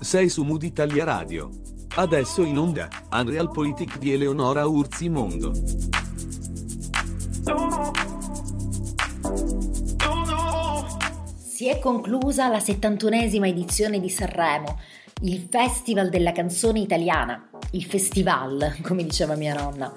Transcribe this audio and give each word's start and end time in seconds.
Sei 0.00 0.28
su 0.28 0.42
Mood 0.42 0.62
Italia 0.62 1.04
Radio. 1.04 1.48
Adesso 1.94 2.42
in 2.42 2.58
onda, 2.58 2.90
Unreal 3.10 3.50
Politic 3.50 3.96
di 3.96 4.12
Eleonora 4.12 4.66
Urzi 4.66 5.08
Mondo. 5.08 5.54
Si 11.38 11.66
è 11.66 11.78
conclusa 11.78 12.48
la 12.48 12.60
settantunesima 12.60 13.46
edizione 13.46 14.00
di 14.00 14.10
Sanremo, 14.10 14.78
il 15.22 15.48
Festival 15.50 16.10
della 16.10 16.32
canzone 16.32 16.80
italiana, 16.80 17.48
il 17.70 17.84
festival, 17.84 18.76
come 18.82 19.02
diceva 19.02 19.34
mia 19.34 19.54
nonna, 19.54 19.90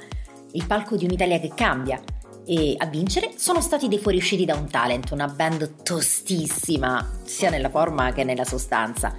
il 0.53 0.65
palco 0.65 0.95
di 0.95 1.03
un'Italia 1.03 1.41
che 1.41 1.51
cambia. 1.53 2.01
E 2.45 2.75
a 2.77 2.85
vincere 2.85 3.33
sono 3.37 3.61
stati 3.61 3.87
dei 3.87 3.99
fuoriusciti 3.99 4.45
da 4.45 4.55
un 4.55 4.69
talent, 4.69 5.11
una 5.11 5.27
band 5.27 5.83
tostissima, 5.83 7.11
sia 7.23 7.49
nella 7.49 7.69
forma 7.69 8.11
che 8.11 8.23
nella 8.23 8.45
sostanza. 8.45 9.15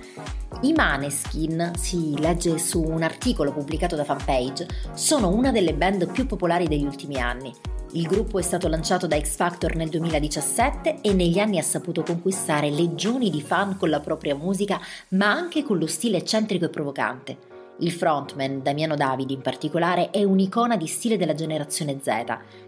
I 0.62 0.73
Maneskin, 0.73 1.73
si 1.77 2.18
legge 2.18 2.59
su 2.59 2.82
un 2.82 3.02
articolo 3.02 3.52
pubblicato 3.52 3.96
da 3.96 4.04
Fanpage, 4.04 4.66
sono 4.95 5.28
una 5.28 5.51
delle 5.51 5.74
band 5.74 6.10
più 6.10 6.27
popolari 6.27 6.68
degli 6.68 6.84
ultimi 6.84 7.20
anni 7.20 7.52
il 7.96 8.06
gruppo 8.06 8.38
è 8.38 8.42
stato 8.42 8.68
lanciato 8.68 9.06
da 9.06 9.18
X 9.18 9.37
Factor 9.37 9.74
nel 9.74 9.88
2017 9.88 11.01
e 11.01 11.15
negli 11.15 11.38
anni 11.38 11.59
ha 11.59 11.62
saputo 11.62 12.02
conquistare 12.02 12.68
legioni 12.68 13.30
di 13.30 13.40
fan 13.40 13.79
con 13.79 13.88
la 13.88 14.01
propria 14.01 14.34
musica, 14.34 14.79
ma 15.10 15.30
anche 15.30 15.62
con 15.62 15.79
lo 15.79 15.87
stile 15.87 16.18
eccentrico 16.18 16.66
e 16.66 16.68
provocante. 16.68 17.38
Il 17.79 17.93
frontman, 17.93 18.62
Damiano 18.62 18.96
Davidi 18.96 19.34
in 19.34 19.40
particolare, 19.40 20.10
è 20.10 20.24
un'icona 20.24 20.77
di 20.77 20.87
stile 20.87 21.16
della 21.16 21.34
generazione 21.34 21.98
Z, 22.02 22.09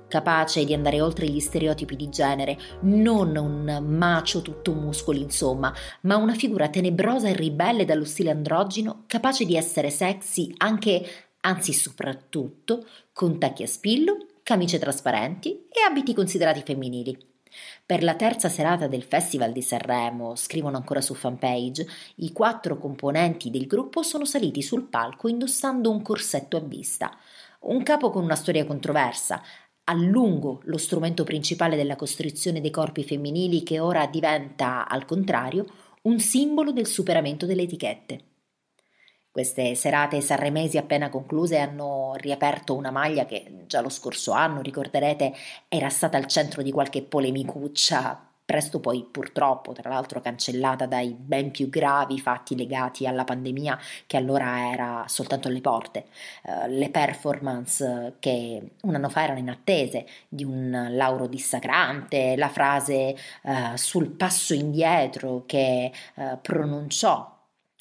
capace 0.08 0.64
di 0.64 0.74
andare 0.74 1.00
oltre 1.00 1.26
gli 1.26 1.40
stereotipi 1.40 1.94
di 1.94 2.08
genere, 2.08 2.58
non 2.80 3.36
un 3.36 3.84
macio 3.86 4.42
tutto 4.42 4.72
muscoli 4.72 5.20
insomma, 5.20 5.72
ma 6.02 6.16
una 6.16 6.34
figura 6.34 6.68
tenebrosa 6.68 7.28
e 7.28 7.34
ribelle 7.34 7.84
dallo 7.84 8.04
stile 8.04 8.30
androgino, 8.30 9.04
capace 9.06 9.44
di 9.44 9.56
essere 9.56 9.90
sexy 9.90 10.52
anche, 10.56 11.06
anzi 11.40 11.72
soprattutto, 11.72 12.86
con 13.12 13.38
tacchi 13.38 13.62
a 13.62 13.66
spillo 13.66 14.26
camicie 14.48 14.78
trasparenti 14.78 15.66
e 15.68 15.82
abiti 15.86 16.14
considerati 16.14 16.62
femminili. 16.64 17.14
Per 17.84 18.02
la 18.02 18.14
terza 18.14 18.48
serata 18.48 18.86
del 18.86 19.02
Festival 19.02 19.52
di 19.52 19.60
Sanremo, 19.60 20.36
scrivono 20.36 20.78
ancora 20.78 21.02
su 21.02 21.12
fanpage, 21.12 21.86
i 22.16 22.32
quattro 22.32 22.78
componenti 22.78 23.50
del 23.50 23.66
gruppo 23.66 24.02
sono 24.02 24.24
saliti 24.24 24.62
sul 24.62 24.84
palco 24.84 25.28
indossando 25.28 25.90
un 25.90 26.00
corsetto 26.00 26.56
a 26.56 26.60
vista. 26.60 27.14
Un 27.60 27.82
capo 27.82 28.08
con 28.08 28.24
una 28.24 28.36
storia 28.36 28.64
controversa, 28.64 29.42
a 29.88 29.94
lungo 29.94 30.60
lo 30.64 30.76
strumento 30.76 31.24
principale 31.24 31.74
della 31.74 31.96
costruzione 31.96 32.60
dei 32.60 32.70
corpi 32.70 33.04
femminili 33.04 33.62
che 33.62 33.80
ora 33.80 34.06
diventa, 34.06 34.86
al 34.86 35.06
contrario, 35.06 35.64
un 36.02 36.20
simbolo 36.20 36.72
del 36.72 36.86
superamento 36.86 37.46
delle 37.46 37.62
etichette. 37.62 38.24
Queste 39.30 39.74
serate 39.74 40.20
sanremesi 40.20 40.76
appena 40.76 41.08
concluse 41.08 41.58
hanno 41.58 42.14
riaperto 42.16 42.74
una 42.74 42.90
maglia 42.90 43.24
che 43.24 43.64
già 43.66 43.80
lo 43.80 43.88
scorso 43.88 44.32
anno, 44.32 44.60
ricorderete, 44.60 45.32
era 45.68 45.88
stata 45.88 46.18
al 46.18 46.26
centro 46.26 46.62
di 46.62 46.70
qualche 46.70 47.02
polemicuccia, 47.02 48.27
presto 48.48 48.80
poi 48.80 49.04
purtroppo, 49.04 49.72
tra 49.72 49.90
l'altro, 49.90 50.22
cancellata 50.22 50.86
dai 50.86 51.14
ben 51.14 51.50
più 51.50 51.68
gravi 51.68 52.18
fatti 52.18 52.56
legati 52.56 53.06
alla 53.06 53.24
pandemia 53.24 53.78
che 54.06 54.16
allora 54.16 54.72
era 54.72 55.04
soltanto 55.06 55.48
alle 55.48 55.60
porte. 55.60 56.06
Uh, 56.44 56.66
le 56.68 56.88
performance 56.88 58.14
che 58.18 58.70
un 58.80 58.94
anno 58.94 59.10
fa 59.10 59.24
erano 59.24 59.38
in 59.40 59.50
attese 59.50 60.06
di 60.30 60.44
un 60.44 60.88
lauro 60.92 61.26
dissacrante, 61.26 62.36
la 62.36 62.48
frase 62.48 63.14
uh, 63.42 63.76
sul 63.76 64.08
passo 64.08 64.54
indietro 64.54 65.42
che 65.44 65.92
uh, 66.14 66.38
pronunciò 66.40 67.37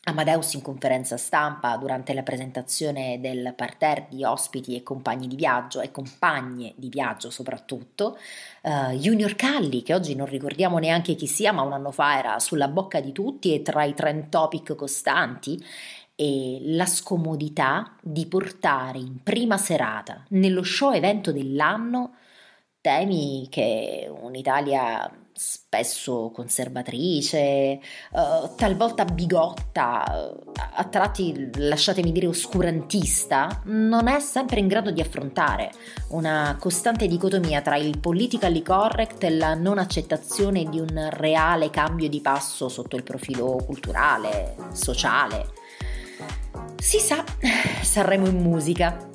Amadeus 0.07 0.53
in 0.53 0.61
conferenza 0.61 1.17
stampa 1.17 1.75
durante 1.75 2.13
la 2.13 2.23
presentazione 2.23 3.19
del 3.19 3.53
parterre 3.55 4.07
di 4.09 4.23
ospiti 4.23 4.73
e 4.73 4.81
compagni 4.81 5.27
di 5.27 5.35
viaggio 5.35 5.81
e 5.81 5.91
compagne 5.91 6.73
di 6.77 6.87
viaggio 6.87 7.29
soprattutto, 7.29 8.17
uh, 8.61 8.91
Junior 8.93 9.35
Calli 9.35 9.83
che 9.83 9.93
oggi 9.93 10.15
non 10.15 10.27
ricordiamo 10.27 10.77
neanche 10.77 11.15
chi 11.15 11.27
sia 11.27 11.51
ma 11.51 11.61
un 11.61 11.73
anno 11.73 11.91
fa 11.91 12.17
era 12.17 12.39
sulla 12.39 12.69
bocca 12.69 13.01
di 13.01 13.11
tutti 13.11 13.53
e 13.53 13.61
tra 13.61 13.83
i 13.83 13.93
trend 13.93 14.29
topic 14.29 14.75
costanti 14.75 15.61
e 16.15 16.59
la 16.61 16.85
scomodità 16.85 17.93
di 18.01 18.25
portare 18.27 18.99
in 18.99 19.21
prima 19.21 19.57
serata 19.57 20.23
nello 20.29 20.63
show 20.63 20.93
evento 20.93 21.33
dell'anno 21.33 22.13
temi 22.79 23.47
che 23.49 24.09
un'Italia 24.09 25.11
spesso 25.37 26.31
conservatrice, 26.33 27.79
uh, 28.11 28.55
talvolta 28.55 29.05
bigotta, 29.05 30.35
a 30.73 30.83
tratti 30.85 31.49
lasciatemi 31.55 32.11
dire 32.11 32.27
oscurantista, 32.27 33.61
non 33.65 34.07
è 34.07 34.19
sempre 34.19 34.59
in 34.59 34.67
grado 34.67 34.91
di 34.91 35.01
affrontare 35.01 35.71
una 36.09 36.57
costante 36.59 37.07
dicotomia 37.07 37.61
tra 37.61 37.77
il 37.77 37.99
politically 37.99 38.61
correct 38.61 39.23
e 39.23 39.29
la 39.29 39.53
non 39.53 39.77
accettazione 39.77 40.65
di 40.65 40.79
un 40.79 41.09
reale 41.11 41.69
cambio 41.69 42.09
di 42.09 42.21
passo 42.21 42.69
sotto 42.69 42.95
il 42.95 43.03
profilo 43.03 43.57
culturale, 43.65 44.55
sociale. 44.73 45.53
Si 46.77 46.99
sa, 46.99 47.23
Sanremo 47.81 48.27
in 48.27 48.41
musica, 48.41 49.09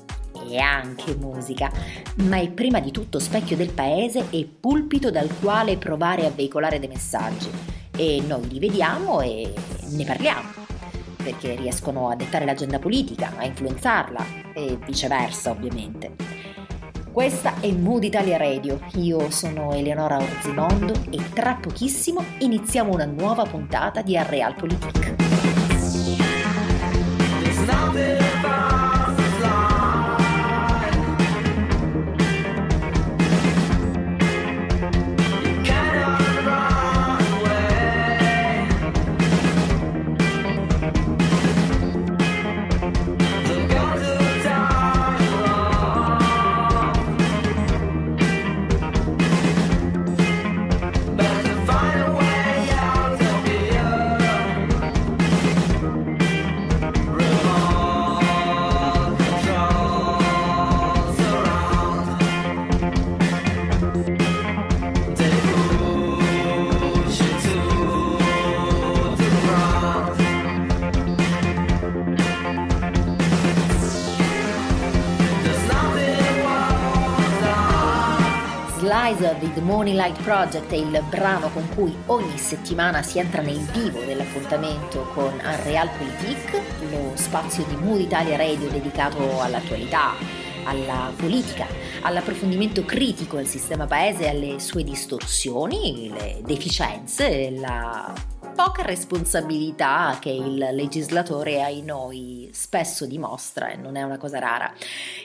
e 0.53 0.59
anche 0.59 1.17
musica, 1.17 1.73
ma 2.17 2.39
è 2.39 2.51
prima 2.51 2.79
di 2.79 2.91
tutto 2.91 3.19
specchio 3.19 3.57
del 3.57 3.73
paese 3.73 4.27
e 4.31 4.47
pulpito 4.61 5.11
dal 5.11 5.31
quale 5.41 5.79
provare 5.79 6.27
a 6.27 6.31
veicolare 6.31 6.79
dei 6.79 6.89
messaggi. 6.89 7.51
E 7.97 8.23
noi 8.27 8.49
li 8.49 8.59
vediamo 8.59 9.21
e 9.23 9.53
ne 9.91 10.05
parliamo, 10.05 10.49
perché 11.17 11.55
riescono 11.55 12.11
a 12.11 12.17
dettare 12.17 12.45
l'agenda 12.45 12.79
politica, 12.79 13.33
a 13.37 13.45
influenzarla 13.45 14.25
e 14.55 14.79
viceversa 14.85 15.51
ovviamente. 15.51 16.15
Questa 17.11 17.61
è 17.61 17.71
Mood 17.73 18.05
Italia 18.05 18.39
Radio, 18.39 18.81
io 18.95 19.31
sono 19.31 19.73
Eleonora 19.73 20.17
Orzimondo 20.17 20.95
e 21.11 21.19
tra 21.35 21.57
pochissimo 21.57 22.25
iniziamo 22.39 22.91
una 22.91 23.05
nuova 23.05 23.45
puntata 23.45 24.01
di 24.01 24.17
Arreal 24.17 24.55
The 79.39 79.61
Money 79.61 79.95
Light 79.95 80.21
Project 80.23 80.71
è 80.73 80.77
il 80.77 81.03
brano 81.09 81.49
con 81.51 81.67
cui 81.75 81.95
ogni 82.07 82.37
settimana 82.37 83.03
si 83.03 83.19
entra 83.19 83.41
nel 83.41 83.59
vivo 83.59 84.01
dell'appuntamento 84.01 85.09
con 85.15 85.33
Unreal 85.33 85.89
Politik, 85.97 86.61
lo 86.91 87.13
spazio 87.15 87.65
di 87.65 87.77
Mood 87.77 88.01
Italia 88.01 88.37
Radio 88.37 88.69
dedicato 88.69 89.41
all'attualità, 89.41 90.13
alla 90.65 91.11
politica, 91.17 91.67
all'approfondimento 92.03 92.85
critico 92.85 93.37
del 93.37 93.47
sistema 93.47 93.87
paese 93.87 94.29
alle 94.29 94.61
sue 94.61 94.85
distorsioni, 94.85 96.11
le 96.13 96.41
deficienze, 96.45 97.51
la 97.51 98.13
poca 98.55 98.83
responsabilità 98.83 100.19
che 100.21 100.31
il 100.31 100.57
legislatore 100.73 101.63
ai 101.63 101.83
noi 101.83 102.51
spesso 102.53 103.07
dimostra 103.07 103.71
e 103.71 103.77
non 103.77 103.97
è 103.97 104.03
una 104.03 104.19
cosa 104.19 104.39
rara. 104.39 104.73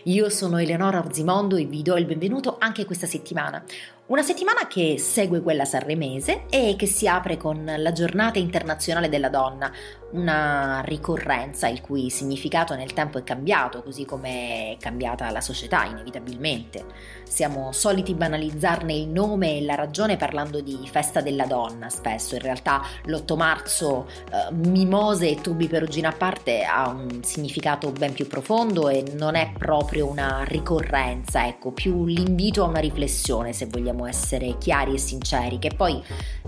Io 0.03 0.29
sono 0.29 0.57
Eleonora 0.57 0.99
Orzimondo 0.99 1.57
e 1.57 1.65
vi 1.65 1.81
do 1.81 1.97
il 1.97 2.05
benvenuto 2.05 2.55
anche 2.57 2.85
questa 2.85 3.05
settimana. 3.05 3.63
Una 4.07 4.21
settimana 4.23 4.67
che 4.67 4.97
segue 4.99 5.41
quella 5.41 5.65
sanremese 5.65 6.45
e 6.49 6.75
che 6.77 6.85
si 6.85 7.09
apre 7.09 7.35
con 7.35 7.69
la 7.77 7.91
giornata 7.91 8.39
internazionale 8.39 9.09
della 9.09 9.27
donna, 9.27 9.69
una 10.11 10.81
ricorrenza 10.85 11.67
il 11.67 11.81
cui 11.81 12.09
significato 12.09 12.73
nel 12.73 12.93
tempo 12.93 13.17
è 13.17 13.23
cambiato, 13.23 13.83
così 13.83 14.05
come 14.05 14.71
è 14.71 14.77
cambiata 14.79 15.29
la 15.29 15.41
società 15.41 15.83
inevitabilmente. 15.83 16.85
Siamo 17.27 17.73
soliti 17.73 18.13
banalizzarne 18.13 18.93
il 18.93 19.09
nome 19.09 19.57
e 19.57 19.61
la 19.63 19.75
ragione 19.75 20.15
parlando 20.15 20.61
di 20.61 20.79
festa 20.89 21.19
della 21.19 21.45
donna 21.45 21.89
spesso, 21.89 22.35
in 22.35 22.41
realtà 22.41 22.81
l'8 23.03 23.35
marzo 23.35 24.07
eh, 24.07 24.53
mimose 24.53 25.31
e 25.31 25.41
tubi 25.41 25.67
perugina 25.67 26.09
a 26.09 26.15
parte 26.15 26.63
ha 26.63 26.87
un 26.87 27.23
significato 27.23 27.91
ben 27.91 28.13
più 28.13 28.25
profondo 28.27 28.87
e 28.87 29.03
non 29.17 29.35
è 29.35 29.51
proprio 29.57 30.07
una 30.07 30.45
ricorrenza, 30.45 31.45
ecco, 31.45 31.71
più 31.71 32.05
l'invito 32.05 32.63
a 32.63 32.67
una 32.67 32.79
riflessione 32.79 33.51
se 33.51 33.65
vogliamo 33.65 33.96
essere 34.05 34.57
chiari 34.57 34.93
e 34.93 34.97
sinceri, 34.99 35.59
che 35.59 35.71
poi 35.75 36.03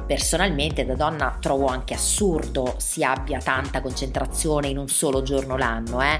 personalmente 0.05 0.85
da 0.85 0.95
donna 0.95 1.37
trovo 1.39 1.67
anche 1.67 1.93
assurdo 1.93 2.75
si 2.77 3.03
abbia 3.03 3.39
tanta 3.39 3.81
concentrazione 3.81 4.67
in 4.67 4.77
un 4.77 4.87
solo 4.87 5.21
giorno 5.21 5.57
l'anno, 5.57 6.01
eh? 6.01 6.19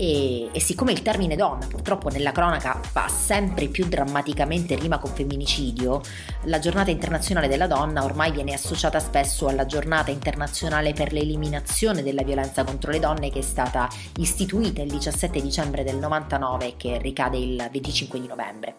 E, 0.00 0.48
e, 0.52 0.60
siccome 0.60 0.92
il 0.92 1.02
termine 1.02 1.34
donna 1.34 1.66
purtroppo 1.66 2.08
nella 2.08 2.30
cronaca 2.30 2.80
fa 2.80 3.08
sempre 3.08 3.66
più 3.66 3.88
drammaticamente 3.88 4.76
rima 4.76 4.98
con 4.98 5.10
femminicidio, 5.10 6.00
la 6.44 6.60
giornata 6.60 6.92
internazionale 6.92 7.48
della 7.48 7.66
donna 7.66 8.04
ormai 8.04 8.30
viene 8.30 8.52
associata 8.52 9.00
spesso 9.00 9.48
alla 9.48 9.66
giornata 9.66 10.12
internazionale 10.12 10.92
per 10.92 11.12
l'eliminazione 11.12 12.04
della 12.04 12.22
violenza 12.22 12.62
contro 12.62 12.92
le 12.92 13.00
donne 13.00 13.30
che 13.30 13.40
è 13.40 13.42
stata 13.42 13.88
istituita 14.18 14.82
il 14.82 14.90
17 14.90 15.40
dicembre 15.40 15.82
del 15.82 15.96
99 15.96 16.66
e 16.66 16.74
che 16.76 16.98
ricade 16.98 17.38
il 17.38 17.68
25 17.68 18.20
di 18.20 18.26
novembre. 18.28 18.76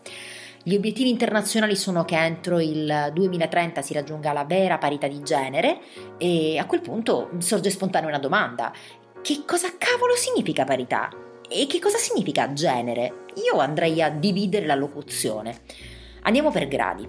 Gli 0.62 0.76
obiettivi 0.76 1.10
internazionali 1.10 1.76
sono 1.76 2.04
che 2.04 2.18
entro 2.18 2.60
il 2.60 3.12
2030 3.14 3.82
si 3.82 3.94
raggiunga 3.94 4.34
la 4.34 4.44
vera 4.44 4.78
parità 4.78 5.08
di 5.08 5.24
genere 5.24 5.80
e 6.18 6.58
a 6.58 6.66
quel 6.66 6.82
punto 6.82 7.30
sorge 7.38 7.70
spontanea 7.70 8.10
una 8.10 8.20
domanda. 8.20 8.74
Che 9.22 9.44
cosa 9.46 9.70
cavolo 9.78 10.16
significa 10.16 10.66
parità? 10.66 11.10
E 11.50 11.66
che 11.66 11.80
cosa 11.80 11.98
significa 11.98 12.52
genere? 12.52 13.26
Io 13.36 13.60
andrei 13.60 14.02
a 14.02 14.10
dividere 14.10 14.66
la 14.66 14.76
locuzione. 14.76 15.62
Andiamo 16.24 16.52
per 16.52 16.68
gradi. 16.68 17.08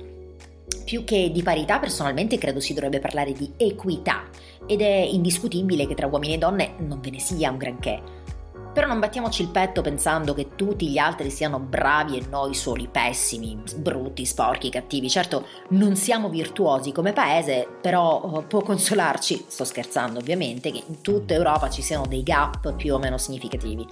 Più 0.85 1.03
che 1.03 1.31
di 1.33 1.43
parità, 1.43 1.81
personalmente 1.81 2.39
credo 2.39 2.61
si 2.61 2.73
dovrebbe 2.73 3.01
parlare 3.01 3.33
di 3.33 3.53
equità 3.57 4.29
ed 4.67 4.81
è 4.81 5.09
indiscutibile 5.11 5.89
che 5.89 5.95
tra 5.95 6.07
uomini 6.07 6.35
e 6.35 6.39
donne 6.39 6.75
non 6.79 7.01
ve 7.01 7.11
ne 7.11 7.19
sia 7.19 7.51
un 7.51 7.59
granché. 7.59 8.20
Però 8.73 8.87
non 8.87 9.01
battiamoci 9.01 9.43
il 9.43 9.49
petto 9.49 9.83
pensando 9.83 10.33
che 10.33 10.55
tutti 10.55 10.89
gli 10.89 10.99
altri 10.99 11.29
siano 11.29 11.59
bravi 11.59 12.17
e 12.17 12.27
noi 12.31 12.55
soli 12.55 12.87
pessimi, 12.87 13.61
brutti, 13.77 14.25
sporchi, 14.25 14.71
cattivi. 14.71 15.11
Certo, 15.11 15.47
non 15.71 15.97
siamo 15.97 16.29
virtuosi 16.29 16.93
come 16.93 17.13
paese, 17.13 17.67
però 17.81 18.21
oh, 18.21 18.43
può 18.43 18.63
consolarci, 18.63 19.47
sto 19.49 19.65
scherzando 19.65 20.21
ovviamente, 20.21 20.71
che 20.71 20.85
in 20.87 21.01
tutta 21.01 21.35
Europa 21.35 21.69
ci 21.69 21.83
siano 21.83 22.07
dei 22.07 22.23
gap 22.23 22.75
più 22.75 22.95
o 22.95 22.99
meno 22.99 23.19
significativi. 23.19 23.85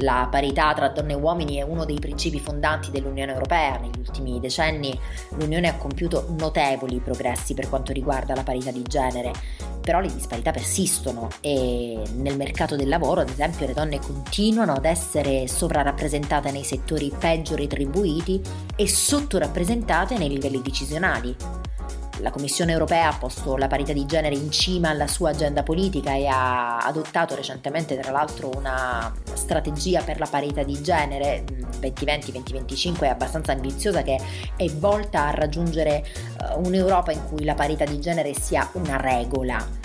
La 0.00 0.28
parità 0.30 0.74
tra 0.74 0.88
donne 0.88 1.12
e 1.12 1.16
uomini 1.16 1.56
è 1.56 1.62
uno 1.62 1.86
dei 1.86 1.98
principi 1.98 2.40
fondanti 2.40 2.90
dell'Unione 2.90 3.32
Europea. 3.32 3.78
Negli 3.78 3.98
ultimi 3.98 4.38
decenni 4.38 4.98
l'Unione 5.38 5.68
ha 5.68 5.76
compiuto 5.76 6.26
notevoli 6.38 7.00
progressi 7.00 7.54
per 7.54 7.70
quanto 7.70 7.92
riguarda 7.92 8.34
la 8.34 8.42
parità 8.42 8.70
di 8.70 8.82
genere 8.82 9.32
però 9.80 10.00
le 10.00 10.12
disparità 10.12 10.50
persistono 10.50 11.28
e 11.40 11.98
nel 12.16 12.36
mercato 12.36 12.76
del 12.76 12.88
lavoro, 12.88 13.22
ad 13.22 13.28
esempio, 13.28 13.66
le 13.66 13.72
donne 13.72 13.98
continuano 14.10 14.72
ad 14.72 14.84
essere 14.84 15.46
sovrarappresentate 15.46 16.50
nei 16.50 16.64
settori 16.64 17.12
peggio 17.16 17.54
retribuiti 17.54 18.40
e 18.74 18.88
sottorappresentate 18.88 20.18
nei 20.18 20.28
livelli 20.28 20.60
decisionali. 20.60 21.36
La 22.18 22.30
Commissione 22.30 22.72
europea 22.72 23.08
ha 23.08 23.16
posto 23.16 23.56
la 23.56 23.66
parità 23.66 23.94
di 23.94 24.04
genere 24.04 24.34
in 24.34 24.50
cima 24.50 24.90
alla 24.90 25.06
sua 25.06 25.30
agenda 25.30 25.62
politica 25.62 26.14
e 26.14 26.26
ha 26.26 26.78
adottato 26.78 27.34
recentemente, 27.34 27.96
tra 27.96 28.10
l'altro, 28.10 28.50
una 28.54 29.14
strategia 29.32 30.02
per 30.02 30.18
la 30.18 30.26
parità 30.26 30.62
di 30.62 30.82
genere 30.82 31.44
2020-2025 31.80 33.08
abbastanza 33.08 33.52
ambiziosa 33.52 34.02
che 34.02 34.20
è 34.54 34.68
volta 34.72 35.28
a 35.28 35.30
raggiungere 35.30 36.04
uh, 36.56 36.66
un'Europa 36.66 37.12
in 37.12 37.24
cui 37.26 37.44
la 37.44 37.54
parità 37.54 37.84
di 37.84 37.98
genere 38.00 38.34
sia 38.34 38.68
una 38.74 39.00
regola 39.00 39.79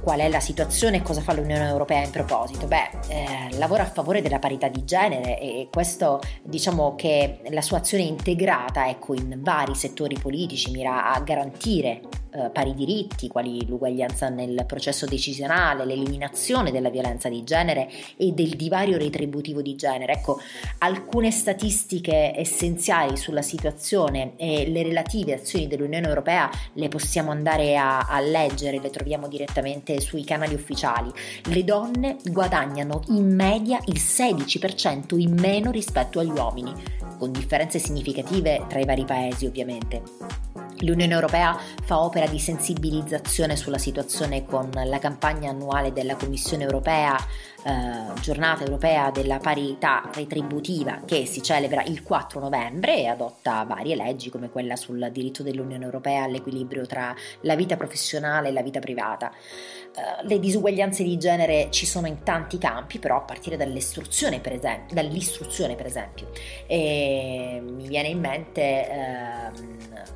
qual 0.00 0.20
è 0.20 0.28
la 0.28 0.40
situazione 0.40 0.98
e 0.98 1.02
cosa 1.02 1.20
fa 1.20 1.32
l'Unione 1.32 1.68
Europea 1.68 2.02
in 2.02 2.10
proposito? 2.10 2.66
Beh, 2.66 2.90
eh, 3.08 3.58
lavora 3.58 3.82
a 3.82 3.90
favore 3.90 4.22
della 4.22 4.38
parità 4.38 4.68
di 4.68 4.84
genere 4.84 5.38
e 5.38 5.68
questo 5.70 6.20
diciamo 6.42 6.94
che 6.94 7.40
la 7.50 7.62
sua 7.62 7.78
azione 7.78 8.04
integrata 8.04 8.88
ecco, 8.88 9.14
in 9.14 9.38
vari 9.42 9.74
settori 9.74 10.18
politici 10.18 10.70
mira 10.70 11.12
a 11.12 11.20
garantire 11.20 12.00
eh, 12.32 12.50
pari 12.50 12.74
diritti, 12.74 13.28
quali 13.28 13.66
l'uguaglianza 13.66 14.28
nel 14.28 14.64
processo 14.66 15.06
decisionale, 15.06 15.84
l'eliminazione 15.84 16.70
della 16.70 16.90
violenza 16.90 17.28
di 17.28 17.42
genere 17.44 17.90
e 18.16 18.32
del 18.32 18.56
divario 18.56 18.98
retributivo 18.98 19.62
di 19.62 19.74
genere. 19.74 20.12
Ecco, 20.12 20.38
alcune 20.78 21.30
statistiche 21.30 22.32
essenziali 22.36 23.16
sulla 23.16 23.42
situazione 23.42 24.32
e 24.36 24.68
le 24.68 24.82
relative 24.82 25.34
azioni 25.34 25.66
dell'Unione 25.66 26.06
Europea 26.06 26.50
le 26.74 26.88
possiamo 26.88 27.30
andare 27.30 27.76
a, 27.76 28.00
a 28.00 28.20
leggere, 28.20 28.80
le 28.80 28.90
troviamo 28.90 29.28
direttamente 29.28 30.00
sui 30.00 30.24
canali 30.24 30.54
ufficiali. 30.54 31.10
Le 31.44 31.64
donne 31.64 32.16
guadagnano 32.24 33.02
in 33.08 33.34
media 33.34 33.80
il 33.86 34.00
16% 34.00 35.18
in 35.18 35.34
meno 35.38 35.70
rispetto 35.70 36.20
agli 36.20 36.30
uomini, 36.30 36.72
con 37.18 37.32
differenze 37.32 37.78
significative 37.78 38.64
tra 38.68 38.78
i 38.78 38.84
vari 38.84 39.04
paesi 39.04 39.46
ovviamente. 39.46 40.69
L'Unione 40.80 41.12
Europea 41.12 41.58
fa 41.82 42.00
opera 42.00 42.26
di 42.26 42.38
sensibilizzazione 42.38 43.56
sulla 43.56 43.78
situazione 43.78 44.44
con 44.46 44.70
la 44.72 44.98
campagna 44.98 45.50
annuale 45.50 45.92
della 45.92 46.16
Commissione 46.16 46.64
Europea, 46.64 47.16
eh, 47.62 48.20
Giornata 48.20 48.64
Europea 48.64 49.10
della 49.10 49.38
Parità 49.38 50.08
Retributiva, 50.14 51.02
che 51.04 51.26
si 51.26 51.42
celebra 51.42 51.82
il 51.82 52.02
4 52.02 52.40
novembre 52.40 52.96
e 52.96 53.06
adotta 53.06 53.64
varie 53.64 53.96
leggi 53.96 54.30
come 54.30 54.48
quella 54.48 54.76
sul 54.76 55.08
diritto 55.12 55.42
dell'Unione 55.42 55.84
Europea 55.84 56.24
all'equilibrio 56.24 56.86
tra 56.86 57.14
la 57.42 57.54
vita 57.56 57.76
professionale 57.76 58.48
e 58.48 58.52
la 58.52 58.62
vita 58.62 58.78
privata. 58.78 59.30
Eh, 59.30 60.26
le 60.26 60.38
disuguaglianze 60.38 61.02
di 61.02 61.18
genere 61.18 61.68
ci 61.70 61.84
sono 61.84 62.06
in 62.06 62.22
tanti 62.22 62.56
campi, 62.56 62.98
però 62.98 63.16
a 63.16 63.20
partire 63.20 63.56
dall'istruzione, 63.56 64.40
per 64.40 64.54
esempio. 64.54 64.94
Dall'istruzione, 64.94 65.74
per 65.74 65.86
esempio. 65.86 66.30
E 66.66 67.60
mi 67.62 67.88
viene 67.88 68.08
in 68.08 68.20
mente, 68.20 68.60
eh, 68.62 69.50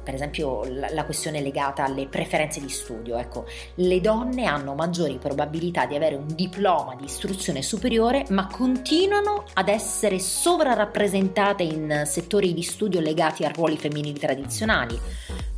per 0.02 0.14
esempio, 0.14 0.64
la, 0.64 0.88
la, 0.92 1.04
questione 1.04 1.40
legata 1.40 1.84
alle 1.84 2.06
preferenze 2.06 2.60
di 2.60 2.68
studio. 2.70 3.18
Ecco, 3.18 3.44
le 3.76 4.00
donne 4.00 4.46
hanno 4.46 4.74
maggiori 4.74 5.18
probabilità 5.18 5.84
di 5.86 5.94
avere 5.94 6.14
un 6.14 6.26
diploma 6.34 6.94
di 6.94 7.04
istruzione 7.04 7.32
superiore, 7.62 8.24
ma 8.30 8.46
continuano 8.46 9.44
ad 9.54 9.68
essere 9.68 10.18
sovrarappresentate 10.18 11.62
in 11.62 12.02
settori 12.06 12.54
di 12.54 12.62
studio 12.62 13.00
legati 13.00 13.44
a 13.44 13.50
ruoli 13.50 13.76
femminili 13.76 14.18
tradizionali 14.18 14.98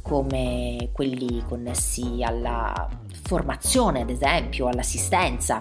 come 0.07 0.91
quelli 0.93 1.43
connessi 1.49 2.23
alla 2.23 2.89
formazione, 3.25 4.03
ad 4.03 4.11
esempio, 4.11 4.69
all'assistenza, 4.69 5.61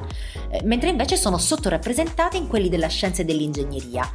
eh, 0.52 0.62
mentre 0.64 0.90
invece 0.90 1.18
sono 1.18 1.40
sottorappresentate 1.40 2.38
in 2.38 2.48
quelli 2.48 2.70
della 2.70 2.88
scienza 2.88 3.24
e 3.24 3.26
dell'ingegneria. 3.26 4.08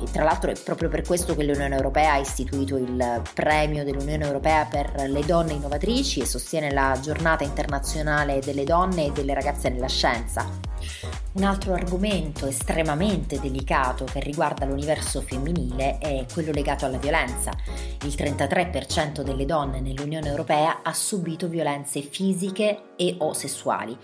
E 0.00 0.04
tra 0.10 0.22
l'altro 0.24 0.50
è 0.50 0.54
proprio 0.54 0.88
per 0.88 1.02
questo 1.02 1.34
che 1.34 1.44
l'Unione 1.44 1.74
Europea 1.74 2.12
ha 2.12 2.18
istituito 2.18 2.76
il 2.76 3.22
premio 3.32 3.84
dell'Unione 3.84 4.24
Europea 4.24 4.64
per 4.64 4.92
le 5.08 5.24
donne 5.24 5.52
innovatrici 5.52 6.20
e 6.20 6.26
sostiene 6.26 6.72
la 6.72 6.98
giornata 7.00 7.44
internazionale 7.44 8.40
delle 8.40 8.64
donne 8.64 9.06
e 9.06 9.12
delle 9.12 9.34
ragazze 9.34 9.68
nella 9.70 9.88
scienza. 9.88 10.73
Un 11.32 11.42
altro 11.42 11.74
argomento 11.74 12.46
estremamente 12.46 13.40
delicato 13.40 14.04
che 14.04 14.20
riguarda 14.20 14.64
l'universo 14.64 15.20
femminile 15.20 15.98
è 15.98 16.26
quello 16.32 16.52
legato 16.52 16.86
alla 16.86 16.98
violenza. 16.98 17.50
Il 18.02 18.14
33% 18.16 19.22
delle 19.22 19.44
donne 19.44 19.80
nell'Unione 19.80 20.28
Europea 20.28 20.82
ha 20.82 20.92
subito 20.92 21.48
violenze 21.48 22.02
fisiche 22.02 22.94
e 22.96 23.16
o 23.18 23.32
sessuali. 23.32 23.98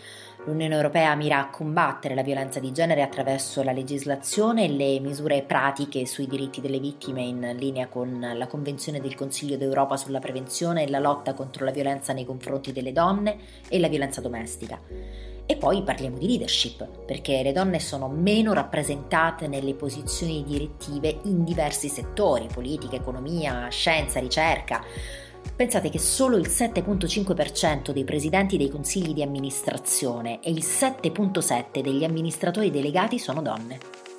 L'Unione 0.44 0.74
Europea 0.74 1.14
mira 1.16 1.38
a 1.38 1.50
combattere 1.50 2.14
la 2.14 2.22
violenza 2.22 2.60
di 2.60 2.72
genere 2.72 3.02
attraverso 3.02 3.62
la 3.62 3.72
legislazione 3.72 4.64
e 4.64 4.68
le 4.68 4.98
misure 4.98 5.42
pratiche 5.42 6.06
sui 6.06 6.26
diritti 6.26 6.62
delle 6.62 6.78
vittime 6.78 7.20
in 7.22 7.56
linea 7.58 7.88
con 7.88 8.18
la 8.34 8.46
Convenzione 8.46 9.00
del 9.00 9.14
Consiglio 9.14 9.58
d'Europa 9.58 9.98
sulla 9.98 10.18
prevenzione 10.18 10.84
e 10.84 10.88
la 10.88 10.98
lotta 10.98 11.34
contro 11.34 11.66
la 11.66 11.72
violenza 11.72 12.14
nei 12.14 12.24
confronti 12.24 12.72
delle 12.72 12.92
donne 12.92 13.36
e 13.68 13.78
la 13.78 13.88
violenza 13.88 14.22
domestica. 14.22 14.80
E 15.50 15.56
poi 15.56 15.82
parliamo 15.82 16.16
di 16.16 16.28
leadership, 16.28 16.86
perché 17.04 17.42
le 17.42 17.50
donne 17.50 17.80
sono 17.80 18.06
meno 18.06 18.52
rappresentate 18.52 19.48
nelle 19.48 19.74
posizioni 19.74 20.44
direttive 20.44 21.18
in 21.24 21.42
diversi 21.42 21.88
settori, 21.88 22.46
politica, 22.46 22.94
economia, 22.94 23.68
scienza, 23.68 24.20
ricerca. 24.20 24.80
Pensate 25.56 25.90
che 25.90 25.98
solo 25.98 26.36
il 26.36 26.46
7.5% 26.46 27.90
dei 27.90 28.04
presidenti 28.04 28.56
dei 28.56 28.70
consigli 28.70 29.12
di 29.12 29.24
amministrazione 29.24 30.38
e 30.40 30.52
il 30.52 30.62
7.7% 30.62 31.80
degli 31.80 32.04
amministratori 32.04 32.70
delegati 32.70 33.18
sono 33.18 33.42
donne. 33.42 34.09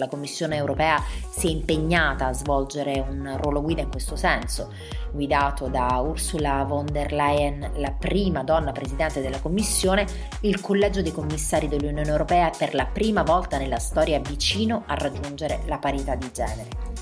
La 0.00 0.08
Commissione 0.08 0.56
europea 0.56 1.00
si 1.28 1.48
è 1.48 1.50
impegnata 1.50 2.26
a 2.26 2.32
svolgere 2.32 3.04
un 3.06 3.36
ruolo 3.38 3.60
guida 3.60 3.82
in 3.82 3.90
questo 3.90 4.16
senso, 4.16 4.72
guidato 5.12 5.68
da 5.68 5.98
Ursula 5.98 6.64
von 6.64 6.86
der 6.86 7.12
Leyen, 7.12 7.72
la 7.76 7.92
prima 7.92 8.42
donna 8.42 8.72
presidente 8.72 9.20
della 9.20 9.40
Commissione, 9.40 10.06
il 10.40 10.62
collegio 10.62 11.02
dei 11.02 11.12
commissari 11.12 11.68
dell'Unione 11.68 12.08
Europea 12.08 12.50
è 12.50 12.56
per 12.56 12.74
la 12.74 12.86
prima 12.86 13.22
volta 13.22 13.58
nella 13.58 13.78
storia 13.78 14.18
vicino 14.20 14.84
a 14.86 14.94
raggiungere 14.94 15.60
la 15.66 15.76
parità 15.76 16.14
di 16.14 16.30
genere. 16.32 16.99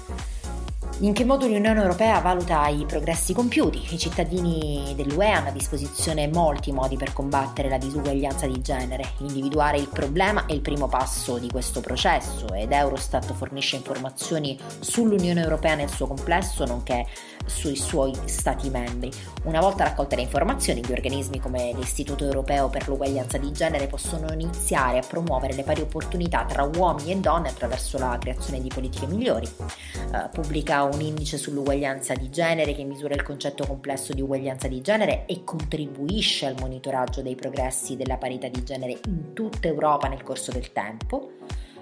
In 1.00 1.12
che 1.12 1.24
modo 1.24 1.46
l'Unione 1.46 1.80
Europea 1.80 2.18
valuta 2.18 2.66
i 2.66 2.84
progressi 2.84 3.32
compiuti? 3.32 3.94
I 3.94 3.98
cittadini 3.98 4.94
dell'UE 4.96 5.30
hanno 5.30 5.48
a 5.48 5.52
disposizione 5.52 6.26
molti 6.26 6.72
modi 6.72 6.96
per 6.96 7.12
combattere 7.12 7.68
la 7.68 7.78
disuguaglianza 7.78 8.48
di 8.48 8.60
genere. 8.60 9.12
Individuare 9.18 9.78
il 9.78 9.88
problema 9.88 10.46
è 10.46 10.52
il 10.52 10.60
primo 10.60 10.88
passo 10.88 11.38
di 11.38 11.48
questo 11.50 11.80
processo 11.80 12.52
ed 12.52 12.72
Eurostat 12.72 13.32
fornisce 13.32 13.76
informazioni 13.76 14.58
sull'Unione 14.80 15.40
Europea 15.40 15.76
nel 15.76 15.88
suo 15.88 16.08
complesso, 16.08 16.64
nonché 16.64 17.06
sui 17.46 17.76
suoi 17.76 18.12
Stati 18.24 18.70
membri. 18.70 19.10
Una 19.44 19.60
volta 19.60 19.84
raccolte 19.84 20.16
le 20.16 20.22
informazioni, 20.22 20.84
gli 20.84 20.92
organismi 20.92 21.40
come 21.40 21.72
l'Istituto 21.74 22.24
Europeo 22.24 22.68
per 22.68 22.88
l'Uguaglianza 22.88 23.38
di 23.38 23.52
Genere 23.52 23.86
possono 23.86 24.32
iniziare 24.32 24.98
a 24.98 25.06
promuovere 25.06 25.54
le 25.54 25.62
pari 25.62 25.80
opportunità 25.80 26.44
tra 26.44 26.62
uomini 26.64 27.12
e 27.12 27.16
donne 27.16 27.48
attraverso 27.48 27.98
la 27.98 28.16
creazione 28.20 28.60
di 28.60 28.68
politiche 28.68 29.06
migliori. 29.06 29.48
Uh, 30.10 30.28
pubblica 30.30 30.82
un 30.82 31.00
indice 31.00 31.36
sull'uguaglianza 31.38 32.14
di 32.14 32.30
genere 32.30 32.74
che 32.74 32.84
misura 32.84 33.14
il 33.14 33.22
concetto 33.22 33.66
complesso 33.66 34.12
di 34.12 34.20
uguaglianza 34.20 34.68
di 34.68 34.80
genere 34.80 35.26
e 35.26 35.44
contribuisce 35.44 36.46
al 36.46 36.56
monitoraggio 36.58 37.22
dei 37.22 37.34
progressi 37.34 37.96
della 37.96 38.16
parità 38.16 38.48
di 38.48 38.62
genere 38.64 38.98
in 39.06 39.32
tutta 39.32 39.68
Europa 39.68 40.08
nel 40.08 40.22
corso 40.22 40.52
del 40.52 40.72
tempo. 40.72 41.32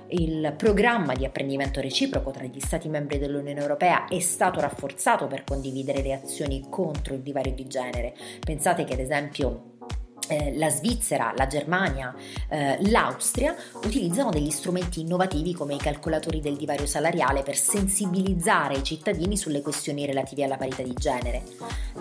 Il 0.08 0.54
programma 0.56 1.14
di 1.14 1.24
apprendimento 1.24 1.80
reciproco 1.80 2.30
tra 2.30 2.44
gli 2.44 2.60
Stati 2.60 2.88
membri 2.88 3.18
dell'Unione 3.18 3.60
Europea 3.60 4.06
è 4.06 4.20
stato 4.20 4.60
rafforzato 4.60 5.26
per 5.26 5.42
condividere 5.42 6.00
le 6.00 6.12
azioni 6.12 6.64
contro 6.70 7.14
il 7.14 7.22
divario 7.22 7.52
di 7.52 7.66
genere. 7.66 8.14
Pensate 8.38 8.84
che 8.84 8.92
ad 8.92 9.00
esempio 9.00 9.75
eh, 10.28 10.56
la 10.56 10.68
Svizzera, 10.68 11.32
la 11.36 11.46
Germania, 11.46 12.14
eh, 12.48 12.78
l'Austria 12.90 13.54
utilizzano 13.82 14.30
degli 14.30 14.50
strumenti 14.50 15.00
innovativi 15.00 15.54
come 15.54 15.74
i 15.74 15.78
calcolatori 15.78 16.40
del 16.40 16.56
divario 16.56 16.86
salariale 16.86 17.42
per 17.42 17.56
sensibilizzare 17.56 18.76
i 18.76 18.82
cittadini 18.82 19.36
sulle 19.36 19.62
questioni 19.62 20.06
relative 20.06 20.44
alla 20.44 20.56
parità 20.56 20.82
di 20.82 20.94
genere. 20.94 21.42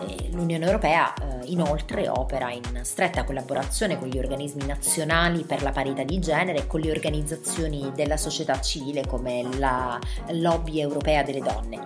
Eh, 0.08 0.30
L'Unione 0.32 0.66
Europea 0.66 1.14
eh, 1.14 1.46
inoltre 1.46 2.08
opera 2.10 2.52
in 2.52 2.80
stretta 2.84 3.24
collaborazione 3.24 3.98
con 3.98 4.08
gli 4.08 4.18
organismi 4.18 4.66
nazionali 4.66 5.44
per 5.44 5.62
la 5.62 5.72
parità 5.72 6.04
di 6.04 6.20
genere 6.20 6.60
e 6.60 6.68
con 6.68 6.80
le 6.80 6.92
organizzazioni 6.92 7.92
della 7.96 8.18
società 8.18 8.60
civile 8.62 9.06
come 9.06 9.44
la 9.58 10.00
Lobby 10.30 10.80
Europea 10.80 11.24
delle 11.24 11.42
Donne. 11.42 11.84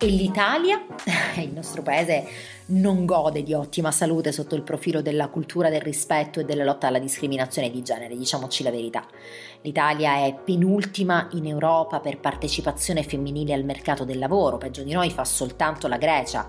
E 0.00 0.06
l'Italia, 0.06 0.80
il 1.38 1.52
nostro 1.52 1.82
paese, 1.82 2.24
non 2.68 3.06
gode 3.06 3.42
di 3.42 3.54
ottima 3.54 3.90
salute 3.90 4.32
sotto 4.32 4.54
il 4.54 4.62
profilo 4.62 5.00
della 5.00 5.28
cultura 5.28 5.70
del 5.70 5.80
rispetto 5.80 6.40
e 6.40 6.44
della 6.44 6.64
lotta 6.64 6.86
alla 6.88 6.98
discriminazione 6.98 7.70
di 7.70 7.82
genere, 7.82 8.16
diciamoci 8.16 8.62
la 8.62 8.70
verità. 8.70 9.06
L'Italia 9.62 10.24
è 10.26 10.34
penultima 10.44 11.28
in 11.32 11.46
Europa 11.46 12.00
per 12.00 12.18
partecipazione 12.18 13.02
femminile 13.02 13.54
al 13.54 13.64
mercato 13.64 14.04
del 14.04 14.18
lavoro, 14.18 14.58
peggio 14.58 14.82
di 14.82 14.92
noi 14.92 15.10
fa 15.10 15.24
soltanto 15.24 15.88
la 15.88 15.96
Grecia. 15.96 16.46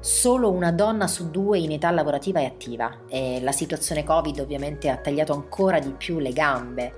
Solo 0.00 0.50
una 0.50 0.72
donna 0.72 1.06
su 1.06 1.30
due 1.30 1.60
in 1.60 1.70
età 1.70 1.90
lavorativa 1.92 2.40
è 2.40 2.44
attiva 2.44 3.02
e 3.08 3.40
la 3.40 3.52
situazione 3.52 4.02
Covid 4.02 4.40
ovviamente 4.40 4.88
ha 4.88 4.96
tagliato 4.96 5.32
ancora 5.32 5.78
di 5.78 5.92
più 5.92 6.18
le 6.18 6.32
gambe. 6.32 6.92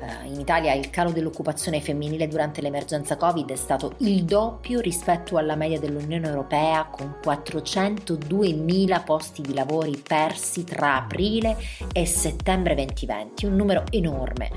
Eh, 0.00 0.28
in 0.28 0.38
Italia 0.38 0.74
il 0.74 0.90
calo 0.90 1.10
dell'occupazione 1.10 1.80
femminile 1.80 2.28
durante 2.28 2.60
l'emergenza 2.60 3.16
Covid 3.16 3.50
è 3.50 3.56
stato 3.56 3.94
il 3.98 4.24
doppio 4.24 4.78
rispetto 4.80 5.36
alla 5.38 5.56
media 5.56 5.80
dell'Unione 5.80 6.28
Europea 6.28 6.84
con 6.84 7.16
402.000 7.20 9.04
posti 9.04 9.42
di 9.42 9.54
lavoro 9.54 9.90
persi 10.06 10.64
tra 10.64 10.96
aprile 10.96 11.56
e 11.92 12.06
settembre 12.06 12.74
2020, 12.74 13.46
un 13.46 13.56
numero 13.56 13.84
enorme. 13.90 14.50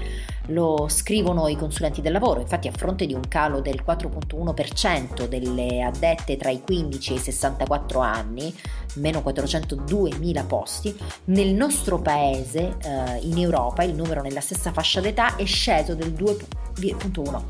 Lo 0.51 0.87
scrivono 0.89 1.47
i 1.47 1.55
consulenti 1.55 2.01
del 2.01 2.11
lavoro, 2.11 2.41
infatti 2.41 2.67
a 2.67 2.71
fronte 2.71 3.05
di 3.05 3.13
un 3.13 3.27
calo 3.27 3.61
del 3.61 3.83
4.1% 3.85 5.27
delle 5.27 5.81
addette 5.81 6.37
tra 6.37 6.49
i 6.49 6.61
15 6.61 7.13
e 7.13 7.15
i 7.15 7.19
64 7.19 7.99
anni, 7.99 8.53
meno 8.95 9.19
402.000 9.19 10.45
posti, 10.45 10.97
nel 11.25 11.53
nostro 11.53 11.99
paese, 11.99 12.77
eh, 12.81 13.19
in 13.21 13.37
Europa, 13.37 13.83
il 13.83 13.95
numero 13.95 14.21
nella 14.21 14.41
stessa 14.41 14.71
fascia 14.71 14.99
d'età 14.99 15.35
è 15.35 15.45
sceso 15.45 15.95
del 15.95 16.11
2.1. 16.11 17.43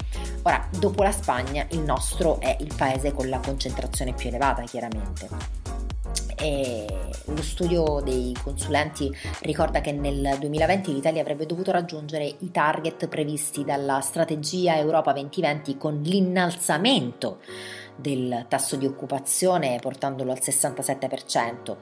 Ora, 0.44 0.68
dopo 0.78 1.04
la 1.04 1.12
Spagna, 1.12 1.66
il 1.72 1.82
nostro 1.82 2.40
è 2.40 2.56
il 2.60 2.74
paese 2.76 3.14
con 3.14 3.30
la 3.30 3.40
concentrazione 3.40 4.14
più 4.14 4.30
elevata, 4.30 4.64
chiaramente. 4.64 5.91
E 6.36 6.86
lo 7.26 7.42
studio 7.44 8.02
dei 8.04 8.36
consulenti 8.42 9.10
ricorda 9.42 9.80
che 9.80 9.92
nel 9.92 10.38
2020 10.40 10.94
l'Italia 10.94 11.22
avrebbe 11.22 11.46
dovuto 11.46 11.72
raggiungere 11.72 12.26
i 12.40 12.52
target 12.52 13.08
previsti 13.08 13.64
dalla 13.64 14.02
strategia 14.02 14.78
Europa 14.78 15.14
2020 15.14 15.78
con 15.78 16.02
l'innalzamento 16.02 17.40
del 17.96 18.46
tasso 18.48 18.76
di 18.76 18.86
occupazione 18.86 19.78
portandolo 19.80 20.32
al 20.32 20.40
67%. 20.42 21.76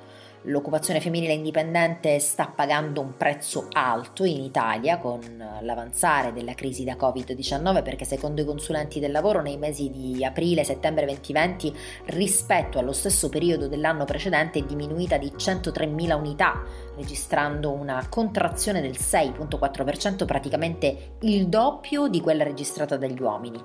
L'occupazione 0.50 1.00
femminile 1.00 1.34
indipendente 1.34 2.18
sta 2.18 2.48
pagando 2.48 3.02
un 3.02 3.16
prezzo 3.16 3.68
alto 3.72 4.24
in 4.24 4.42
Italia 4.42 4.98
con 4.98 5.22
l'avanzare 5.62 6.34
della 6.34 6.56
crisi 6.56 6.84
da 6.84 6.96
Covid-19 6.96 7.84
perché 7.84 8.04
secondo 8.04 8.42
i 8.42 8.46
consulenti 8.46 9.00
del 9.00 9.12
lavoro 9.12 9.44
nei 9.44 9.58
mesi 9.58 9.92
di 9.92 10.26
aprile 10.26 10.64
settembre 10.64 11.06
2020 11.06 11.72
rispetto 12.06 12.80
allo 12.80 12.94
stesso 12.94 13.30
periodo 13.30 13.68
dell'anno 13.68 14.06
precedente 14.06 14.58
è 14.58 14.64
diminuita 14.64 15.18
di 15.18 15.32
103.000 15.36 16.18
unità, 16.18 16.64
registrando 16.96 17.72
una 17.72 18.08
contrazione 18.10 18.82
del 18.82 18.98
6.4%, 19.00 20.26
praticamente 20.26 21.12
il 21.22 21.48
doppio 21.48 22.08
di 22.08 22.22
quella 22.22 22.44
registrata 22.44 22.98
dagli 22.98 23.22
uomini 23.22 23.64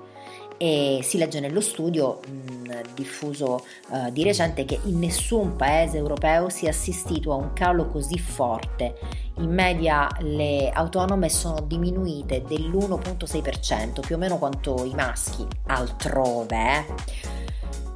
e 0.57 1.01
si 1.03 1.19
legge 1.19 1.41
nello 1.41 1.61
studio 1.61 2.21
mh, 2.27 2.95
diffuso 2.95 3.65
uh, 3.89 4.11
di 4.11 4.23
recente 4.23 4.65
che 4.65 4.79
in 4.85 4.99
nessun 4.99 5.57
paese 5.57 5.97
europeo 5.97 6.49
si 6.49 6.67
è 6.67 6.69
assistito 6.69 7.33
a 7.33 7.37
un 7.37 7.53
calo 7.53 7.89
così 7.89 8.19
forte. 8.19 8.99
In 9.39 9.51
media 9.51 10.09
le 10.21 10.71
autonome 10.71 11.29
sono 11.29 11.61
diminuite 11.61 12.43
dell'1.6%, 12.47 14.01
più 14.01 14.15
o 14.15 14.19
meno 14.19 14.39
quanto 14.39 14.85
i 14.85 14.95
maschi 14.95 15.47
altrove. 15.67 17.44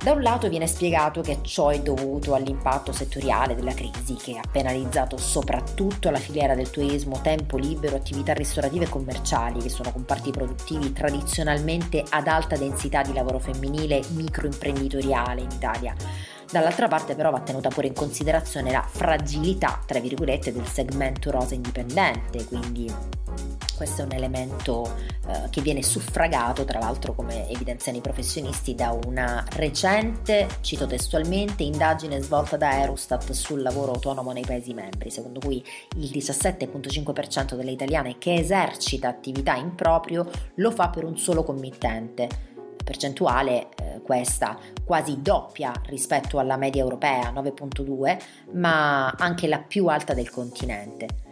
Da 0.02 0.12
un 0.12 0.23
lato 0.23 0.49
viene 0.49 0.69
spiegato 0.69 1.23
che 1.23 1.40
ciò 1.43 1.71
è 1.71 1.81
dovuto 1.81 2.35
all'impatto 2.35 2.93
settoriale 2.93 3.57
della 3.57 3.75
crisi 3.75 4.14
che 4.14 4.38
ha 4.38 4.49
penalizzato 4.50 5.17
soprattutto 5.17 6.11
la 6.11 6.19
filiera 6.19 6.55
del 6.55 6.71
turismo, 6.71 7.21
tempo 7.21 7.59
libero, 7.59 7.97
attività 7.97 8.33
ristorative 8.33 8.85
e 8.85 8.88
commerciali, 8.88 9.61
che 9.61 9.69
sono 9.69 9.90
comparti 9.90 10.31
produttivi 10.31 10.93
tradizionalmente 10.93 12.05
ad 12.11 12.28
alta 12.28 12.57
densità 12.57 13.02
di 13.02 13.12
lavoro 13.12 13.40
femminile 13.40 14.00
microimprenditoriale 14.11 15.40
in 15.40 15.50
Italia. 15.50 15.95
Dall'altra 16.50 16.87
parte 16.87 17.17
però 17.17 17.31
va 17.31 17.40
tenuta 17.40 17.69
pure 17.69 17.88
in 17.88 17.95
considerazione 17.95 18.71
la 18.71 18.87
fragilità, 18.88 19.83
tra 19.85 19.99
virgolette, 19.99 20.52
del 20.52 20.67
segmento 20.67 21.33
rosa 21.33 21.55
indipendente, 21.55 22.45
quindi 22.45 22.90
questo 23.78 24.02
è 24.02 24.04
un 24.04 24.12
elemento 24.12 24.92
eh, 25.28 25.49
che 25.50 25.62
viene 25.62 25.85
suffragato, 25.85 26.64
tra 26.64 26.80
l'altro 26.80 27.14
come 27.14 27.49
evidenziano 27.49 27.97
i 27.97 28.00
professionisti, 28.00 28.75
da 28.75 28.90
una 28.90 29.44
recente, 29.52 30.49
cito 30.62 30.87
testualmente, 30.87 31.62
indagine 31.62 32.20
svolta 32.20 32.56
da 32.56 32.80
Eurostat 32.80 33.30
sul 33.30 33.62
lavoro 33.62 33.92
autonomo 33.92 34.32
nei 34.32 34.44
Paesi 34.44 34.75
membri, 34.75 35.11
secondo 35.11 35.38
cui 35.38 35.64
il 35.97 36.11
17,5% 36.11 37.54
delle 37.54 37.70
italiane 37.70 38.18
che 38.18 38.35
esercita 38.35 39.06
attività 39.06 39.54
in 39.54 39.76
proprio 39.76 40.28
lo 40.56 40.73
fa 40.73 40.88
per 40.88 41.04
un 41.04 41.16
solo 41.16 41.44
committente 41.44 42.56
percentuale 42.82 43.68
eh, 43.76 44.00
questa 44.02 44.58
quasi 44.82 45.20
doppia 45.23 45.73
rispetto 45.85 46.38
alla 46.40 46.56
media 46.56 46.82
europea 46.82 47.30
9.2 47.30 48.18
ma 48.54 49.11
anche 49.11 49.47
la 49.47 49.58
più 49.58 49.87
alta 49.87 50.14
del 50.14 50.30
continente. 50.30 51.27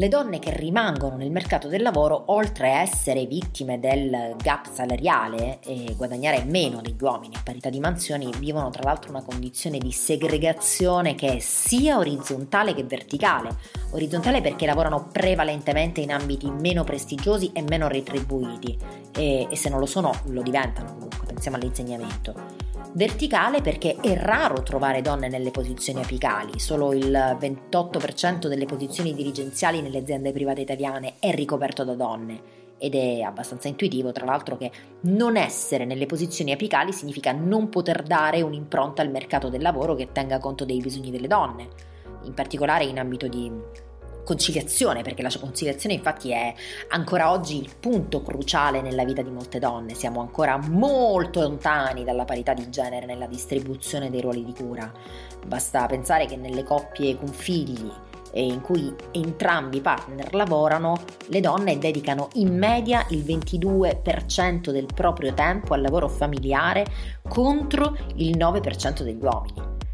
Le 0.00 0.06
donne 0.06 0.38
che 0.38 0.56
rimangono 0.56 1.16
nel 1.16 1.32
mercato 1.32 1.66
del 1.66 1.82
lavoro, 1.82 2.22
oltre 2.26 2.72
a 2.72 2.82
essere 2.82 3.26
vittime 3.26 3.80
del 3.80 4.36
gap 4.40 4.70
salariale 4.70 5.58
e 5.58 5.94
guadagnare 5.96 6.44
meno 6.44 6.80
degli 6.80 7.02
uomini 7.02 7.34
a 7.34 7.40
parità 7.42 7.68
di 7.68 7.80
mansioni, 7.80 8.30
vivono 8.38 8.70
tra 8.70 8.84
l'altro 8.84 9.10
una 9.10 9.24
condizione 9.24 9.78
di 9.78 9.90
segregazione 9.90 11.16
che 11.16 11.34
è 11.34 11.38
sia 11.40 11.98
orizzontale 11.98 12.74
che 12.74 12.84
verticale. 12.84 13.56
Orizzontale 13.90 14.40
perché 14.40 14.66
lavorano 14.66 15.08
prevalentemente 15.10 16.00
in 16.00 16.12
ambiti 16.12 16.48
meno 16.48 16.84
prestigiosi 16.84 17.50
e 17.52 17.62
meno 17.62 17.88
retribuiti. 17.88 18.78
E, 19.16 19.48
e 19.50 19.56
se 19.56 19.68
non 19.68 19.80
lo 19.80 19.86
sono 19.86 20.14
lo 20.26 20.42
diventano 20.42 20.92
comunque, 20.92 21.26
pensiamo 21.26 21.56
all'insegnamento 21.56 22.68
Verticale 22.92 23.60
perché 23.60 23.96
è 24.00 24.16
raro 24.16 24.62
trovare 24.62 25.02
donne 25.02 25.28
nelle 25.28 25.50
posizioni 25.50 26.00
apicali, 26.00 26.58
solo 26.58 26.92
il 26.94 27.10
28% 27.10 28.48
delle 28.48 28.64
posizioni 28.64 29.14
dirigenziali 29.14 29.82
nelle 29.82 29.98
aziende 29.98 30.32
private 30.32 30.62
italiane 30.62 31.14
è 31.18 31.32
ricoperto 31.32 31.84
da 31.84 31.94
donne. 31.94 32.56
ed 32.78 32.94
è 32.94 33.20
abbastanza 33.20 33.68
intuitivo 33.68 34.12
tra 34.12 34.24
l'altro 34.24 34.56
che 34.56 34.70
non 35.02 35.36
essere 35.36 35.84
nelle 35.84 36.06
posizioni 36.06 36.52
apicali 36.52 36.92
significa 36.92 37.32
non 37.32 37.68
poter 37.68 38.02
dare 38.02 38.40
un'impronta 38.40 39.02
al 39.02 39.10
mercato 39.10 39.48
del 39.48 39.62
lavoro 39.62 39.94
che 39.94 40.12
tenga 40.12 40.38
conto 40.38 40.64
dei 40.64 40.78
bisogni 40.78 41.10
delle 41.10 41.26
donne, 41.26 41.68
in 42.22 42.34
particolare 42.34 42.84
in 42.84 42.98
ambito 42.98 43.26
di 43.26 43.50
conciliazione, 44.28 45.00
perché 45.00 45.22
la 45.22 45.32
conciliazione 45.40 45.94
infatti 45.94 46.32
è 46.32 46.52
ancora 46.88 47.30
oggi 47.30 47.56
il 47.56 47.70
punto 47.80 48.20
cruciale 48.20 48.82
nella 48.82 49.02
vita 49.04 49.22
di 49.22 49.30
molte 49.30 49.58
donne, 49.58 49.94
siamo 49.94 50.20
ancora 50.20 50.58
molto 50.58 51.40
lontani 51.40 52.04
dalla 52.04 52.26
parità 52.26 52.52
di 52.52 52.68
genere 52.68 53.06
nella 53.06 53.26
distribuzione 53.26 54.10
dei 54.10 54.20
ruoli 54.20 54.44
di 54.44 54.52
cura. 54.52 54.92
Basta 55.46 55.86
pensare 55.86 56.26
che 56.26 56.36
nelle 56.36 56.62
coppie 56.62 57.16
con 57.16 57.28
figli 57.28 57.90
in 58.34 58.60
cui 58.60 58.94
entrambi 59.12 59.78
i 59.78 59.80
partner 59.80 60.34
lavorano, 60.34 61.00
le 61.28 61.40
donne 61.40 61.78
dedicano 61.78 62.28
in 62.34 62.54
media 62.54 63.06
il 63.08 63.24
22% 63.24 64.70
del 64.70 64.86
proprio 64.94 65.32
tempo 65.32 65.72
al 65.72 65.80
lavoro 65.80 66.06
familiare 66.06 66.84
contro 67.26 67.96
il 68.16 68.36
9% 68.36 69.02
degli 69.02 69.22
uomini. 69.22 69.87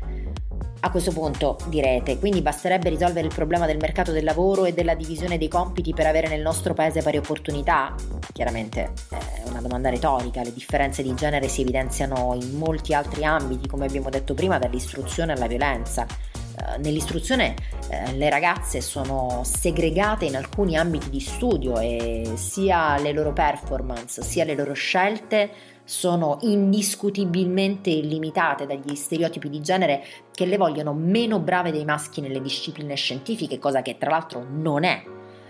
A 0.85 0.91
questo 0.91 1.13
punto 1.13 1.57
direte, 1.69 2.19
quindi 2.19 2.43
basterebbe 2.43 2.91
risolvere 2.91 3.27
il 3.27 3.33
problema 3.35 3.65
del 3.65 3.79
mercato 3.79 4.13
del 4.13 4.23
lavoro 4.23 4.67
e 4.67 4.75
della 4.75 4.95
divisione 4.95 5.39
dei 5.39 5.49
compiti 5.49 5.95
per 5.95 6.05
avere 6.05 6.29
nel 6.29 6.43
nostro 6.43 6.75
paese 6.75 7.01
pari 7.01 7.17
opportunità? 7.17 7.95
Chiaramente 8.35 8.93
è 9.09 9.49
una 9.49 9.63
domanda 9.63 9.89
retorica, 9.89 10.43
le 10.43 10.53
differenze 10.53 11.03
di 11.03 11.15
genere 11.15 11.49
si 11.49 11.63
evidenziano 11.63 12.37
in 12.39 12.59
molti 12.59 12.93
altri 12.93 13.25
ambiti, 13.25 13.67
come 13.67 13.87
abbiamo 13.87 14.11
detto 14.11 14.35
prima, 14.35 14.59
dall'istruzione 14.59 15.33
alla 15.33 15.47
violenza. 15.47 16.07
Eh, 16.07 16.79
nell'istruzione 16.79 17.55
eh, 17.89 18.13
le 18.13 18.29
ragazze 18.29 18.83
sono 18.83 19.41
segregate 19.43 20.27
in 20.27 20.37
alcuni 20.37 20.77
ambiti 20.77 21.09
di 21.09 21.19
studio 21.19 21.79
e 21.79 22.33
sia 22.35 22.99
le 22.99 23.13
loro 23.13 23.33
performance 23.33 24.21
sia 24.23 24.45
le 24.45 24.55
loro 24.55 24.75
scelte 24.75 25.51
sono 25.85 26.39
indiscutibilmente 26.41 27.91
limitate 27.91 28.67
dagli 28.67 28.95
stereotipi 28.95 29.51
di 29.51 29.61
genere 29.61 30.03
che 30.33 30.47
le 30.47 30.57
vogliono 30.57 30.95
meno 30.95 31.39
brave 31.39 31.71
dei 31.71 31.85
maschi 31.85 32.21
nelle 32.21 32.41
discipline 32.41 32.95
scientifiche, 32.95 33.59
cosa 33.59 33.83
che 33.83 33.99
tra 33.99 34.11
l'altro 34.11 34.45
non 34.49 34.85
è. 34.85 35.03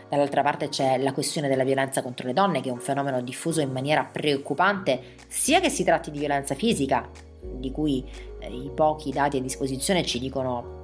Dall'altra 0.09 0.43
parte 0.43 0.69
c'è 0.69 0.99
la 0.99 1.13
questione 1.13 1.49
della 1.49 1.65
violenza 1.65 2.03
contro 2.03 2.27
le 2.27 2.35
donne, 2.35 2.61
che 2.61 2.69
è 2.69 2.73
un 2.73 2.81
fenomeno 2.81 3.21
diffuso 3.23 3.61
in 3.61 3.73
maniera 3.73 4.05
preoccupante, 4.05 5.01
sia 5.29 5.61
che 5.61 5.71
si 5.71 5.85
tratti 5.85 6.11
di 6.11 6.19
violenza 6.19 6.55
fisica, 6.55 7.09
di 7.41 7.71
cui 7.71 8.05
eh, 8.41 8.47
i 8.49 8.71
pochi 8.75 9.11
dati 9.11 9.39
a 9.39 9.41
disposizione 9.41 10.05
ci 10.05 10.19
dicono 10.19 10.83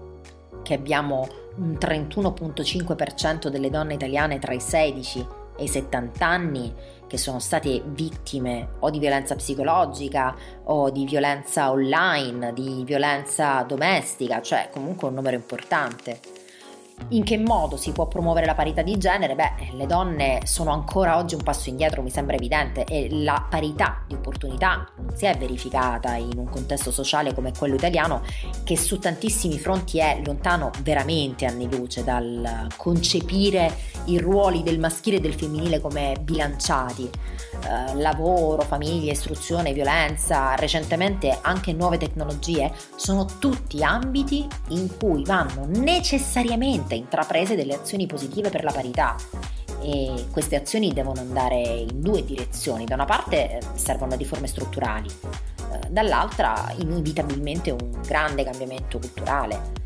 che 0.62 0.74
abbiamo 0.74 1.28
un 1.56 1.76
31.5% 1.80 3.48
delle 3.48 3.70
donne 3.70 3.94
italiane 3.94 4.38
tra 4.38 4.52
i 4.52 4.60
16 4.60 5.26
e 5.56 5.64
i 5.64 5.68
70 5.68 6.26
anni 6.26 6.72
che 7.10 7.18
sono 7.18 7.40
state 7.40 7.82
vittime 7.86 8.76
o 8.78 8.90
di 8.90 9.00
violenza 9.00 9.34
psicologica 9.34 10.32
o 10.66 10.90
di 10.90 11.04
violenza 11.06 11.72
online, 11.72 12.52
di 12.52 12.84
violenza 12.84 13.64
domestica, 13.64 14.40
cioè 14.40 14.68
comunque 14.70 15.08
un 15.08 15.14
numero 15.14 15.34
importante. 15.34 16.39
In 17.08 17.24
che 17.24 17.38
modo 17.38 17.76
si 17.76 17.90
può 17.90 18.06
promuovere 18.06 18.46
la 18.46 18.54
parità 18.54 18.82
di 18.82 18.96
genere? 18.96 19.34
Beh, 19.34 19.72
le 19.72 19.86
donne 19.86 20.42
sono 20.44 20.70
ancora 20.70 21.16
oggi 21.16 21.34
un 21.34 21.42
passo 21.42 21.68
indietro, 21.68 22.02
mi 22.02 22.10
sembra 22.10 22.36
evidente, 22.36 22.84
e 22.84 23.08
la 23.10 23.44
parità 23.48 24.04
di 24.06 24.14
opportunità 24.14 24.88
non 24.96 25.16
si 25.16 25.24
è 25.24 25.36
verificata 25.36 26.14
in 26.14 26.36
un 26.36 26.48
contesto 26.48 26.92
sociale 26.92 27.34
come 27.34 27.52
quello 27.52 27.74
italiano, 27.74 28.22
che 28.62 28.76
su 28.76 28.98
tantissimi 28.98 29.58
fronti 29.58 29.98
è 29.98 30.20
lontano 30.24 30.70
veramente 30.82 31.46
anni 31.46 31.68
luce 31.68 32.04
dal 32.04 32.68
concepire 32.76 33.74
i 34.04 34.18
ruoli 34.18 34.62
del 34.62 34.78
maschile 34.78 35.16
e 35.16 35.20
del 35.20 35.34
femminile 35.34 35.80
come 35.80 36.16
bilanciati. 36.20 37.10
Eh, 37.62 37.94
lavoro, 37.94 38.62
famiglia, 38.62 39.12
istruzione, 39.12 39.72
violenza, 39.72 40.54
recentemente 40.54 41.38
anche 41.42 41.72
nuove 41.72 41.98
tecnologie, 41.98 42.72
sono 42.96 43.26
tutti 43.38 43.82
ambiti 43.82 44.46
in 44.68 44.96
cui 44.96 45.24
vanno 45.24 45.66
necessariamente 45.66 46.94
intraprese 46.94 47.56
delle 47.56 47.74
azioni 47.74 48.06
positive 48.06 48.48
per 48.48 48.64
la 48.64 48.72
parità 48.72 49.14
e 49.82 50.26
queste 50.30 50.56
azioni 50.56 50.92
devono 50.92 51.20
andare 51.20 51.60
in 51.60 52.00
due 52.00 52.24
direzioni. 52.24 52.84
Da 52.84 52.94
una 52.94 53.04
parte 53.04 53.58
eh, 53.58 53.60
servono 53.74 54.16
riforme 54.16 54.46
strutturali, 54.46 55.08
eh, 55.08 55.88
dall'altra 55.90 56.72
inevitabilmente 56.78 57.70
un 57.70 58.00
grande 58.06 58.44
cambiamento 58.44 58.98
culturale. 58.98 59.78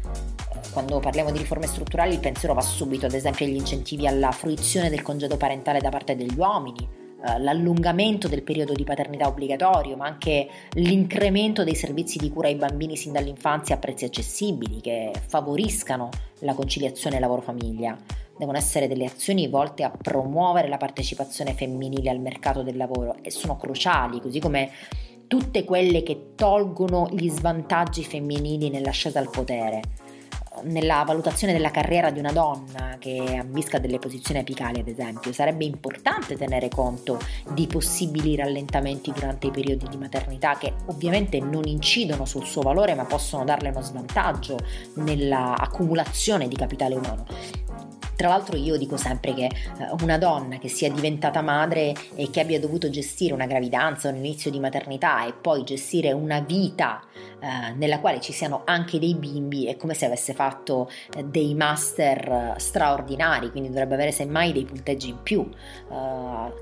Quando 0.72 0.98
parliamo 0.98 1.30
di 1.30 1.38
riforme 1.38 1.66
strutturali 1.66 2.14
il 2.14 2.20
pensiero 2.20 2.54
va 2.54 2.60
subito 2.60 3.06
ad 3.06 3.12
esempio 3.12 3.46
agli 3.46 3.54
incentivi 3.54 4.08
alla 4.08 4.32
fruizione 4.32 4.90
del 4.90 5.02
congedo 5.02 5.36
parentale 5.36 5.78
da 5.80 5.88
parte 5.88 6.16
degli 6.16 6.36
uomini, 6.36 7.02
eh, 7.26 7.38
l'allungamento 7.40 8.28
del 8.28 8.42
periodo 8.42 8.74
di 8.74 8.84
paternità 8.84 9.26
obbligatorio, 9.26 9.96
ma 9.96 10.06
anche 10.06 10.46
l'incremento 10.72 11.64
dei 11.64 11.74
servizi 11.74 12.18
di 12.18 12.28
cura 12.28 12.48
ai 12.48 12.56
bambini 12.56 12.96
sin 12.96 13.12
dall'infanzia 13.12 13.76
a 13.76 13.78
prezzi 13.78 14.04
accessibili 14.04 14.82
che 14.82 15.10
favoriscano 15.26 16.10
la 16.40 16.52
conciliazione 16.52 17.18
lavoro-famiglia. 17.18 17.96
Devono 18.36 18.58
essere 18.58 18.88
delle 18.88 19.06
azioni 19.06 19.48
volte 19.48 19.84
a 19.84 19.90
promuovere 19.90 20.68
la 20.68 20.76
partecipazione 20.76 21.54
femminile 21.54 22.10
al 22.10 22.20
mercato 22.20 22.62
del 22.62 22.76
lavoro 22.76 23.16
e 23.22 23.30
sono 23.30 23.56
cruciali, 23.56 24.20
così 24.20 24.38
come 24.38 24.70
tutte 25.26 25.64
quelle 25.64 26.02
che 26.02 26.32
tolgono 26.34 27.08
gli 27.10 27.30
svantaggi 27.30 28.04
femminili 28.04 28.68
nell'ascesa 28.68 29.18
al 29.18 29.30
potere 29.30 29.80
nella 30.62 31.02
valutazione 31.06 31.52
della 31.52 31.70
carriera 31.70 32.10
di 32.10 32.18
una 32.18 32.32
donna 32.32 32.96
che 32.98 33.36
ambisca 33.38 33.78
delle 33.78 33.98
posizioni 33.98 34.40
apicali, 34.40 34.80
ad 34.80 34.88
esempio, 34.88 35.32
sarebbe 35.32 35.64
importante 35.64 36.36
tenere 36.36 36.68
conto 36.68 37.18
di 37.52 37.66
possibili 37.66 38.36
rallentamenti 38.36 39.12
durante 39.12 39.48
i 39.48 39.50
periodi 39.50 39.88
di 39.88 39.96
maternità 39.96 40.56
che 40.56 40.72
ovviamente 40.86 41.40
non 41.40 41.64
incidono 41.66 42.24
sul 42.24 42.44
suo 42.44 42.62
valore 42.62 42.94
ma 42.94 43.04
possono 43.04 43.44
darle 43.44 43.70
uno 43.70 43.80
svantaggio 43.80 44.58
nella 44.94 45.56
accumulazione 45.56 46.48
di 46.48 46.56
capitale 46.56 46.94
umano. 46.94 47.26
Tra 48.16 48.28
l'altro 48.28 48.56
io 48.56 48.76
dico 48.76 48.96
sempre 48.96 49.34
che 49.34 49.46
eh, 49.46 49.52
una 50.02 50.18
donna 50.18 50.58
che 50.58 50.68
sia 50.68 50.90
diventata 50.90 51.42
madre 51.42 51.92
e 52.14 52.30
che 52.30 52.40
abbia 52.40 52.60
dovuto 52.60 52.88
gestire 52.88 53.34
una 53.34 53.46
gravidanza, 53.46 54.08
un 54.08 54.16
inizio 54.16 54.50
di 54.50 54.60
maternità 54.60 55.26
e 55.26 55.32
poi 55.32 55.64
gestire 55.64 56.12
una 56.12 56.40
vita 56.40 57.02
eh, 57.44 57.74
nella 57.74 58.00
quale 58.00 58.20
ci 58.20 58.32
siano 58.32 58.62
anche 58.64 58.98
dei 58.98 59.14
bimbi 59.14 59.66
è 59.66 59.76
come 59.76 59.92
se 59.92 60.06
avesse 60.06 60.32
fatto 60.32 60.88
eh, 61.14 61.24
dei 61.24 61.54
master 61.54 62.54
straordinari, 62.56 63.50
quindi 63.50 63.68
dovrebbe 63.68 63.94
avere 63.94 64.12
semmai 64.12 64.52
dei 64.52 64.64
punteggi 64.64 65.10
in 65.10 65.22
più. 65.22 65.46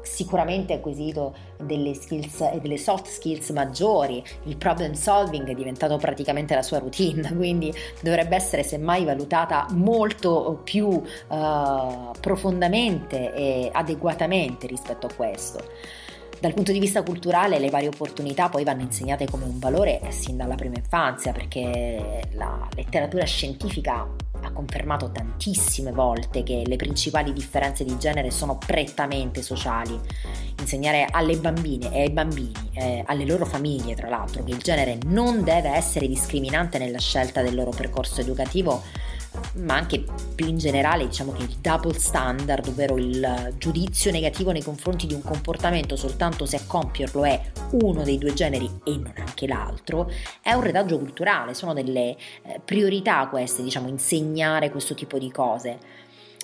sicuramente 0.03 0.73
ha 0.73 0.77
acquisito 0.77 1.35
delle 1.61 1.95
skills 1.95 2.41
e 2.41 2.59
delle 2.61 2.79
soft 2.79 3.07
skills 3.07 3.51
maggiori, 3.51 4.23
il 4.45 4.57
problem 4.57 4.95
solving 4.95 5.49
è 5.49 5.55
diventato 5.55 5.97
praticamente 5.99 6.55
la 6.57 6.63
sua 6.63 6.79
routine, 6.79 7.33
quindi 7.37 7.73
dovrebbe 8.01 8.35
essere 8.35 8.65
semmai 8.65 9.05
valutata 9.05 9.67
molto 9.71 10.61
più 10.65 10.87
uh, 10.87 12.11
profondamente 12.21 13.33
e 13.33 13.71
adeguatamente 13.73 14.67
rispetto 14.67 15.07
a 15.07 15.15
questo. 15.15 15.65
Dal 16.43 16.55
punto 16.55 16.73
di 16.73 16.81
vista 16.81 17.05
culturale 17.05 17.61
le 17.61 17.71
varie 17.71 17.87
opportunità 17.87 18.49
poi 18.49 18.65
vanno 18.65 18.83
insegnate 18.83 19.27
come 19.27 19.45
un 19.45 19.61
valore 19.61 20.01
sin 20.09 20.37
dalla 20.37 20.57
prima 20.57 20.75
infanzia 20.75 21.31
perché 21.31 22.21
la 22.33 22.69
letteratura 22.75 23.25
scientifica 23.25 24.05
ha 24.41 24.51
confermato 24.51 25.13
tantissime 25.13 25.93
volte 25.93 26.43
che 26.43 26.65
le 26.67 26.75
principali 26.75 27.33
differenze 27.33 27.85
di 27.85 27.97
genere 27.97 28.33
sono 28.33 28.59
prettamente 28.59 29.41
sociali. 29.41 29.97
Insegnare 30.59 31.07
alle 31.09 31.37
bambine 31.37 31.93
e 31.93 32.01
ai 32.01 32.11
bambini, 32.11 32.71
eh, 32.73 33.05
alle 33.07 33.25
loro 33.25 33.45
famiglie 33.45 33.95
tra 33.95 34.09
l'altro, 34.09 34.43
che 34.43 34.51
il 34.51 34.59
genere 34.59 34.99
non 35.07 35.45
deve 35.45 35.69
essere 35.69 36.09
discriminante 36.09 36.77
nella 36.77 36.99
scelta 36.99 37.41
del 37.41 37.55
loro 37.55 37.71
percorso 37.71 38.21
educativo 38.21 38.83
ma 39.55 39.75
anche 39.75 40.05
più 40.35 40.47
in 40.47 40.59
generale 40.59 41.07
diciamo 41.07 41.33
che 41.33 41.43
il 41.43 41.57
double 41.61 41.99
standard, 41.99 42.67
ovvero 42.67 42.97
il 42.97 43.55
giudizio 43.59 44.11
negativo 44.11 44.51
nei 44.51 44.63
confronti 44.63 45.07
di 45.07 45.15
un 45.15 45.23
comportamento 45.23 45.97
soltanto 45.97 46.45
se 46.47 46.57
a 46.57 46.63
compierlo 46.67 47.25
è 47.25 47.41
uno 47.73 48.03
dei 48.03 48.19
due 48.19 48.35
generi 48.35 48.69
e 48.85 48.97
non 48.97 49.15
anche 49.17 49.47
l'altro, 49.47 50.11
è 50.43 50.53
un 50.53 50.63
retaggio 50.63 50.99
culturale, 50.99 51.55
sono 51.55 51.73
delle 51.73 52.17
eh, 52.43 52.61
priorità 52.65 53.27
queste, 53.29 53.63
diciamo, 53.63 53.89
insegnare 53.89 54.71
questo 54.71 54.95
tipo 54.95 55.19
di 55.19 55.31
cose. 55.31 55.79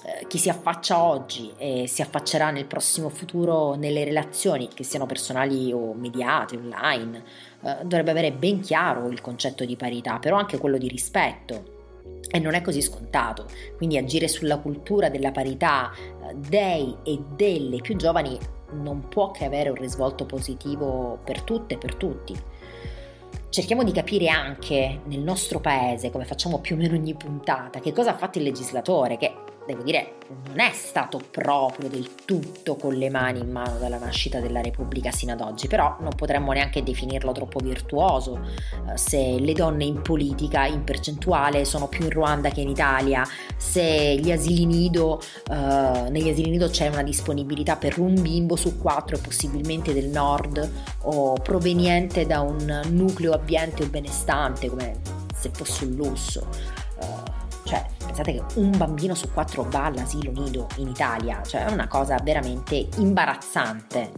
Eh, 0.05 0.27
chi 0.29 0.39
si 0.39 0.49
affaccia 0.49 1.03
oggi 1.03 1.53
e 1.59 1.87
si 1.89 2.03
affaccerà 2.03 2.51
nel 2.51 2.67
prossimo 2.67 3.09
futuro 3.09 3.75
nelle 3.75 4.05
relazioni, 4.05 4.69
che 4.73 4.85
siano 4.85 5.07
personali 5.07 5.73
o 5.73 5.93
mediate, 5.93 6.57
online, 6.57 7.23
eh, 7.63 7.77
dovrebbe 7.83 8.13
avere 8.13 8.33
ben 8.33 8.61
chiaro 8.61 9.09
il 9.09 9.21
concetto 9.21 9.65
di 9.65 9.77
parità, 9.77 10.19
però 10.19 10.37
anche 10.37 10.59
quello 10.59 10.79
di 10.79 10.89
rispetto 10.89 11.77
e 12.31 12.39
non 12.39 12.55
è 12.55 12.61
così 12.61 12.83
scontato, 12.83 13.47
quindi 13.77 13.97
agire 13.97 14.29
sulla 14.29 14.59
cultura 14.59 15.09
della 15.09 15.33
parità 15.33 15.91
eh, 15.93 16.35
dei 16.35 16.95
e 17.03 17.19
delle 17.35 17.81
più 17.81 17.97
giovani 17.97 18.39
non 18.73 19.09
può 19.09 19.31
che 19.31 19.47
avere 19.47 19.71
un 19.71 19.77
risvolto 19.77 20.27
positivo 20.27 21.19
per 21.25 21.43
tutte 21.43 21.75
e 21.75 21.79
per 21.79 21.95
tutti. 21.95 22.37
cerchiamo 23.49 23.83
di 23.83 23.93
capire 23.93 24.29
anche 24.29 25.01
nel 25.05 25.21
nostro 25.21 25.59
paese, 25.59 26.11
come 26.11 26.27
facciamo 26.27 26.59
più 26.59 26.77
o 26.77 26.79
meno 26.79 26.95
ogni 26.95 27.15
puntata, 27.15 27.81
che 27.81 27.93
cosa 27.93 28.11
ha 28.11 28.17
fatto 28.17 28.37
il 28.39 28.45
legislatore, 28.45 29.17
che 29.17 29.35
devo 29.69 29.83
dire, 29.83 30.15
non 30.47 30.61
è 30.61 30.73
stato 30.73 31.21
proprio 31.31 31.91
del 31.91 32.15
tutto 32.25 32.77
con 32.77 32.95
le 32.95 33.11
mani 33.11 33.41
in 33.41 33.51
mano 33.51 33.77
dalla 33.79 33.99
nascita 33.99 34.41
della 34.41 34.63
Repubblica 34.63 35.11
sino 35.11 35.33
ad 35.33 35.43
oggi, 35.43 35.69
però 35.69 35.97
non 36.01 36.13
potremmo 36.17 36.53
neanche 36.53 36.83
definirlo 36.83 37.33
troppo 37.33 37.61
virtuoso 37.61 38.41
eh, 38.41 38.97
se 38.97 39.39
le 39.39 39.53
donne 39.53 39.85
in 39.85 40.01
politica 40.01 40.65
in 40.65 40.85
percentuale 40.85 41.67
sono 41.67 41.87
più 41.87 42.05
in 42.05 42.11
Ruanda 42.11 42.49
che 42.49 42.63
in 42.63 42.71
Italia, 42.71 43.29
se 43.59 44.17
gli 44.17 44.33
asili 44.33 44.65
nido, 44.65 45.21
eh, 45.51 46.09
negli 46.09 46.31
asili 46.31 46.49
nido 46.49 46.71
c'è 46.71 46.89
una 46.89 47.03
disponibilità 47.03 47.77
per 47.77 47.99
un 47.99 48.21
bimbo 48.21 48.57
su 48.57 48.79
quattro, 48.79 49.19
possibilmente 49.19 49.93
del 49.93 50.09
nord 50.09 50.71
o 51.03 51.35
proveniente 51.35 52.27
da 52.27 52.41
un 52.41 52.81
nucleo 52.91 53.35
abbiente 53.35 53.83
o 53.83 53.87
benestante, 53.89 54.69
come 54.69 54.97
se 55.35 55.51
fosse 55.53 55.85
un 55.85 55.93
lusso. 55.93 56.47
Cioè, 56.99 57.28
pensate 58.19 58.33
che 58.33 58.59
un 58.59 58.77
bambino 58.77 59.15
su 59.15 59.33
quattro 59.33 59.65
va 59.65 59.85
all'asilo 59.85 60.33
nido 60.33 60.67
in 60.77 60.89
Italia, 60.89 61.41
cioè 61.47 61.67
è 61.67 61.73
una 61.73 61.87
cosa 61.87 62.19
veramente 62.23 62.89
imbarazzante. 62.97 64.13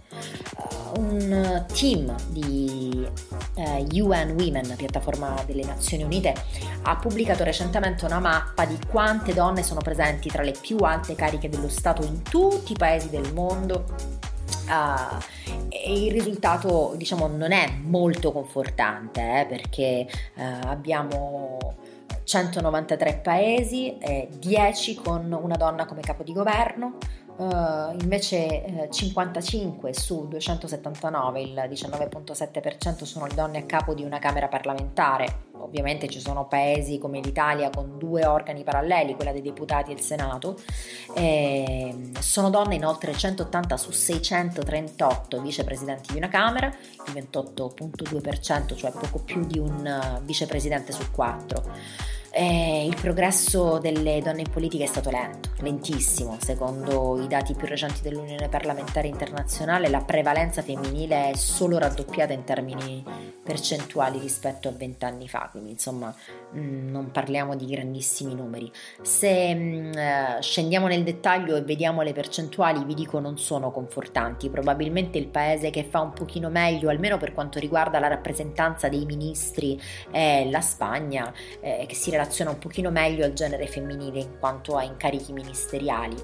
Uh, 0.56 1.00
un 1.00 1.64
team 1.72 2.14
di 2.28 3.06
eh, 3.54 3.86
UN 4.00 4.34
Women, 4.38 4.74
piattaforma 4.76 5.34
delle 5.46 5.64
Nazioni 5.64 6.02
Unite, 6.02 6.34
ha 6.82 6.96
pubblicato 6.96 7.44
recentemente 7.44 8.04
una 8.04 8.18
mappa 8.18 8.64
di 8.64 8.78
quante 8.88 9.34
donne 9.34 9.62
sono 9.62 9.80
presenti 9.80 10.28
tra 10.28 10.42
le 10.42 10.54
più 10.58 10.78
alte 10.78 11.14
cariche 11.14 11.48
dello 11.48 11.68
Stato 11.68 12.02
in 12.02 12.22
tutti 12.22 12.72
i 12.72 12.76
paesi 12.76 13.10
del 13.10 13.32
mondo. 13.32 13.84
Uh, 14.66 15.18
e 15.68 16.04
il 16.04 16.12
risultato 16.12 16.94
diciamo 16.96 17.26
non 17.26 17.50
è 17.50 17.72
molto 17.82 18.30
confortante 18.30 19.40
eh, 19.40 19.46
perché 19.46 20.06
uh, 20.36 20.42
abbiamo 20.66 21.58
193 22.30 23.20
paesi, 23.24 23.98
eh, 23.98 24.28
10 24.38 24.94
con 24.94 25.32
una 25.32 25.56
donna 25.56 25.84
come 25.84 26.00
capo 26.00 26.22
di 26.22 26.32
governo, 26.32 26.98
Uh, 27.40 27.96
invece 28.02 28.64
eh, 28.64 28.88
55 28.90 29.94
su 29.94 30.28
279, 30.28 31.40
il 31.40 31.54
19.7% 31.70 33.04
sono 33.04 33.24
le 33.24 33.32
donne 33.32 33.60
a 33.60 33.62
capo 33.62 33.94
di 33.94 34.04
una 34.04 34.18
Camera 34.18 34.46
parlamentare. 34.46 35.48
Ovviamente 35.52 36.06
ci 36.08 36.20
sono 36.20 36.46
paesi 36.48 36.98
come 36.98 37.20
l'Italia 37.20 37.70
con 37.70 37.96
due 37.96 38.26
organi 38.26 38.62
paralleli, 38.62 39.14
quella 39.14 39.32
dei 39.32 39.40
deputati 39.40 39.90
e 39.90 39.94
il 39.94 40.00
Senato. 40.02 40.58
Eh, 41.14 42.10
sono 42.18 42.50
donne 42.50 42.74
in 42.74 42.84
oltre 42.84 43.14
180 43.14 43.76
su 43.78 43.90
638 43.90 45.40
vicepresidenti 45.40 46.12
di 46.12 46.18
una 46.18 46.28
Camera, 46.28 46.66
il 46.66 47.12
28.2%, 47.14 48.76
cioè 48.76 48.90
poco 48.90 49.18
più 49.20 49.46
di 49.46 49.58
un 49.58 50.18
uh, 50.18 50.22
vicepresidente 50.24 50.92
su 50.92 51.10
quattro. 51.10 52.18
Eh, 52.32 52.86
il 52.86 52.94
progresso 52.94 53.78
delle 53.78 54.20
donne 54.22 54.42
in 54.42 54.50
politica 54.50 54.84
è 54.84 54.86
stato 54.86 55.10
lento, 55.10 55.50
lentissimo. 55.62 56.36
Secondo 56.40 57.20
i 57.20 57.26
dati 57.26 57.54
più 57.54 57.66
recenti 57.66 58.02
dell'Unione 58.02 58.48
Parlamentare 58.48 59.08
Internazionale, 59.08 59.88
la 59.88 60.00
prevalenza 60.00 60.62
femminile 60.62 61.30
è 61.30 61.36
solo 61.36 61.78
raddoppiata 61.78 62.32
in 62.32 62.44
termini 62.44 63.04
percentuali 63.42 64.20
rispetto 64.20 64.68
a 64.68 64.72
vent'anni 64.72 65.28
fa, 65.28 65.48
quindi 65.50 65.72
insomma 65.72 66.14
mh, 66.52 66.60
mm, 66.60 66.90
non 66.90 67.10
parliamo 67.10 67.56
di 67.56 67.66
grandissimi 67.66 68.36
numeri. 68.36 68.70
Se 69.02 69.52
mh, 69.52 69.58
mm, 69.58 69.92
eh, 69.94 70.38
scendiamo 70.40 70.86
nel 70.86 71.02
dettaglio 71.02 71.56
e 71.56 71.62
vediamo 71.62 72.02
le 72.02 72.12
percentuali, 72.12 72.84
vi 72.84 72.94
dico 72.94 73.18
non 73.18 73.38
sono 73.38 73.72
confortanti. 73.72 74.50
Probabilmente 74.50 75.18
il 75.18 75.26
paese 75.26 75.70
che 75.70 75.82
fa 75.82 76.00
un 76.00 76.12
pochino 76.12 76.48
meglio, 76.48 76.90
almeno 76.90 77.18
per 77.18 77.34
quanto 77.34 77.58
riguarda 77.58 77.98
la 77.98 78.06
rappresentanza 78.06 78.88
dei 78.88 79.04
ministri, 79.04 79.80
è 80.12 80.46
la 80.48 80.60
Spagna, 80.60 81.32
eh, 81.60 81.86
che 81.88 81.96
si 81.96 82.10
relaziona 82.20 82.50
un 82.50 82.58
pochino 82.58 82.90
meglio 82.90 83.24
al 83.24 83.32
genere 83.32 83.66
femminile 83.66 84.20
in 84.20 84.38
quanto 84.38 84.76
a 84.76 84.84
incarichi 84.84 85.32
ministeriali. 85.32 86.16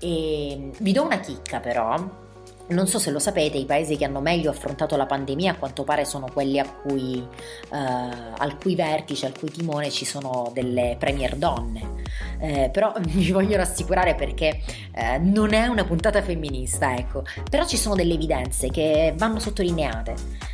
E 0.00 0.70
vi 0.78 0.92
do 0.92 1.02
una 1.02 1.20
chicca 1.20 1.60
però. 1.60 2.22
Non 2.66 2.86
so 2.86 2.98
se 2.98 3.10
lo 3.10 3.18
sapete, 3.18 3.58
i 3.58 3.66
paesi 3.66 3.98
che 3.98 4.06
hanno 4.06 4.20
meglio 4.20 4.48
affrontato 4.48 4.96
la 4.96 5.04
pandemia 5.04 5.52
a 5.52 5.56
quanto 5.56 5.84
pare 5.84 6.06
sono 6.06 6.28
quelli 6.32 6.58
a 6.58 6.66
cui, 6.66 7.18
eh, 7.18 7.76
al 7.76 8.56
cui 8.58 8.74
vertice, 8.74 9.26
al 9.26 9.38
cui 9.38 9.50
timone 9.50 9.90
ci 9.90 10.06
sono 10.06 10.50
delle 10.54 10.96
premier 10.98 11.36
donne. 11.36 12.02
Eh, 12.40 12.70
però 12.72 12.94
vi 13.04 13.32
voglio 13.32 13.58
rassicurare 13.58 14.14
perché 14.14 14.62
eh, 14.94 15.18
non 15.18 15.52
è 15.52 15.66
una 15.66 15.84
puntata 15.84 16.22
femminista, 16.22 16.96
ecco. 16.96 17.24
Però 17.50 17.66
ci 17.66 17.76
sono 17.76 17.94
delle 17.94 18.14
evidenze 18.14 18.70
che 18.70 19.12
vanno 19.14 19.38
sottolineate 19.40 20.52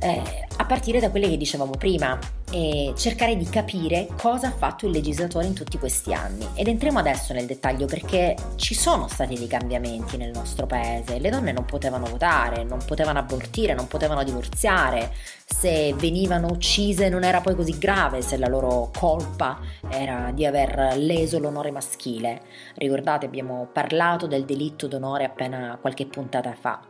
eh, 0.00 0.46
a 0.56 0.64
partire 0.64 1.00
da 1.00 1.10
quelle 1.10 1.28
che 1.28 1.36
dicevamo 1.36 1.72
prima 1.72 2.18
e 2.52 2.92
cercare 2.96 3.36
di 3.36 3.44
capire 3.44 4.08
cosa 4.16 4.48
ha 4.48 4.52
fatto 4.52 4.86
il 4.86 4.92
legislatore 4.92 5.46
in 5.46 5.54
tutti 5.54 5.78
questi 5.78 6.12
anni. 6.12 6.46
Ed 6.54 6.68
entriamo 6.68 6.98
adesso 6.98 7.32
nel 7.32 7.46
dettaglio 7.46 7.86
perché 7.86 8.34
ci 8.56 8.74
sono 8.74 9.08
stati 9.08 9.36
dei 9.36 9.46
cambiamenti 9.46 10.16
nel 10.16 10.30
nostro 10.32 10.66
paese. 10.66 11.18
Le 11.18 11.30
donne 11.30 11.52
non 11.52 11.64
potevano 11.64 12.06
votare, 12.06 12.64
non 12.64 12.80
potevano 12.84 13.18
abortire, 13.18 13.74
non 13.74 13.86
potevano 13.86 14.24
divorziare. 14.24 15.12
Se 15.46 15.94
venivano 15.96 16.48
uccise 16.48 17.08
non 17.08 17.24
era 17.24 17.40
poi 17.40 17.54
così 17.54 17.78
grave 17.78 18.22
se 18.22 18.36
la 18.36 18.48
loro 18.48 18.90
colpa 18.96 19.60
era 19.88 20.30
di 20.32 20.44
aver 20.44 20.94
leso 20.96 21.38
l'onore 21.38 21.70
maschile. 21.70 22.42
Ricordate, 22.74 23.26
abbiamo 23.26 23.68
parlato 23.72 24.26
del 24.26 24.44
delitto 24.44 24.88
d'onore 24.88 25.24
appena 25.24 25.78
qualche 25.80 26.06
puntata 26.06 26.54
fa. 26.58 26.80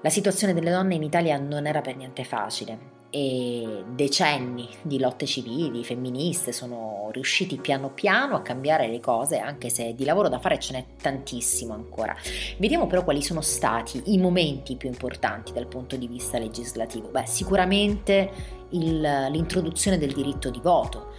La 0.00 0.10
situazione 0.10 0.54
delle 0.54 0.70
donne 0.70 0.94
in 0.94 1.02
Italia 1.02 1.38
non 1.38 1.66
era 1.66 1.80
per 1.80 1.96
niente 1.96 2.22
facile 2.22 2.96
e 3.10 3.84
decenni 3.94 4.68
di 4.82 5.00
lotte 5.00 5.26
civili, 5.26 5.82
femministe, 5.82 6.52
sono 6.52 7.08
riusciti 7.10 7.56
piano 7.56 7.90
piano 7.90 8.36
a 8.36 8.42
cambiare 8.42 8.86
le 8.86 9.00
cose, 9.00 9.38
anche 9.38 9.70
se 9.70 9.94
di 9.94 10.04
lavoro 10.04 10.28
da 10.28 10.38
fare 10.38 10.58
ce 10.60 10.74
n'è 10.74 10.84
tantissimo 11.00 11.72
ancora. 11.72 12.14
Vediamo 12.58 12.86
però 12.86 13.02
quali 13.02 13.22
sono 13.22 13.40
stati 13.40 14.00
i 14.06 14.18
momenti 14.18 14.76
più 14.76 14.88
importanti 14.88 15.52
dal 15.52 15.66
punto 15.66 15.96
di 15.96 16.06
vista 16.06 16.38
legislativo. 16.38 17.08
Beh, 17.08 17.26
sicuramente 17.26 18.30
il, 18.70 19.00
l'introduzione 19.00 19.96
del 19.96 20.12
diritto 20.12 20.50
di 20.50 20.60
voto 20.62 21.14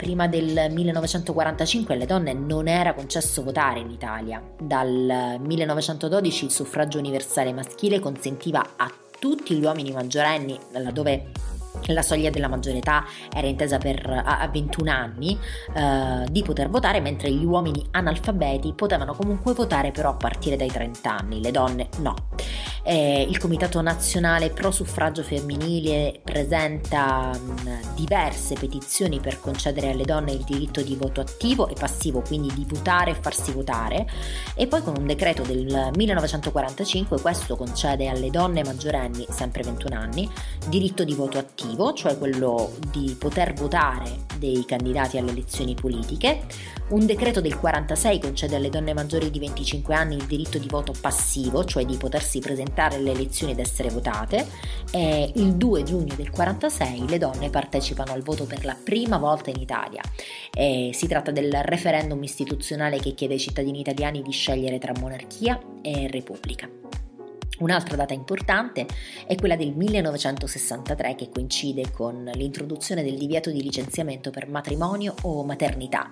prima 0.00 0.28
del 0.28 0.68
1945 0.70 1.92
alle 1.92 2.06
donne 2.06 2.32
non 2.32 2.68
era 2.68 2.94
concesso 2.94 3.42
votare 3.42 3.80
in 3.80 3.90
Italia. 3.90 4.42
Dal 4.58 5.36
1912 5.38 6.46
il 6.46 6.50
suffragio 6.50 6.98
universale 6.98 7.52
maschile 7.52 8.00
consentiva 8.00 8.64
a 8.76 8.90
tutti 9.18 9.54
gli 9.54 9.62
uomini 9.62 9.92
maggiorenni, 9.92 10.58
laddove 10.72 11.32
la 11.86 12.02
soglia 12.02 12.30
della 12.30 12.48
maggiore 12.48 12.78
età 12.78 13.04
era 13.34 13.46
intesa 13.46 13.78
per 13.78 14.08
a 14.08 14.48
21 14.50 14.90
anni 14.90 15.38
eh, 15.74 16.26
di 16.30 16.42
poter 16.42 16.68
votare 16.68 17.00
mentre 17.00 17.30
gli 17.30 17.44
uomini 17.44 17.84
analfabeti 17.92 18.72
potevano 18.72 19.14
comunque 19.14 19.54
votare 19.54 19.90
però 19.90 20.10
a 20.10 20.14
partire 20.14 20.56
dai 20.56 20.68
30 20.68 21.16
anni 21.16 21.40
le 21.40 21.50
donne 21.50 21.88
no. 21.98 22.14
Eh, 22.82 23.26
il 23.28 23.38
Comitato 23.38 23.80
Nazionale 23.82 24.50
Pro 24.50 24.70
Suffragio 24.70 25.22
Femminile 25.22 26.20
presenta 26.24 27.30
mh, 27.30 27.94
diverse 27.94 28.54
petizioni 28.54 29.20
per 29.20 29.38
concedere 29.38 29.90
alle 29.90 30.04
donne 30.04 30.32
il 30.32 30.44
diritto 30.44 30.80
di 30.82 30.96
voto 30.96 31.20
attivo 31.20 31.68
e 31.68 31.74
passivo, 31.78 32.22
quindi 32.22 32.52
di 32.54 32.64
votare 32.66 33.10
e 33.10 33.14
farsi 33.14 33.52
votare, 33.52 34.08
e 34.54 34.66
poi 34.66 34.82
con 34.82 34.96
un 34.96 35.06
decreto 35.06 35.42
del 35.42 35.90
1945 35.94 37.20
questo 37.20 37.56
concede 37.56 38.08
alle 38.08 38.30
donne 38.30 38.64
maggiorenni, 38.64 39.26
sempre 39.28 39.62
21 39.62 39.96
anni, 39.96 40.28
diritto 40.68 41.04
di 41.04 41.14
voto 41.14 41.38
attivo, 41.38 41.59
cioè 41.94 42.16
quello 42.16 42.72
di 42.90 43.16
poter 43.18 43.52
votare 43.52 44.24
dei 44.38 44.64
candidati 44.64 45.18
alle 45.18 45.30
elezioni 45.30 45.74
politiche, 45.74 46.46
un 46.88 47.06
decreto 47.06 47.40
del 47.40 47.58
46 47.58 48.18
concede 48.18 48.56
alle 48.56 48.70
donne 48.70 48.94
maggiori 48.94 49.30
di 49.30 49.38
25 49.38 49.94
anni 49.94 50.16
il 50.16 50.24
diritto 50.24 50.58
di 50.58 50.66
voto 50.68 50.92
passivo, 50.98 51.64
cioè 51.64 51.84
di 51.84 51.96
potersi 51.96 52.40
presentare 52.40 52.96
alle 52.96 53.12
elezioni 53.12 53.52
ed 53.52 53.58
essere 53.58 53.90
votate, 53.90 54.46
e 54.90 55.32
il 55.34 55.54
2 55.54 55.82
giugno 55.82 56.14
del 56.14 56.30
46 56.30 57.08
le 57.08 57.18
donne 57.18 57.50
partecipano 57.50 58.12
al 58.12 58.22
voto 58.22 58.44
per 58.44 58.64
la 58.64 58.76
prima 58.82 59.18
volta 59.18 59.50
in 59.50 59.60
Italia. 59.60 60.02
E 60.52 60.90
si 60.92 61.06
tratta 61.06 61.30
del 61.30 61.52
referendum 61.62 62.22
istituzionale 62.22 62.98
che 62.98 63.14
chiede 63.14 63.34
ai 63.34 63.40
cittadini 63.40 63.80
italiani 63.80 64.22
di 64.22 64.32
scegliere 64.32 64.78
tra 64.78 64.92
monarchia 64.98 65.60
e 65.82 66.08
repubblica. 66.08 66.68
Un'altra 67.60 67.96
data 67.96 68.14
importante 68.14 68.86
è 69.26 69.34
quella 69.34 69.56
del 69.56 69.72
1963 69.72 71.14
che 71.14 71.28
coincide 71.30 71.90
con 71.90 72.30
l'introduzione 72.34 73.02
del 73.02 73.18
divieto 73.18 73.50
di 73.50 73.62
licenziamento 73.62 74.30
per 74.30 74.48
matrimonio 74.48 75.14
o 75.22 75.44
maternità. 75.44 76.10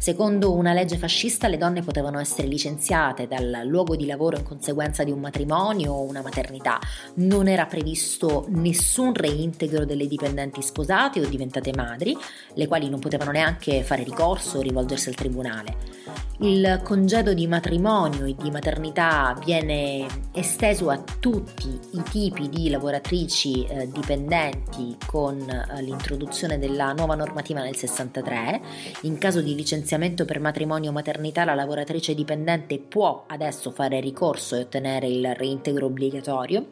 Secondo 0.00 0.54
una 0.54 0.72
legge 0.72 0.96
fascista 0.96 1.48
le 1.48 1.56
donne 1.56 1.82
potevano 1.82 2.20
essere 2.20 2.46
licenziate 2.46 3.26
dal 3.26 3.62
luogo 3.64 3.96
di 3.96 4.06
lavoro 4.06 4.36
in 4.36 4.44
conseguenza 4.44 5.02
di 5.02 5.10
un 5.10 5.18
matrimonio 5.18 5.92
o 5.92 6.02
una 6.02 6.22
maternità. 6.22 6.78
Non 7.14 7.48
era 7.48 7.66
previsto 7.66 8.46
nessun 8.50 9.12
reintegro 9.12 9.84
delle 9.84 10.06
dipendenti 10.06 10.62
sposate 10.62 11.20
o 11.20 11.28
diventate 11.28 11.72
madri, 11.74 12.16
le 12.54 12.66
quali 12.68 12.88
non 12.88 13.00
potevano 13.00 13.32
neanche 13.32 13.82
fare 13.82 14.04
ricorso 14.04 14.58
o 14.58 14.60
rivolgersi 14.60 15.08
al 15.08 15.16
tribunale. 15.16 16.06
Il 16.40 16.80
congedo 16.84 17.34
di 17.34 17.48
matrimonio 17.48 18.24
e 18.24 18.36
di 18.38 18.52
maternità 18.52 19.36
viene 19.44 20.06
esteso 20.32 20.90
a 20.90 21.02
tutti 21.18 21.76
i 21.94 22.02
tipi 22.08 22.48
di 22.48 22.70
lavoratrici 22.70 23.66
eh, 23.66 23.90
dipendenti 23.90 24.96
con 25.06 25.40
eh, 25.40 25.82
l'introduzione 25.82 26.60
della 26.60 26.92
nuova 26.92 27.16
normativa 27.16 27.60
nel 27.62 27.74
63. 27.74 28.60
In 29.02 29.18
caso 29.18 29.40
di 29.40 29.56
licenziamento 29.56 29.86
per 30.24 30.40
matrimonio 30.40 30.90
o 30.90 30.92
maternità 30.92 31.44
la 31.44 31.54
lavoratrice 31.54 32.14
dipendente 32.14 32.78
può 32.78 33.24
adesso 33.26 33.70
fare 33.70 34.00
ricorso 34.00 34.54
e 34.54 34.60
ottenere 34.60 35.06
il 35.06 35.34
reintegro 35.34 35.86
obbligatorio. 35.86 36.66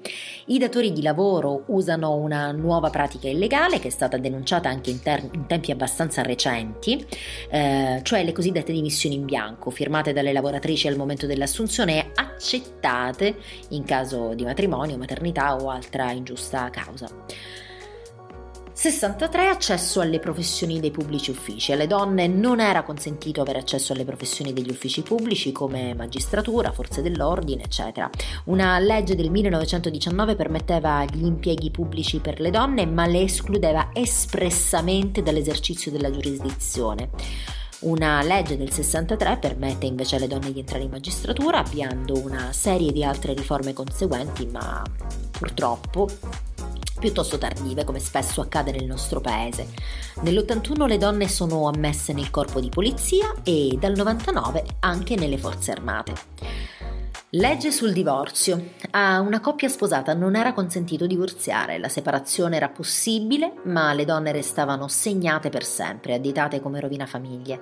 I 0.47 0.59
datori 0.59 0.93
di 0.93 1.01
lavoro 1.01 1.63
usano 1.69 2.15
una 2.15 2.53
nuova 2.53 2.91
pratica 2.91 3.29
illegale 3.29 3.79
che 3.79 3.89
è 3.89 3.91
stata 3.91 4.19
denunciata 4.19 4.69
anche 4.69 4.91
in, 4.91 5.01
ter- 5.01 5.31
in 5.33 5.47
tempi 5.47 5.71
abbastanza 5.71 6.23
recenti, 6.23 7.07
eh, 7.51 8.01
cioè 8.03 8.23
le 8.23 8.33
cosiddette 8.33 8.73
dimissioni 8.73 9.15
in 9.15 9.25
bianco 9.25 9.71
firmate 9.71 10.13
dalle 10.13 10.33
lavoratrici 10.33 10.89
al 10.89 10.97
momento 10.97 11.27
dell'assunzione 11.27 11.99
e 11.99 12.11
accettate 12.15 13.37
in 13.71 13.85
caso 13.85 14.35
di 14.35 14.45
matrimonio, 14.45 14.99
maternità 14.99 15.57
o 15.57 15.71
altra 15.71 16.11
ingiusta 16.11 16.69
causa. 16.71 17.09
63 18.79 19.49
accesso 19.49 20.03
alle 20.03 20.19
professioni 20.19 20.81
dei 20.81 20.91
pubblici 20.91 21.31
uffici. 21.31 21.73
Alle 21.73 21.87
donne 21.87 22.27
non 22.27 22.61
era 22.61 22.83
consentito 22.83 23.41
avere 23.41 23.61
accesso 23.61 23.95
alle 23.95 24.05
professioni 24.05 24.53
degli 24.53 24.69
uffici 24.69 25.01
pubblici 25.01 25.51
come 25.51 25.95
magistratura, 25.95 26.71
forze 26.73 27.01
dell'ordine, 27.01 27.63
eccetera. 27.63 28.11
Una 28.45 28.79
legge 28.79 29.15
del 29.15 29.31
1919 29.31 30.37
permetteva 30.37 31.07
gli 31.07 31.25
impieghi 31.25 31.71
pubblici 31.71 32.19
per 32.19 32.39
le 32.39 32.51
donne, 32.51 32.85
ma 32.85 33.07
le 33.07 33.23
escludeva 33.23 33.89
espressamente 33.95 35.23
dall'esercizio 35.23 35.91
della 35.91 36.11
giurisdizione. 36.11 37.09
Una 37.81 38.23
legge 38.23 38.59
del 38.59 38.71
63 38.71 39.39
permette 39.39 39.87
invece 39.87 40.17
alle 40.17 40.29
donne 40.29 40.53
di 40.53 40.59
entrare 40.59 40.85
in 40.85 40.91
magistratura, 40.91 41.61
avviando 41.61 42.23
una 42.23 42.53
serie 42.53 42.93
di 42.93 43.03
altre 43.03 43.33
riforme 43.33 43.73
conseguenti, 43.73 44.45
ma 44.45 44.83
purtroppo 45.31 46.09
piuttosto 47.07 47.39
tardive, 47.39 47.85
come 47.85 48.01
spesso 48.01 48.41
accade 48.41 48.73
nel 48.73 48.85
nostro 48.85 49.21
paese. 49.21 49.69
Nell'81 50.23 50.89
le 50.89 50.99
donne 50.99 51.29
sono 51.29 51.69
ammesse 51.69 52.13
nel 52.13 52.33
corpo 52.33 52.59
di 52.59 52.69
polizia 52.69 53.33
e 53.45 53.77
dal 53.79 53.93
99 53.95 54.65
anche 54.81 55.15
nelle 55.15 55.39
forze 55.39 55.71
armate. 55.71 56.15
Legge 57.31 57.71
sul 57.71 57.93
divorzio. 57.93 58.71
A 58.91 59.21
una 59.21 59.39
coppia 59.39 59.69
sposata 59.69 60.15
non 60.15 60.35
era 60.35 60.53
consentito 60.53 61.07
divorziare, 61.07 61.79
la 61.79 61.89
separazione 61.89 62.57
era 62.57 62.71
possibile, 62.71 63.53
ma 63.65 63.93
le 63.93 64.05
donne 64.05 64.33
restavano 64.33 64.89
segnate 64.89 65.49
per 65.49 65.65
sempre, 65.65 66.15
additate 66.15 66.59
come 66.59 66.81
rovina 66.81 67.07
famiglie. 67.07 67.61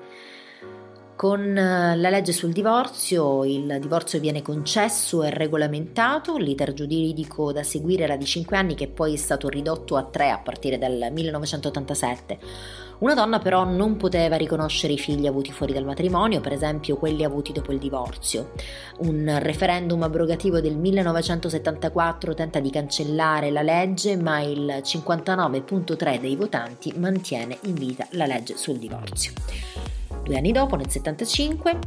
Con 1.17 1.57
eh, 1.57 1.97
la 1.97 2.11
legge 2.11 2.33
sul 2.33 2.51
divorzio 2.51 3.45
il 3.45 3.79
divorzio 3.81 4.19
viene 4.19 4.43
concesso 4.43 5.23
e 5.23 5.31
regolamentato, 5.31 6.37
l'iter 6.37 6.73
giuridico 6.73 7.53
da 7.53 7.63
seguire 7.63 8.03
era 8.03 8.17
di 8.17 8.25
5 8.25 8.57
anni 8.57 8.75
che 8.75 8.89
poi 8.89 9.15
è 9.15 9.17
stato 9.17 9.49
ridotto 9.49 9.97
a 9.97 10.03
3 10.03 10.31
a 10.31 10.39
partire 10.39 10.77
dal 10.77 11.09
1987. 11.13 12.39
Una 12.99 13.15
donna 13.15 13.39
però 13.39 13.65
non 13.65 13.97
poteva 13.97 14.37
riconoscere 14.37 14.95
i 14.95 14.99
figli 14.99 15.27
avuti 15.27 15.53
fuori 15.53 15.73
dal 15.73 15.85
matrimonio, 15.85 16.41
per 16.41 16.53
esempio 16.53 16.97
quelli 16.97 17.23
avuti 17.23 17.53
dopo 17.53 17.71
il 17.71 17.79
divorzio. 17.79 18.53
Un 18.99 19.39
referendum 19.41 20.03
abrogativo 20.03 20.61
del 20.61 20.77
1974 20.77 22.35
tenta 22.35 22.59
di 22.59 22.71
cancellare 22.71 23.51
la 23.51 23.63
legge, 23.63 24.17
ma 24.17 24.41
il 24.41 24.81
59.3 24.83 26.21
dei 26.21 26.35
votanti 26.35 26.93
mantiene 26.97 27.59
in 27.63 27.75
vita 27.75 28.07
la 28.11 28.27
legge 28.27 28.57
sul 28.57 28.79
divorzio. 28.79 29.94
Due 30.25 30.39
anni 30.39 30.53
dopo, 30.53 30.75
nel 30.77 30.89
75, 30.89 31.79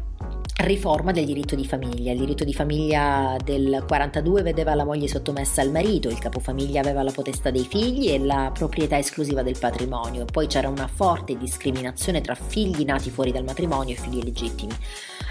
riforma 0.58 1.12
del 1.12 1.26
diritto 1.26 1.56
di 1.56 1.66
famiglia. 1.66 2.12
Il 2.12 2.20
diritto 2.20 2.44
di 2.44 2.54
famiglia 2.54 3.36
del 3.44 3.84
42 3.88 4.44
vedeva 4.44 4.76
la 4.76 4.86
moglie 4.86 5.08
sottomessa 5.08 5.62
al 5.62 5.72
marito, 5.72 6.08
il 6.08 6.20
capofamiglia 6.20 6.80
aveva 6.80 7.02
la 7.02 7.12
potestà 7.12 7.50
dei 7.50 7.66
figli 7.66 8.10
e 8.10 8.20
la 8.20 8.52
proprietà 8.54 8.96
esclusiva 8.96 9.42
del 9.42 9.58
patrimonio. 9.60 10.26
Poi 10.26 10.46
c'era 10.46 10.70
una 10.70 10.88
forte 10.88 11.36
discriminazione 11.36 12.22
tra 12.22 12.36
figli 12.36 12.86
nati 12.86 13.10
fuori 13.10 13.32
dal 13.32 13.44
matrimonio 13.44 13.96
e 13.96 13.98
figli 13.98 14.22
legittimi. 14.22 14.74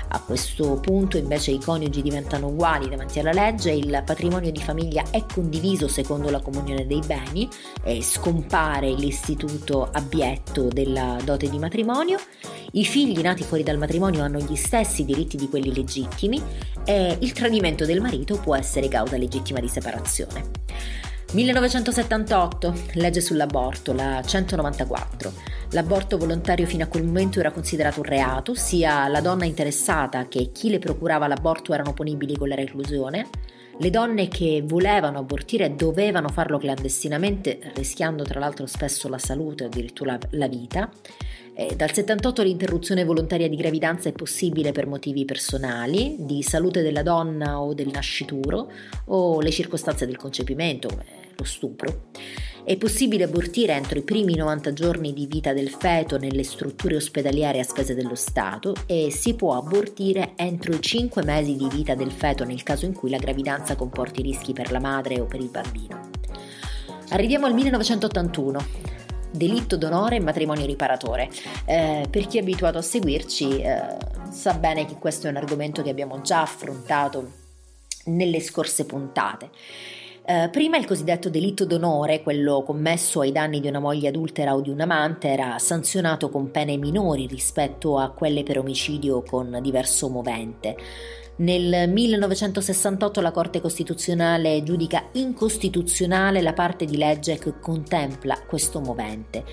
A 0.09 0.21
questo 0.21 0.79
punto 0.81 1.17
invece 1.17 1.51
i 1.51 1.59
coniugi 1.59 2.01
diventano 2.01 2.49
uguali 2.49 2.89
davanti 2.89 3.19
alla 3.19 3.33
legge, 3.33 3.73
il 3.73 4.03
patrimonio 4.05 4.51
di 4.51 4.61
famiglia 4.61 5.05
è 5.11 5.25
condiviso 5.27 5.89
secondo 5.89 6.31
la 6.31 6.41
comunione 6.41 6.87
dei 6.87 7.01
beni 7.05 7.49
e 7.83 8.03
scompare 8.03 8.93
l'istituto 8.93 9.89
abietto 9.93 10.69
della 10.69 11.19
dote 11.25 11.51
di 11.51 11.59
matrimonio, 11.59 12.19
i 12.73 12.85
figli 12.85 13.21
nati 13.21 13.43
fuori 13.43 13.63
dal 13.63 13.79
matrimonio 13.79 14.23
hanno 14.23 14.39
gli 14.39 14.57
stessi 14.57 15.05
diritti 15.05 15.37
di 15.37 15.49
quelli 15.49 15.75
legittimi 15.75 16.41
e 16.85 17.17
il 17.21 17.33
tradimento 17.33 17.85
del 17.85 18.01
marito 18.01 18.39
può 18.39 18.55
essere 18.55 18.89
causa 18.89 19.17
legittima 19.17 19.61
di 19.61 19.69
separazione. 19.69 20.51
1978, 21.33 22.75
legge 22.95 23.21
sull'aborto, 23.21 23.93
la 23.93 24.23
194. 24.25 25.33
L'aborto 25.71 26.17
volontario 26.17 26.67
fino 26.67 26.85
a 26.85 26.87
quel 26.87 27.05
momento 27.05 27.41
era 27.41 27.51
considerato 27.51 27.99
un 27.99 28.07
reato, 28.07 28.55
sia 28.55 29.09
la 29.09 29.21
donna 29.21 29.45
interessata 29.45 30.29
che 30.29 30.51
chi 30.53 30.71
le 30.71 30.79
procurava 30.79 31.27
l'aborto 31.27 31.75
erano 31.75 31.93
punibili 31.93 32.37
con 32.37 32.49
la 32.49 32.55
reclusione. 32.55 33.29
Le 33.79 33.91
donne 33.91 34.29
che 34.29 34.63
volevano 34.65 35.19
abortire 35.19 35.75
dovevano 35.77 36.29
farlo 36.29 36.57
clandestinamente, 36.57 37.59
rischiando 37.75 38.25
tra 38.25 38.41
l'altro 38.41 38.65
spesso 38.65 39.07
la 39.09 39.19
salute 39.19 39.65
o 39.65 39.67
addirittura 39.67 40.19
la 40.31 40.49
vita. 40.49 40.91
Eh, 41.55 41.77
dal 41.77 41.93
78 41.93 42.43
l'interruzione 42.43 43.05
volontaria 43.05 43.49
di 43.51 43.57
gravidanza 43.57 44.09
è 44.09 44.13
possibile 44.13 44.73
per 44.73 44.87
motivi 44.87 45.27
personali, 45.27 46.17
di 46.19 46.43
salute 46.43 46.81
della 46.81 47.03
donna 47.03 47.61
o 47.61 47.75
del 47.75 47.89
nascituro, 47.89 48.71
o 49.07 49.41
le 49.41 49.51
circostanze 49.51 50.07
del 50.07 50.17
concepimento, 50.17 50.89
lo 51.37 51.45
stupro. 51.45 52.09
È 52.65 52.77
possibile 52.77 53.25
abortire 53.25 53.75
entro 53.75 53.99
i 53.99 54.03
primi 54.03 54.35
90 54.35 54.73
giorni 54.73 55.13
di 55.13 55.27
vita 55.27 55.53
del 55.53 55.71
feto 55.71 56.19
nelle 56.19 56.43
strutture 56.43 56.97
ospedaliere 56.97 57.61
a 57.61 57.65
spese 57.65 57.95
dello 57.95 58.17
Stato 58.17 58.75
e 58.87 59.13
si 59.13 59.35
può 59.35 59.57
abortire 59.57 60.33
entro 60.35 60.75
i 60.75 60.81
5 60.81 61.23
mesi 61.23 61.55
di 61.55 61.69
vita 61.69 61.95
del 61.95 62.11
feto 62.11 62.45
nel 62.45 62.65
caso 62.65 62.85
in 62.85 62.93
cui 62.93 63.11
la 63.11 63.19
gravidanza 63.19 63.77
comporti 63.77 64.21
rischi 64.21 64.53
per 64.53 64.73
la 64.73 64.81
madre 64.81 65.21
o 65.21 65.27
per 65.27 65.39
il 65.39 65.49
bambino. 65.49 66.11
Arriviamo 67.11 67.47
al 67.47 67.55
1981 67.55 68.95
delitto 69.31 69.77
d'onore 69.77 70.17
e 70.17 70.21
matrimonio 70.21 70.67
riparatore. 70.67 71.31
Eh, 71.67 72.07
per 72.11 72.27
chi 72.27 72.39
è 72.39 72.41
abituato 72.41 72.79
a 72.79 72.83
seguirci 72.83 73.61
eh, 73.61 73.97
sa 74.31 74.55
bene 74.55 74.87
che 74.87 74.97
questo 74.99 75.29
è 75.29 75.31
un 75.31 75.37
argomento 75.37 75.83
che 75.83 75.91
abbiamo 75.91 76.21
già 76.21 76.43
affrontato 76.43 77.45
nelle 78.07 78.41
scorse 78.41 78.87
puntate. 78.87 79.51
Eh, 80.29 80.49
prima 80.51 80.77
il 80.77 80.87
cosiddetto 80.87 81.31
delitto 81.31 81.65
d'onore, 81.65 82.21
quello 82.21 82.65
commesso 82.65 83.21
ai 83.21 83.31
danni 83.31 83.61
di 83.61 83.69
una 83.69 83.79
moglie 83.79 84.09
adultera 84.09 84.57
o 84.57 84.61
di 84.61 84.71
un 84.71 84.81
amante, 84.81 85.29
era 85.29 85.57
sanzionato 85.61 86.31
con 86.31 86.51
pene 86.51 86.77
minori 86.77 87.29
rispetto 87.29 87.97
a 87.97 88.11
quelle 88.11 88.43
per 88.43 88.59
omicidio 88.59 89.23
con 89.23 89.57
diverso 89.63 90.09
movente. 90.09 90.75
Nel 91.37 91.89
1968 91.89 93.21
la 93.21 93.31
Corte 93.31 93.61
Costituzionale 93.61 94.65
giudica 94.65 95.11
incostituzionale 95.13 96.43
la 96.43 96.55
parte 96.55 96.87
di 96.87 96.97
legge 96.97 97.39
che 97.39 97.61
contempla 97.61 98.43
questo 98.49 98.81
movente. 98.81 99.45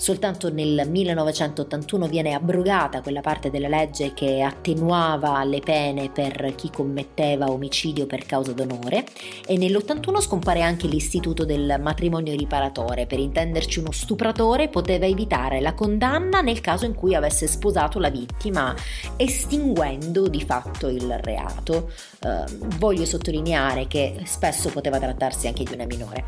Soltanto 0.00 0.48
nel 0.52 0.88
1981 0.88 2.06
viene 2.06 2.32
abrogata 2.32 3.02
quella 3.02 3.20
parte 3.20 3.50
della 3.50 3.66
legge 3.66 4.14
che 4.14 4.42
attenuava 4.42 5.42
le 5.42 5.58
pene 5.58 6.08
per 6.08 6.54
chi 6.54 6.70
commetteva 6.70 7.50
omicidio 7.50 8.06
per 8.06 8.24
causa 8.24 8.52
d'onore 8.52 9.04
e 9.44 9.58
nell'81 9.58 10.20
scompare 10.20 10.62
anche 10.62 10.86
l'istituto 10.86 11.44
del 11.44 11.78
matrimonio 11.80 12.32
riparatore. 12.36 13.06
Per 13.06 13.18
intenderci 13.18 13.80
uno 13.80 13.90
stupratore 13.90 14.68
poteva 14.68 15.04
evitare 15.04 15.60
la 15.60 15.74
condanna 15.74 16.42
nel 16.42 16.60
caso 16.60 16.84
in 16.84 16.94
cui 16.94 17.16
avesse 17.16 17.48
sposato 17.48 17.98
la 17.98 18.08
vittima, 18.08 18.72
estinguendo 19.16 20.28
di 20.28 20.42
fatto 20.42 20.86
il 20.86 21.18
reato. 21.22 21.90
Eh, 22.20 22.44
voglio 22.78 23.04
sottolineare 23.04 23.88
che 23.88 24.20
spesso 24.26 24.70
poteva 24.70 25.00
trattarsi 25.00 25.48
anche 25.48 25.64
di 25.64 25.74
una 25.74 25.86
minore. 25.86 26.24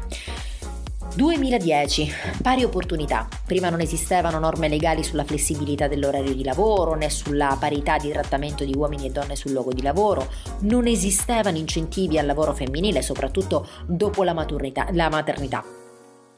2010. 1.15 2.13
Pari 2.43 2.65
opportunità. 2.65 3.29
Prima 3.47 3.69
non 3.69 3.81
esistevano 3.81 4.39
norme 4.39 4.69
legali 4.69 5.03
sulla 5.03 5.25
flessibilità 5.25 5.89
dell'orario 5.89 6.35
di 6.35 6.45
lavoro 6.45 6.95
né 6.95 7.11
sulla 7.11 7.57
parità 7.59 7.97
di 7.99 8.11
trattamento 8.11 8.65
di 8.65 8.75
uomini 8.75 9.07
e 9.07 9.11
donne 9.11 9.37
sul 9.37 9.53
luogo 9.53 9.73
di 9.73 9.83
lavoro, 9.83 10.29
non 10.61 10.87
esistevano 10.87 11.57
incentivi 11.57 12.19
al 12.19 12.27
lavoro 12.27 12.55
femminile, 12.55 13.03
soprattutto 13.03 13.67
dopo 13.87 14.23
la, 14.23 14.35
maturità, 14.35 14.89
la 14.93 15.09
maternità. 15.09 15.80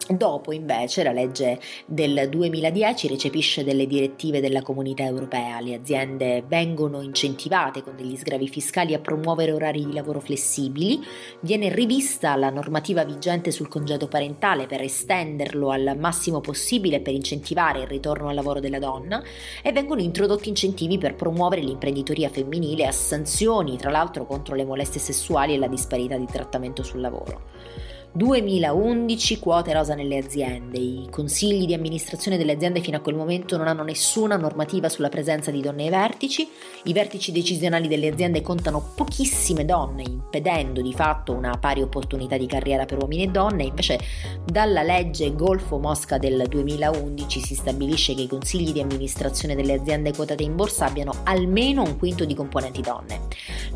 Dopo 0.09 0.53
invece 0.53 1.05
la 1.05 1.12
legge 1.12 1.61
del 1.87 2.29
2010 2.29 3.07
recepisce 3.07 3.62
delle 3.62 3.87
direttive 3.87 4.41
della 4.41 4.61
comunità 4.61 5.05
europea, 5.05 5.61
le 5.61 5.75
aziende 5.75 6.43
vengono 6.47 7.01
incentivate 7.01 7.83
con 7.83 7.95
degli 7.95 8.17
sgravi 8.17 8.49
fiscali 8.49 8.95
a 8.95 8.99
promuovere 8.99 9.53
orari 9.53 9.87
di 9.87 9.93
lavoro 9.93 10.19
flessibili, 10.19 11.01
viene 11.41 11.73
rivista 11.73 12.35
la 12.35 12.51
normativa 12.51 13.05
vigente 13.05 13.53
sul 13.53 13.69
congedo 13.69 14.09
parentale 14.09 14.67
per 14.67 14.83
estenderlo 14.83 15.71
al 15.71 15.97
massimo 15.99 16.41
possibile 16.41 17.01
per 17.01 17.15
incentivare 17.15 17.83
il 17.83 17.87
ritorno 17.87 18.29
al 18.29 18.35
lavoro 18.35 18.59
della 18.59 18.81
donna 18.81 19.23
e 19.62 19.71
vengono 19.71 20.01
introdotti 20.01 20.49
incentivi 20.49 20.99
per 20.99 21.15
promuovere 21.15 21.62
l'imprenditoria 21.62 22.29
femminile 22.29 22.87
a 22.87 22.93
sanzioni 22.93 23.77
tra 23.77 23.91
l'altro 23.91 24.27
contro 24.27 24.57
le 24.57 24.65
molestie 24.65 25.01
sessuali 25.01 25.55
e 25.55 25.59
la 25.59 25.69
disparità 25.69 26.17
di 26.17 26.27
trattamento 26.27 26.83
sul 26.83 27.01
lavoro. 27.01 27.91
2011 28.14 29.38
quote 29.38 29.72
rosa 29.72 29.94
nelle 29.94 30.18
aziende. 30.18 30.77
I 30.77 31.09
consigli 31.11 31.64
di 31.64 31.72
amministrazione 31.72 32.37
delle 32.37 32.53
aziende 32.53 32.83
fino 32.83 32.98
a 32.98 33.01
quel 33.01 33.14
momento 33.14 33.57
non 33.57 33.68
hanno 33.68 33.83
nessuna 33.83 34.37
normativa 34.37 34.90
sulla 34.90 35.09
presenza 35.09 35.51
di 35.51 35.62
donne 35.62 35.85
ai 35.85 35.88
vertici. 35.88 36.46
I 36.85 36.92
vertici 36.92 37.33
decisionali 37.33 37.88
delle 37.88 38.09
aziende 38.09 38.42
contano 38.42 38.92
pochissime 38.94 39.64
donne, 39.64 40.03
impedendo 40.03 40.83
di 40.83 40.92
fatto 40.92 41.33
una 41.33 41.57
pari 41.57 41.81
opportunità 41.81 42.37
di 42.37 42.46
carriera 42.46 42.85
per 42.85 42.98
uomini 42.98 43.22
e 43.22 43.29
donne. 43.29 43.64
Invece 43.64 43.98
dalla 44.44 44.83
legge 44.83 45.35
Golfo 45.35 45.79
Mosca 45.79 46.18
del 46.18 46.44
2011 46.46 47.40
si 47.40 47.55
stabilisce 47.55 48.14
che 48.14 48.22
i 48.22 48.29
consigli 48.29 48.72
di 48.72 48.81
amministrazione 48.81 49.55
delle 49.55 49.72
aziende 49.72 50.12
quotate 50.12 50.42
in 50.42 50.55
borsa 50.55 50.85
abbiano 50.85 51.14
almeno 51.22 51.83
un 51.83 51.96
quinto 51.96 52.27
di 52.27 52.35
componenti 52.35 52.83
donne. 52.83 53.20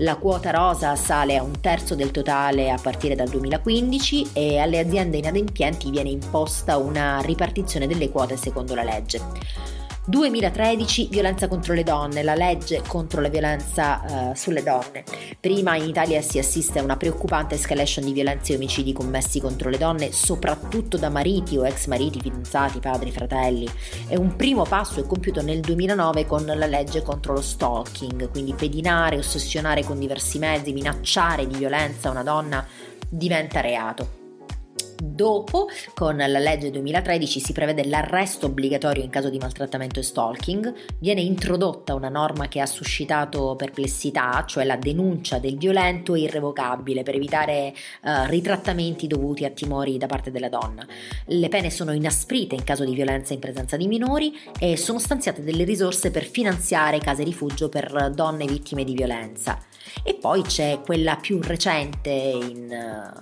La 0.01 0.17
quota 0.17 0.51
rosa 0.51 0.95
sale 0.95 1.39
a 1.39 1.43
un 1.43 1.59
terzo 1.59 1.95
del 1.95 2.11
totale 2.11 2.71
a 2.71 2.79
partire 2.79 3.15
dal 3.15 3.31
2015 3.31 4.26
e 4.33 4.59
alle 4.59 4.79
aziende 4.79 5.17
inadempienti 5.17 5.91
viene 5.91 6.11
imposta 6.11 6.77
una 6.77 7.21
ripartizione 7.21 7.87
delle 7.87 8.11
quote 8.11 8.37
secondo 8.37 8.75
la 8.75 8.85
legge. 8.85 9.21
2013 10.09 11.09
violenza 11.11 11.49
contro 11.49 11.75
le 11.75 11.83
donne, 11.83 12.23
la 12.23 12.37
legge 12.37 12.81
contro 12.87 13.21
la 13.21 13.29
violenza 13.29 14.05
uh, 14.09 14.35
sulle 14.35 14.63
donne. 14.63 15.03
Prima 15.41 15.75
in 15.75 15.89
Italia 15.89 16.23
si 16.23 16.39
assiste 16.39 16.79
a 16.79 16.83
una 16.85 16.97
preoccupante 16.97 17.57
escalation 17.57 18.05
di 18.05 18.13
violenze 18.13 18.53
e 18.53 18.55
omicidi 18.57 18.93
commessi 18.93 19.41
contro 19.41 19.69
le 19.69 19.79
donne, 19.79 20.13
soprattutto 20.13 20.97
da 20.97 21.09
mariti 21.09 21.57
o 21.57 21.67
ex 21.67 21.89
mariti, 21.89 22.21
fidanzati, 22.21 22.79
padri, 22.79 23.11
fratelli. 23.11 23.69
E 24.07 24.17
un 24.17 24.37
primo 24.37 24.63
passo 24.63 25.01
è 25.01 25.07
compiuto 25.07 25.43
nel 25.43 25.59
2009 25.59 26.25
con 26.25 26.45
la 26.45 26.67
legge 26.67 27.03
contro 27.03 27.33
lo 27.33 27.43
stalking, 27.43 28.31
quindi 28.31 28.55
pedinare, 28.55 29.19
ossessionare 29.19 29.83
con 29.83 29.99
diversi 29.99 30.39
mezzi, 30.39 30.73
minacciare 30.73 31.49
di 31.49 31.57
violenza 31.57 32.11
una 32.11 32.23
donna 32.23 32.65
diventa 33.09 33.61
reato. 33.61 34.26
Dopo, 35.03 35.69
con 35.95 36.17
la 36.17 36.27
legge 36.27 36.71
2013, 36.71 37.41
si 37.41 37.53
prevede 37.53 37.85
l'arresto 37.87 38.47
obbligatorio 38.47 39.03
in 39.03 39.11
caso 39.11 39.29
di 39.29 39.39
maltrattamento 39.39 40.01
e 40.01 40.03
stalking, 40.03 40.75
viene 40.99 41.21
introdotta 41.21 41.95
una 41.95 42.09
norma 42.09 42.49
che 42.49 42.61
ha 42.61 42.67
suscitato 42.67 43.55
perplessità, 43.57 44.45
cioè 44.47 44.65
la 44.65 44.77
denuncia 44.77 45.39
del 45.39 45.59
violento 45.59 46.15
è 46.15 46.21
irrevocabile 46.21 47.03
per 47.03 47.15
evitare 47.15 47.75
uh, 48.03 48.25
ritrattamenti 48.27 49.07
dovuti 49.07 49.45
a 49.45 49.51
timori 49.51 49.99
da 49.99 50.07
parte 50.07 50.31
della 50.31 50.49
donna. 50.49 50.87
Le 51.27 51.49
pene 51.49 51.71
sono 51.71 51.93
inasprite 51.93 52.55
in 52.55 52.65
caso 52.65 52.85
di 52.85 52.95
violenza 52.95 53.35
in 53.35 53.41
presenza 53.41 53.77
di 53.77 53.87
minori 53.87 54.35
e 54.59 54.77
sono 54.77 54.99
stanziate 54.99 55.43
delle 55.43 55.65
risorse 55.65 56.11
per 56.11 56.25
finanziare 56.25 56.99
case 56.99 57.23
rifugio 57.23 57.69
per 57.69 58.13
donne 58.15 58.47
vittime 58.47 58.85
di 58.85 58.95
violenza. 58.95 59.59
E 60.03 60.15
poi 60.15 60.43
c'è 60.43 60.81
quella 60.85 61.17
più 61.17 61.41
recente 61.43 62.11
in, 62.11 63.13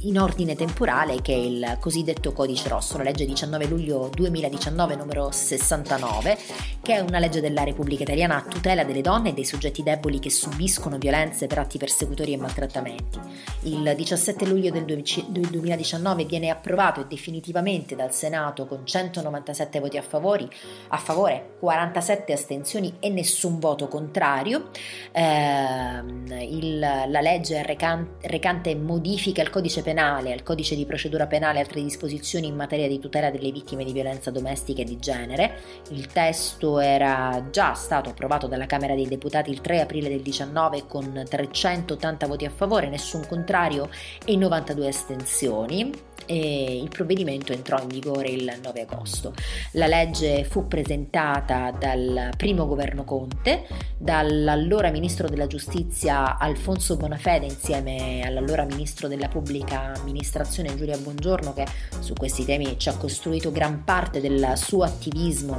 in 0.00 0.18
ordine 0.18 0.54
temporale 0.54 1.15
che 1.22 1.32
è 1.32 1.36
il 1.36 1.76
cosiddetto 1.80 2.32
codice 2.32 2.68
rosso, 2.68 2.96
la 2.96 3.04
legge 3.04 3.24
19 3.24 3.66
luglio 3.66 4.10
2019 4.14 4.96
numero 4.96 5.30
69, 5.30 6.38
che 6.82 6.94
è 6.94 7.00
una 7.00 7.18
legge 7.18 7.40
della 7.40 7.64
Repubblica 7.64 8.02
Italiana 8.02 8.36
a 8.36 8.42
tutela 8.42 8.84
delle 8.84 9.00
donne 9.00 9.30
e 9.30 9.32
dei 9.32 9.44
soggetti 9.44 9.82
deboli 9.82 10.18
che 10.18 10.30
subiscono 10.30 10.98
violenze 10.98 11.46
per 11.46 11.58
atti 11.58 11.78
persecutori 11.78 12.32
e 12.32 12.36
maltrattamenti. 12.36 13.18
Il 13.62 13.92
17 13.96 14.46
luglio 14.46 14.70
del 14.70 14.84
2019 14.84 16.24
viene 16.24 16.50
approvato 16.50 17.02
definitivamente 17.02 17.96
dal 17.96 18.12
Senato 18.12 18.66
con 18.66 18.86
197 18.86 19.80
voti 19.80 19.96
a, 19.96 20.02
favori, 20.02 20.48
a 20.88 20.96
favore, 20.96 21.54
47 21.58 22.32
astensioni 22.32 22.94
e 23.00 23.08
nessun 23.10 23.58
voto 23.58 23.88
contrario. 23.88 24.70
Eh, 25.12 26.02
il, 26.48 26.78
la 26.78 27.20
legge 27.20 27.62
recante, 27.62 28.28
recante 28.28 28.74
modifiche 28.74 29.40
al 29.40 29.50
codice 29.50 29.82
penale, 29.82 30.32
al 30.32 30.42
codice 30.42 30.74
di 30.74 30.84
procedura 30.84 31.04
penale 31.26 31.58
e 31.58 31.62
altre 31.62 31.82
disposizioni 31.82 32.46
in 32.46 32.54
materia 32.54 32.88
di 32.88 32.98
tutela 32.98 33.30
delle 33.30 33.50
vittime 33.52 33.84
di 33.84 33.92
violenza 33.92 34.30
domestica 34.30 34.82
e 34.82 34.84
di 34.84 34.98
genere. 34.98 35.58
Il 35.90 36.06
testo 36.08 36.78
era 36.78 37.48
già 37.50 37.74
stato 37.74 38.10
approvato 38.10 38.46
dalla 38.46 38.66
Camera 38.66 38.94
dei 38.94 39.06
Deputati 39.06 39.50
il 39.50 39.60
3 39.60 39.80
aprile 39.80 40.08
del 40.08 40.22
19 40.22 40.86
con 40.86 41.24
380 41.28 42.26
voti 42.26 42.44
a 42.44 42.50
favore, 42.50 42.88
nessun 42.88 43.26
contrario 43.26 43.88
e 44.24 44.36
92 44.36 44.88
astensioni 44.88 46.14
e 46.26 46.76
il 46.76 46.88
provvedimento 46.88 47.52
entrò 47.52 47.80
in 47.80 47.88
vigore 47.88 48.28
il 48.28 48.58
9 48.62 48.80
agosto. 48.82 49.32
La 49.72 49.86
legge 49.86 50.44
fu 50.44 50.68
presentata 50.68 51.70
dal 51.70 52.30
primo 52.36 52.66
governo 52.66 53.04
Conte, 53.04 53.66
dall'allora 53.96 54.90
ministro 54.90 55.28
della 55.28 55.46
giustizia 55.46 56.38
Alfonso 56.38 56.96
Bonafede 56.96 57.46
insieme 57.46 58.22
all'allora 58.24 58.64
ministro 58.64 59.08
della 59.08 59.28
pubblica 59.28 59.92
amministrazione 59.94 60.76
Giulia 60.76 60.98
Bongiorno 60.98 61.52
che 61.54 61.66
su 62.00 62.12
questi 62.14 62.44
temi 62.44 62.78
ci 62.78 62.88
ha 62.88 62.96
costruito 62.96 63.50
gran 63.52 63.84
parte 63.84 64.20
del 64.20 64.52
suo 64.56 64.82
attivismo 64.82 65.56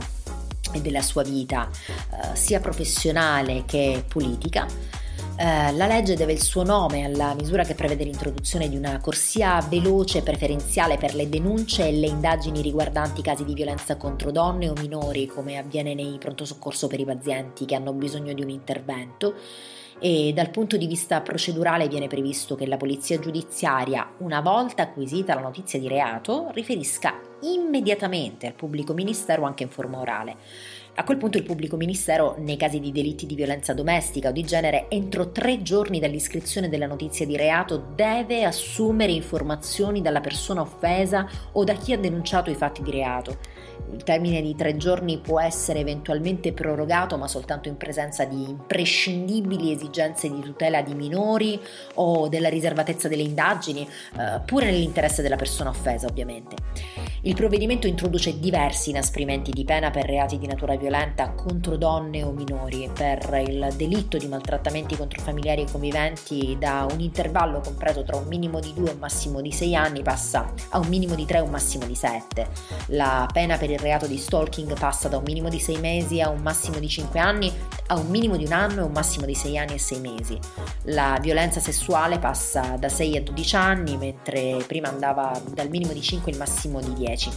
e 0.73 0.81
della 0.81 1.01
sua 1.01 1.23
vita 1.23 1.69
eh, 1.69 2.35
sia 2.35 2.59
professionale 2.59 3.63
che 3.65 4.03
politica. 4.07 4.67
Eh, 5.39 5.71
la 5.73 5.85
legge 5.85 6.15
deve 6.15 6.31
il 6.31 6.41
suo 6.41 6.63
nome 6.63 7.05
alla 7.05 7.35
misura 7.35 7.63
che 7.63 7.75
prevede 7.75 8.03
l'introduzione 8.03 8.67
di 8.67 8.75
una 8.75 8.99
corsia 8.99 9.61
veloce 9.61 10.23
preferenziale 10.23 10.97
per 10.97 11.13
le 11.13 11.29
denunce 11.29 11.87
e 11.87 11.91
le 11.91 12.07
indagini 12.07 12.59
riguardanti 12.59 13.21
casi 13.21 13.45
di 13.45 13.53
violenza 13.53 13.97
contro 13.97 14.31
donne 14.31 14.67
o 14.67 14.73
minori, 14.73 15.27
come 15.27 15.59
avviene 15.59 15.93
nei 15.93 16.17
pronto 16.17 16.43
soccorso 16.43 16.87
per 16.87 16.99
i 16.99 17.05
pazienti 17.05 17.65
che 17.65 17.75
hanno 17.75 17.93
bisogno 17.93 18.33
di 18.33 18.41
un 18.41 18.49
intervento. 18.49 19.35
E 19.99 20.31
dal 20.33 20.49
punto 20.49 20.75
di 20.75 20.87
vista 20.87 21.21
procedurale 21.21 21.87
viene 21.87 22.07
previsto 22.07 22.55
che 22.55 22.65
la 22.65 22.77
polizia 22.77 23.19
giudiziaria, 23.19 24.13
una 24.19 24.41
volta 24.41 24.83
acquisita 24.83 25.35
la 25.35 25.41
notizia 25.41 25.77
di 25.79 25.87
reato, 25.87 26.49
riferisca 26.53 27.19
immediatamente 27.41 28.47
al 28.47 28.53
pubblico 28.53 28.93
ministero 28.93 29.43
anche 29.43 29.63
in 29.63 29.69
forma 29.69 29.99
orale. 29.99 30.35
A 30.99 31.03
quel 31.03 31.17
punto 31.17 31.37
il 31.37 31.43
pubblico 31.43 31.77
ministero, 31.77 32.37
nei 32.39 32.57
casi 32.57 32.79
di 32.79 32.91
delitti 32.91 33.27
di 33.27 33.35
violenza 33.35 33.71
domestica 33.75 34.29
o 34.29 34.31
di 34.31 34.43
genere, 34.43 34.87
entro 34.89 35.29
tre 35.29 35.61
giorni 35.61 35.99
dall'iscrizione 35.99 36.69
della 36.69 36.87
notizia 36.87 37.23
di 37.23 37.37
reato 37.37 37.91
deve 37.93 38.43
assumere 38.43 39.11
informazioni 39.11 40.01
dalla 40.01 40.21
persona 40.21 40.61
offesa 40.61 41.29
o 41.51 41.63
da 41.63 41.73
chi 41.73 41.93
ha 41.93 41.99
denunciato 41.99 42.49
i 42.49 42.55
fatti 42.55 42.81
di 42.81 42.89
reato. 42.89 43.37
Il 43.93 44.03
termine 44.03 44.41
di 44.41 44.53
tre 44.55 44.75
giorni 44.75 45.17
può 45.17 45.39
essere 45.39 45.79
eventualmente 45.79 46.51
prorogato, 46.51 47.17
ma 47.17 47.27
soltanto 47.27 47.69
in 47.69 47.77
presenza 47.77 48.25
di 48.25 48.49
imprescindibili 48.49 49.71
esigenze 49.71 50.29
di 50.29 50.41
tutela 50.41 50.81
di 50.81 50.93
minori 50.93 51.59
o 51.95 52.27
della 52.27 52.49
riservatezza 52.49 53.07
delle 53.07 53.23
indagini, 53.23 53.87
eh, 54.17 54.41
pure 54.45 54.65
nell'interesse 54.65 55.21
della 55.21 55.37
persona 55.37 55.69
offesa, 55.69 56.07
ovviamente. 56.07 56.55
Il 57.21 57.33
provvedimento 57.33 57.87
introduce 57.87 58.39
diversi 58.39 58.89
inasprimenti 58.89 59.51
di 59.51 59.63
pena 59.63 59.89
per 59.89 60.05
reati 60.05 60.37
di 60.37 60.47
natura 60.47 60.75
violenta 60.75 61.31
contro 61.31 61.77
donne 61.77 62.23
o 62.23 62.31
minori, 62.31 62.89
per 62.93 63.43
il 63.47 63.69
delitto 63.75 64.17
di 64.17 64.27
maltrattamenti 64.27 64.95
contro 64.95 65.21
familiari 65.21 65.61
e 65.61 65.71
conviventi 65.71 66.55
da 66.59 66.85
un 66.89 66.99
intervallo 66.99 67.59
compreso 67.59 68.03
tra 68.03 68.17
un 68.17 68.27
minimo 68.27 68.59
di 68.59 68.73
2 68.73 68.89
e 68.89 68.93
un 68.93 68.99
massimo 68.99 69.41
di 69.41 69.51
6 69.51 69.75
anni 69.75 70.01
passa 70.03 70.53
a 70.69 70.79
un 70.79 70.87
minimo 70.87 71.15
di 71.15 71.25
3 71.25 71.37
e 71.37 71.41
un 71.41 71.49
massimo 71.49 71.85
di 71.85 71.95
7. 71.95 72.47
La 72.87 73.27
pena 73.31 73.57
per 73.57 73.71
il 73.71 73.76
reato 73.79 74.07
di 74.07 74.17
stalking 74.17 74.77
passa 74.77 75.07
da 75.07 75.17
un 75.17 75.23
minimo 75.23 75.49
di 75.49 75.59
6 75.59 75.77
mesi 75.79 76.21
a 76.21 76.29
un 76.29 76.41
massimo 76.41 76.79
di 76.79 76.87
5 76.87 77.19
anni 77.19 77.51
a 77.87 77.97
un 77.97 78.07
minimo 78.07 78.35
di 78.35 78.45
un 78.45 78.51
anno 78.51 78.81
e 78.81 78.83
un 78.83 78.91
massimo 78.91 79.25
di 79.25 79.35
6 79.35 79.57
anni 79.57 79.73
e 79.75 79.79
6 79.79 79.99
mesi. 79.99 80.39
La 80.83 81.17
violenza 81.21 81.59
sessuale 81.59 82.19
passa 82.19 82.75
da 82.77 82.89
6 82.89 83.17
a 83.17 83.21
12 83.21 83.55
anni, 83.55 83.97
mentre 83.97 84.63
prima 84.67 84.89
andava 84.89 85.39
dal 85.51 85.69
minimo 85.69 85.93
di 85.93 86.01
5 86.01 86.31
al 86.31 86.37
massimo 86.37 86.81
di 86.81 86.93
10. 86.93 87.31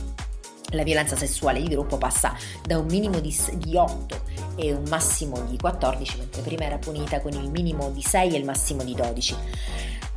La 0.73 0.85
violenza 0.85 1.17
sessuale 1.17 1.61
di 1.61 1.69
gruppo 1.69 1.99
passa 1.99 2.37
da 2.65 2.79
un 2.79 2.87
minimo 2.87 3.19
di, 3.19 3.35
8 3.75 4.23
e 4.55 4.73
un 4.73 4.85
massimo 4.89 5.41
di 5.43 5.57
14, 5.57 6.19
mentre 6.19 6.43
prima 6.43 6.65
era 6.65 6.79
punita 6.79 7.21
con 7.21 7.33
il 7.33 7.51
minimo 7.51 7.91
di 7.91 8.03
6 8.03 8.35
e 8.35 8.39
il 8.39 8.45
massimo 8.45 8.85
di 8.85 8.95
12. 8.95 9.37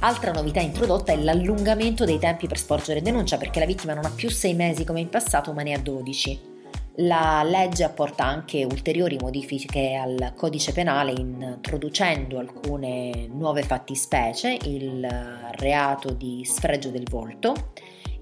Altra 0.06 0.34
novità 0.34 0.60
introdotta 0.60 1.14
è 1.14 1.16
l'allungamento 1.16 2.04
dei 2.04 2.20
tempi 2.20 2.46
per 2.46 2.58
sporgere 2.58 3.02
denuncia 3.02 3.38
perché 3.38 3.60
la 3.60 3.66
vittima 3.66 3.94
non 3.94 4.04
ha 4.04 4.12
più 4.14 4.30
6 4.30 4.54
mesi 4.54 4.84
come 4.84 5.00
in 5.00 5.08
passato 5.08 5.54
ma 5.54 5.62
ne 5.62 5.74
ha 5.74 5.80
12. 5.80 6.52
La 6.96 7.42
legge 7.42 7.86
apporta 7.86 8.26
anche 8.26 8.66
ulteriori 8.66 9.18
modifiche 9.18 9.96
al 9.96 10.34
codice 10.36 10.74
penale 10.74 11.14
introducendo 11.14 12.38
alcune 12.38 13.28
nuove 13.28 13.64
fattispecie, 13.64 14.58
il 14.66 15.08
reato 15.54 16.12
di 16.12 16.44
sfregio 16.44 16.90
del 16.90 17.08
volto, 17.10 17.72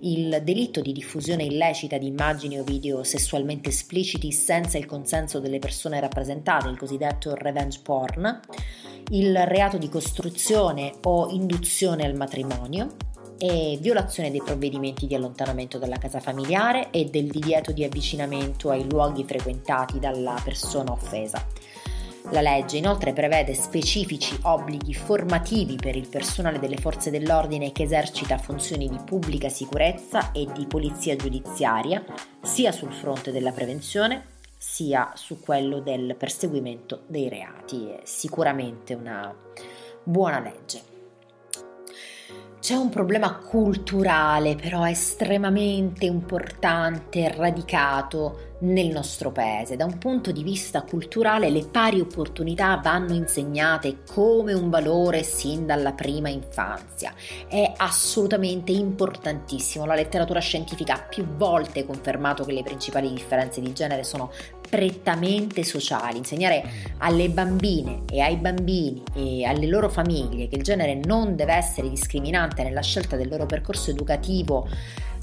il 0.02 0.40
delitto 0.44 0.82
di 0.82 0.92
diffusione 0.92 1.46
illecita 1.46 1.98
di 1.98 2.06
immagini 2.06 2.60
o 2.60 2.64
video 2.64 3.04
sessualmente 3.04 3.70
espliciti 3.70 4.32
senza 4.32 4.78
il 4.78 4.86
consenso 4.86 5.40
delle 5.40 5.58
persone 5.58 6.00
rappresentate, 6.00 6.70
il 6.70 6.78
cosiddetto 6.78 7.34
revenge 7.34 7.80
porn, 7.82 8.40
il 9.14 9.46
reato 9.46 9.78
di 9.78 9.90
costruzione 9.90 10.94
o 11.04 11.30
induzione 11.32 12.06
al 12.06 12.16
matrimonio 12.16 12.96
e 13.38 13.78
violazione 13.82 14.32
dei 14.32 14.42
provvedimenti 14.42 15.06
di 15.06 15.16
allontanamento 15.16 15.78
dalla 15.78 15.98
casa 15.98 16.22
familiare 16.22 16.92
e 16.92 17.06
del 17.06 17.28
divieto 17.28 17.74
di 17.74 17.84
avvicinamento 17.84 18.70
ai 18.70 18.88
luoghi 18.90 19.26
frequentati 19.26 20.00
dalla 20.00 20.40
persona 20.42 20.94
offesa. 20.94 21.46
La 22.30 22.40
legge 22.40 22.78
inoltre 22.78 23.12
prevede 23.12 23.54
specifici 23.54 24.38
obblighi 24.44 24.94
formativi 24.94 25.76
per 25.76 25.98
il 25.98 26.08
personale 26.08 26.60
delle 26.60 26.78
forze 26.78 27.10
dell'ordine 27.10 27.74
che 27.74 27.84
esercita 27.84 28.38
funzioni 28.38 28.88
di 28.88 29.00
pubblica 29.04 29.50
sicurezza 29.50 30.32
e 30.32 30.48
di 30.54 30.66
polizia 30.68 31.18
giudiziaria, 31.18 32.02
sia 32.42 32.72
sul 32.72 32.94
fronte 32.94 33.32
della 33.32 33.52
prevenzione 33.52 34.31
sia 34.62 35.14
su 35.16 35.40
quello 35.40 35.80
del 35.80 36.16
perseguimento 36.16 37.02
dei 37.08 37.30
reati. 37.30 37.90
È 37.90 38.02
sicuramente 38.04 38.94
una 38.94 39.36
buona 40.04 40.40
legge. 40.40 40.91
C'è 42.62 42.76
un 42.76 42.90
problema 42.90 43.38
culturale 43.38 44.54
però 44.54 44.88
estremamente 44.88 46.06
importante, 46.06 47.34
radicato 47.36 48.52
nel 48.60 48.90
nostro 48.90 49.32
paese. 49.32 49.76
Da 49.76 49.86
un 49.86 49.98
punto 49.98 50.32
di 50.32 50.44
vista 50.44 50.84
culturale 50.84 51.50
le 51.50 51.66
pari 51.66 52.00
opportunità 52.00 52.80
vanno 52.84 53.14
insegnate 53.14 54.04
come 54.14 54.54
un 54.54 54.70
valore 54.70 55.24
sin 55.24 55.66
dalla 55.66 55.94
prima 55.94 56.30
infanzia. 56.30 57.16
È 57.48 57.74
assolutamente 57.78 58.72
importantissimo. 58.72 59.86
La 59.86 59.96
letteratura 59.96 60.40
scientifica 60.40 60.94
ha 60.94 61.02
più 61.02 61.26
volte 61.26 61.84
confermato 61.84 62.44
che 62.44 62.54
le 62.54 62.62
principali 62.62 63.12
differenze 63.12 63.60
di 63.60 63.74
genere 63.74 64.04
sono 64.04 64.32
prettamente 64.72 65.66
sociali, 65.66 66.18
insegnare 66.18 66.64
alle 67.00 67.30
bambine 67.30 68.04
e 68.10 68.22
ai 68.22 68.38
bambini 68.38 69.04
e 69.14 69.44
alle 69.44 69.68
loro 69.68 69.90
famiglie 69.90 70.48
che 70.48 70.56
il 70.56 70.64
genere 70.64 70.96
non 70.96 71.36
deve 71.36 71.54
essere 71.54 71.90
discriminante 71.90 72.64
nella 72.64 72.82
scelta 72.82 73.18
del 73.18 73.28
loro 73.28 73.46
percorso 73.46 73.92
educativo 73.92 74.70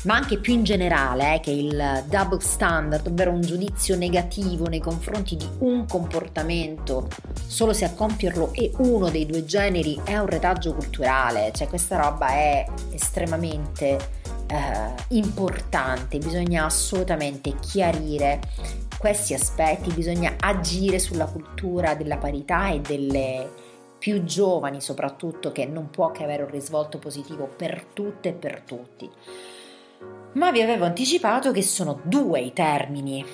ma 0.05 0.15
anche 0.15 0.39
più 0.39 0.53
in 0.53 0.63
generale 0.63 1.37
eh, 1.37 1.41
che 1.41 1.51
il 1.51 2.05
double 2.07 2.41
standard, 2.41 3.07
ovvero 3.07 3.33
un 3.33 3.41
giudizio 3.41 3.97
negativo 3.97 4.69
nei 4.69 4.81
confronti 4.81 5.37
di 5.37 5.49
un 5.59 5.87
comportamento 5.87 7.09
solo 7.47 7.73
se 7.73 7.85
a 7.85 7.93
compierlo 7.93 8.53
è 8.53 8.71
uno 8.79 9.09
dei 9.09 9.27
due 9.27 9.45
generi, 9.45 10.01
è 10.05 10.17
un 10.19 10.27
retaggio 10.27 10.75
culturale, 10.75 11.51
cioè 11.53 11.67
questa 11.67 11.97
roba 11.97 12.29
è 12.29 12.65
estremamente 12.93 13.99
eh, 14.47 14.95
importante, 15.09 16.19
bisogna 16.19 16.67
assolutamente 16.67 17.55
chiarire 17.59 18.41
questi 18.99 19.33
aspetti, 19.33 19.93
bisogna 19.93 20.35
agire 20.41 20.99
sulla 20.99 21.27
cultura 21.27 21.95
della 21.95 22.17
parità 22.17 22.71
e 22.71 22.81
delle 22.81 23.49
più 23.99 24.25
giovani 24.25 24.81
soprattutto 24.81 25.51
che 25.53 25.67
non 25.67 25.91
può 25.91 26.11
che 26.11 26.25
avere 26.25 26.45
un 26.45 26.51
risvolto 26.51 26.99
positivo 26.99 27.47
per 27.47 27.85
tutte 27.93 28.31
e 28.31 28.33
per 28.33 28.61
tutti. 28.63 29.09
Ma 30.33 30.51
vi 30.51 30.63
avevo 30.63 30.85
anticipato 30.85 31.53
che 31.53 31.63
sono 31.63 32.01
due 32.03 32.41
i 32.41 32.53
termini 32.53 33.25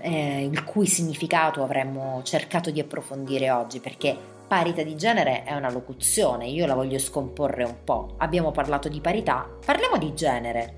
eh, 0.00 0.44
il 0.44 0.64
cui 0.64 0.86
significato 0.86 1.62
avremmo 1.62 2.20
cercato 2.24 2.70
di 2.70 2.80
approfondire 2.80 3.50
oggi 3.50 3.80
perché 3.80 4.16
parità 4.46 4.82
di 4.82 4.96
genere 4.96 5.44
è 5.44 5.54
una 5.54 5.70
locuzione, 5.70 6.48
io 6.48 6.66
la 6.66 6.74
voglio 6.74 6.98
scomporre 6.98 7.64
un 7.64 7.76
po'. 7.84 8.14
Abbiamo 8.18 8.50
parlato 8.50 8.88
di 8.88 9.00
parità, 9.00 9.48
parliamo 9.64 9.96
di 9.96 10.14
genere. 10.14 10.74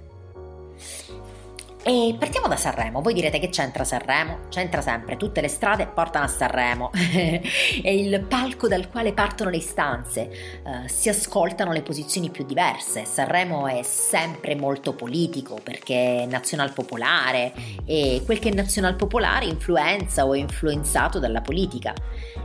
E 1.85 2.15
partiamo 2.17 2.47
da 2.47 2.55
Sanremo. 2.57 3.03
Voi 3.03 3.13
direte 3.13 3.41
che 3.41 3.49
c'entra 3.49 3.83
Sanremo? 3.83 4.43
C'entra 4.51 4.81
sempre, 4.81 5.17
tutte 5.17 5.41
le 5.41 5.49
strade 5.49 5.89
portano 5.89 6.27
a 6.27 6.29
Sanremo. 6.29 6.93
è 6.95 7.89
il 7.89 8.25
palco 8.29 8.69
dal 8.69 8.89
quale 8.89 9.13
partono 9.13 9.51
le 9.51 9.57
istanze, 9.57 10.31
uh, 10.63 10.87
si 10.87 11.09
ascoltano 11.09 11.73
le 11.73 11.83
posizioni 11.83 12.31
più 12.31 12.45
diverse. 12.45 13.05
Sanremo 13.05 13.67
è 13.67 13.83
sempre 13.83 14.55
molto 14.55 14.93
politico 14.95 15.59
perché 15.61 16.23
è 16.23 16.27
nazionalpopolare 16.27 17.53
e 17.85 18.23
quel 18.25 18.39
che 18.39 18.51
è 18.51 18.55
nazionalpopolare 18.55 19.47
influenza 19.47 20.25
o 20.25 20.35
è 20.35 20.39
influenzato 20.39 21.19
dalla 21.19 21.41
politica. 21.41 21.95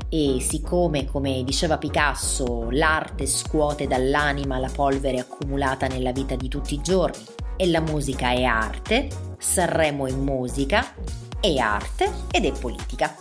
E 0.10 0.38
siccome, 0.40 1.06
come 1.06 1.44
diceva 1.44 1.78
Picasso, 1.78 2.70
l'arte 2.72 3.28
scuote 3.28 3.86
dall'anima 3.86 4.58
la 4.58 4.72
polvere 4.74 5.20
accumulata 5.20 5.86
nella 5.86 6.12
vita 6.12 6.36
di 6.36 6.48
tutti 6.48 6.74
i 6.74 6.82
giorni 6.82 7.46
e 7.58 7.68
la 7.68 7.82
musica 7.82 8.32
è 8.32 8.44
arte, 8.44 9.10
Sanremo 9.38 10.08
è 10.08 10.12
musica, 10.14 10.94
è 11.40 11.58
arte 11.58 12.10
ed 12.32 12.46
è 12.46 12.52
politica. 12.52 13.14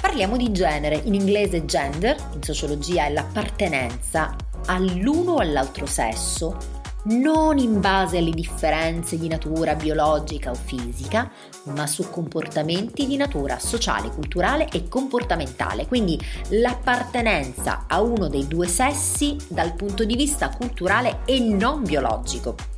Parliamo 0.00 0.36
di 0.36 0.50
genere, 0.50 1.00
in 1.04 1.14
inglese 1.14 1.64
gender, 1.64 2.16
in 2.34 2.42
sociologia 2.42 3.06
è 3.06 3.12
l'appartenenza 3.12 4.34
all'uno 4.66 5.34
o 5.34 5.38
all'altro 5.38 5.86
sesso, 5.86 6.56
non 7.06 7.58
in 7.58 7.80
base 7.80 8.18
alle 8.18 8.32
differenze 8.32 9.16
di 9.16 9.28
natura 9.28 9.74
biologica 9.74 10.50
o 10.50 10.54
fisica, 10.54 11.30
ma 11.64 11.86
su 11.86 12.10
comportamenti 12.10 13.06
di 13.06 13.16
natura 13.16 13.58
sociale, 13.58 14.10
culturale 14.10 14.68
e 14.72 14.88
comportamentale, 14.88 15.86
quindi 15.86 16.18
l'appartenenza 16.48 17.84
a 17.86 18.00
uno 18.00 18.28
dei 18.28 18.48
due 18.48 18.66
sessi 18.66 19.36
dal 19.48 19.74
punto 19.74 20.04
di 20.04 20.16
vista 20.16 20.50
culturale 20.50 21.20
e 21.26 21.38
non 21.38 21.84
biologico. 21.84 22.75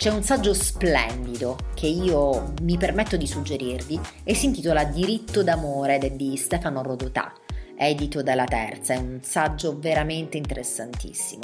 C'è 0.00 0.08
un 0.08 0.22
saggio 0.22 0.54
splendido 0.54 1.58
che 1.74 1.86
io 1.86 2.54
mi 2.62 2.78
permetto 2.78 3.18
di 3.18 3.26
suggerirvi 3.26 4.00
e 4.24 4.32
si 4.34 4.46
intitola 4.46 4.84
Diritto 4.84 5.42
d'amore 5.42 5.98
di 6.16 6.38
Stefano 6.38 6.82
Rodotà, 6.82 7.34
edito 7.76 8.22
dalla 8.22 8.46
Terza, 8.46 8.94
è 8.94 8.96
un 8.96 9.18
saggio 9.20 9.78
veramente 9.78 10.38
interessantissimo. 10.38 11.42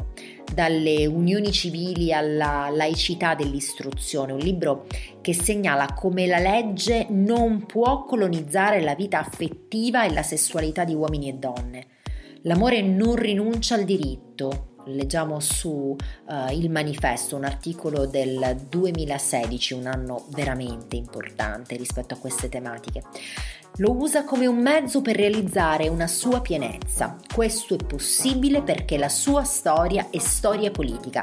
Dalle 0.50 1.04
unioni 1.04 1.52
civili 1.52 2.14
alla 2.14 2.70
laicità 2.72 3.34
dell'istruzione, 3.34 4.32
un 4.32 4.38
libro 4.38 4.86
che 5.20 5.34
segnala 5.34 5.92
come 5.92 6.26
la 6.26 6.38
legge 6.38 7.08
non 7.10 7.66
può 7.66 8.06
colonizzare 8.06 8.80
la 8.80 8.94
vita 8.94 9.18
affettiva 9.18 10.06
e 10.06 10.14
la 10.14 10.22
sessualità 10.22 10.84
di 10.84 10.94
uomini 10.94 11.28
e 11.28 11.34
donne. 11.34 11.86
L'amore 12.44 12.80
non 12.80 13.16
rinuncia 13.16 13.74
al 13.74 13.84
diritto, 13.84 14.75
leggiamo 14.86 15.40
su 15.40 15.96
uh, 15.96 16.52
Il 16.52 16.70
Manifesto, 16.70 17.36
un 17.36 17.44
articolo 17.44 18.06
del 18.06 18.56
2016, 18.68 19.74
un 19.74 19.86
anno 19.86 20.24
veramente 20.28 20.96
importante 20.96 21.76
rispetto 21.76 22.14
a 22.14 22.18
queste 22.18 22.48
tematiche. 22.48 23.02
Lo 23.78 23.92
usa 23.92 24.24
come 24.24 24.46
un 24.46 24.56
mezzo 24.56 25.02
per 25.02 25.16
realizzare 25.16 25.88
una 25.88 26.06
sua 26.06 26.40
pienezza. 26.40 27.16
Questo 27.32 27.74
è 27.74 27.84
possibile 27.84 28.62
perché 28.62 28.96
la 28.96 29.10
sua 29.10 29.44
storia 29.44 30.08
è 30.10 30.18
storia 30.18 30.70
politica. 30.70 31.22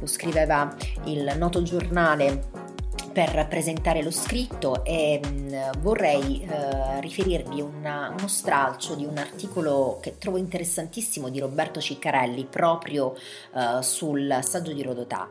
Lo 0.00 0.06
scriveva 0.06 0.74
il 1.04 1.32
noto 1.38 1.62
giornale 1.62 2.65
per 3.16 3.46
presentare 3.48 4.02
lo 4.02 4.10
scritto 4.10 4.84
e 4.84 5.18
mm, 5.26 5.80
vorrei 5.80 6.42
eh, 6.42 7.00
riferirvi 7.00 7.62
una, 7.62 8.14
uno 8.14 8.28
stralcio 8.28 8.94
di 8.94 9.06
un 9.06 9.16
articolo 9.16 9.98
che 10.02 10.18
trovo 10.18 10.36
interessantissimo 10.36 11.30
di 11.30 11.40
Roberto 11.40 11.80
Ciccarelli 11.80 12.44
proprio 12.44 13.14
eh, 13.54 13.82
sul 13.82 14.38
saggio 14.42 14.74
di 14.74 14.82
Rodotà. 14.82 15.30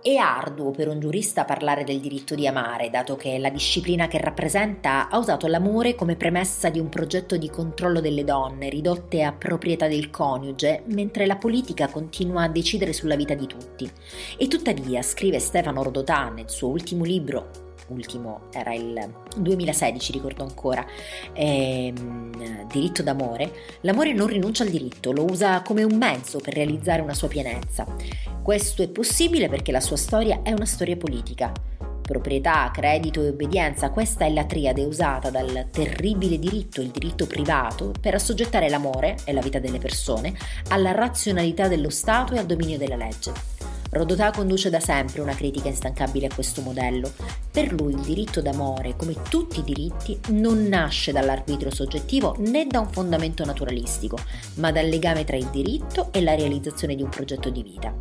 È 0.00 0.14
arduo 0.14 0.70
per 0.70 0.86
un 0.86 1.00
giurista 1.00 1.44
parlare 1.44 1.82
del 1.82 1.98
diritto 1.98 2.36
di 2.36 2.46
amare, 2.46 2.88
dato 2.88 3.16
che 3.16 3.36
la 3.38 3.50
disciplina 3.50 4.06
che 4.06 4.18
rappresenta 4.18 5.08
ha 5.08 5.18
usato 5.18 5.48
l'amore 5.48 5.96
come 5.96 6.14
premessa 6.14 6.70
di 6.70 6.78
un 6.78 6.88
progetto 6.88 7.36
di 7.36 7.50
controllo 7.50 8.00
delle 8.00 8.22
donne, 8.22 8.68
ridotte 8.68 9.24
a 9.24 9.32
proprietà 9.32 9.88
del 9.88 10.10
coniuge, 10.10 10.84
mentre 10.86 11.26
la 11.26 11.36
politica 11.36 11.88
continua 11.88 12.44
a 12.44 12.48
decidere 12.48 12.92
sulla 12.92 13.16
vita 13.16 13.34
di 13.34 13.48
tutti. 13.48 13.90
E 14.36 14.46
tuttavia, 14.46 15.02
scrive 15.02 15.40
Stefano 15.40 15.82
Rodotà 15.82 16.28
nel 16.28 16.48
suo 16.48 16.68
ultimo 16.68 17.02
libro, 17.02 17.67
ultimo 17.88 18.42
era 18.52 18.74
il 18.74 19.14
2016, 19.36 20.12
ricordo 20.12 20.42
ancora, 20.42 20.84
ehm, 21.32 22.66
diritto 22.66 23.02
d'amore, 23.02 23.52
l'amore 23.82 24.12
non 24.12 24.26
rinuncia 24.26 24.64
al 24.64 24.70
diritto, 24.70 25.12
lo 25.12 25.24
usa 25.24 25.62
come 25.62 25.82
un 25.82 25.96
mezzo 25.96 26.38
per 26.38 26.54
realizzare 26.54 27.02
una 27.02 27.14
sua 27.14 27.28
pienezza. 27.28 27.86
Questo 28.42 28.82
è 28.82 28.88
possibile 28.88 29.48
perché 29.48 29.72
la 29.72 29.80
sua 29.80 29.96
storia 29.96 30.40
è 30.42 30.52
una 30.52 30.66
storia 30.66 30.96
politica. 30.96 31.52
Proprietà, 32.00 32.70
credito 32.72 33.22
e 33.22 33.28
obbedienza, 33.28 33.90
questa 33.90 34.24
è 34.24 34.30
la 34.30 34.46
triade 34.46 34.82
usata 34.84 35.28
dal 35.28 35.68
terribile 35.70 36.38
diritto, 36.38 36.80
il 36.80 36.88
diritto 36.88 37.26
privato, 37.26 37.92
per 38.00 38.14
assoggettare 38.14 38.70
l'amore 38.70 39.16
e 39.26 39.34
la 39.34 39.42
vita 39.42 39.58
delle 39.58 39.78
persone 39.78 40.32
alla 40.68 40.92
razionalità 40.92 41.68
dello 41.68 41.90
Stato 41.90 42.34
e 42.34 42.38
al 42.38 42.46
dominio 42.46 42.78
della 42.78 42.96
legge. 42.96 43.67
Rodotà 43.90 44.30
conduce 44.30 44.68
da 44.68 44.80
sempre 44.80 45.22
una 45.22 45.34
critica 45.34 45.68
instancabile 45.68 46.26
a 46.26 46.34
questo 46.34 46.60
modello. 46.60 47.10
Per 47.50 47.72
lui 47.72 47.94
il 47.94 48.00
diritto 48.00 48.42
d'amore, 48.42 48.96
come 48.96 49.14
tutti 49.30 49.60
i 49.60 49.64
diritti, 49.64 50.18
non 50.28 50.66
nasce 50.66 51.10
dall'arbitro 51.10 51.70
soggettivo 51.70 52.36
né 52.38 52.66
da 52.66 52.80
un 52.80 52.90
fondamento 52.90 53.44
naturalistico, 53.44 54.18
ma 54.56 54.70
dal 54.70 54.88
legame 54.88 55.24
tra 55.24 55.36
il 55.36 55.48
diritto 55.50 56.08
e 56.12 56.22
la 56.22 56.34
realizzazione 56.34 56.94
di 56.94 57.02
un 57.02 57.08
progetto 57.08 57.48
di 57.48 57.62
vita. 57.62 57.94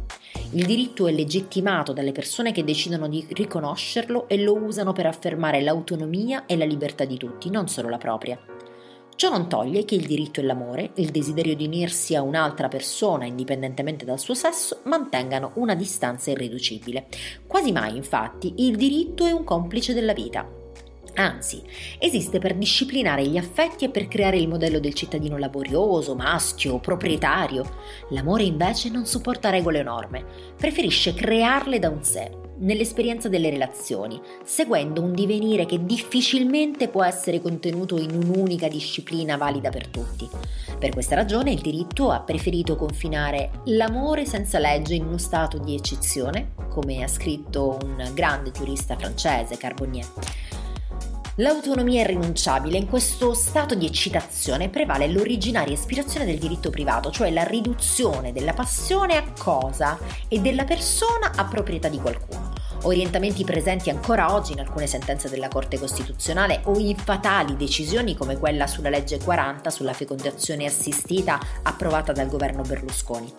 Il 0.52 0.66
diritto 0.66 1.08
è 1.08 1.12
legittimato 1.12 1.94
dalle 1.94 2.12
persone 2.12 2.52
che 2.52 2.64
decidono 2.66 3.08
di 3.08 3.26
riconoscerlo 3.30 4.28
e 4.28 4.38
lo 4.42 4.56
usano 4.58 4.92
per 4.92 5.06
affermare 5.06 5.62
l'autonomia 5.62 6.46
e 6.46 6.58
la 6.58 6.66
libertà 6.66 7.06
di 7.06 7.18
tutti, 7.18 7.50
non 7.50 7.68
solo 7.68 7.90
la 7.90 7.98
propria. 7.98 8.38
Ciò 9.18 9.32
non 9.32 9.50
toglie 9.50 9.84
che 9.84 9.96
il 9.96 10.06
diritto 10.06 10.42
e 10.42 10.44
l'amore, 10.44 10.92
il 10.98 11.10
desiderio 11.10 11.56
di 11.56 11.66
unirsi 11.66 12.14
a 12.14 12.22
un'altra 12.22 12.68
persona 12.68 13.26
indipendentemente 13.26 14.06
dal 14.06 14.20
suo 14.20 14.36
sesso, 14.36 14.82
mantengano 14.84 15.54
una 15.56 15.74
distanza 15.74 16.30
irriducibile. 16.30 17.08
Quasi 17.48 17.72
mai, 17.72 17.96
infatti, 17.96 18.54
il 18.58 18.76
diritto 18.76 19.26
è 19.26 19.32
un 19.32 19.44
complice 19.44 19.96
della 19.96 20.14
vita. 20.14 20.48
Anzi, 21.16 21.64
esiste 21.98 22.38
per 22.38 22.54
disciplinare 22.54 23.26
gli 23.26 23.38
affetti 23.38 23.86
e 23.86 23.90
per 23.90 24.08
creare 24.08 24.38
il 24.38 24.48
modello 24.48 24.80
del 24.80 24.94
cittadino 24.94 25.40
laborioso, 25.40 26.14
maschio, 26.14 26.78
proprietario. 26.78 27.68
L'amore 28.10 28.44
invece 28.44 28.90
non 28.90 29.08
supporta 29.08 29.50
regole 29.50 29.80
o 29.80 29.84
norme, 29.84 30.24
preferisce 30.56 31.16
crearle 31.16 31.80
da 31.80 31.90
un 31.90 32.04
sé, 32.04 32.30
nell'esperienza 32.60 33.30
delle 33.30 33.50
relazioni, 33.50 34.20
seguendo 34.44 35.02
un 35.02 35.14
divenire 35.14 35.66
che 35.66 35.84
difficilmente 35.86 36.88
può 36.88 37.04
essere 37.04 37.42
contenuto 37.42 37.98
in 37.98 38.12
un'unica 38.12 38.68
disciplina 38.68 39.38
valida 39.38 39.70
per 39.70 39.88
tutti. 39.88 40.28
Per 40.78 40.92
questa 40.92 41.16
ragione 41.16 41.52
il 41.52 41.62
diritto 41.62 42.12
ha 42.12 42.20
preferito 42.22 42.76
confinare 42.76 43.62
l'amore 43.66 44.26
senza 44.26 44.60
legge 44.60 44.96
in 44.96 45.06
uno 45.06 45.18
stato 45.18 45.58
di 45.58 45.76
eccezione, 45.76 46.54
come 46.70 47.04
ha 47.04 47.08
scritto 47.08 47.78
un 47.84 48.12
grande 48.14 48.52
giurista 48.52 48.96
francese, 48.96 49.58
Carbonnier. 49.58 50.06
L'autonomia 51.40 52.00
è 52.00 52.04
irrinunciabile, 52.04 52.80
in 52.80 52.88
questo 52.88 53.36
stato 53.36 53.76
di 53.76 53.86
eccitazione 53.86 54.70
prevale 54.70 55.08
l'originaria 55.08 55.72
ispirazione 55.72 56.26
del 56.26 56.40
diritto 56.40 56.72
privato, 56.72 57.12
cioè 57.12 57.30
la 57.30 57.44
riduzione 57.44 58.32
della 58.32 58.54
passione 58.54 59.18
a 59.18 59.34
cosa 59.38 60.00
e 60.28 60.40
della 60.40 60.64
persona 60.64 61.34
a 61.36 61.46
proprietà 61.46 61.90
di 61.90 62.00
qualcuno 62.00 62.67
orientamenti 62.84 63.44
presenti 63.44 63.90
ancora 63.90 64.34
oggi 64.34 64.54
in 64.54 64.60
alcune 64.60 64.88
sentenze 64.88 65.30
della 65.30 65.48
Corte 65.48 65.78
Costituzionale 65.78 66.62
o 66.66 66.78
in 66.78 66.96
fatali 66.96 67.56
decisioni 67.58 68.16
come 68.16 68.38
quella 68.38 68.68
sulla 68.68 68.90
legge 68.90 69.20
40 69.20 69.70
sulla 69.70 69.94
fecondazione 69.94 70.66
assistita 70.66 71.40
approvata 71.64 72.12
dal 72.12 72.30
governo 72.30 72.62
Berlusconi. 72.62 73.34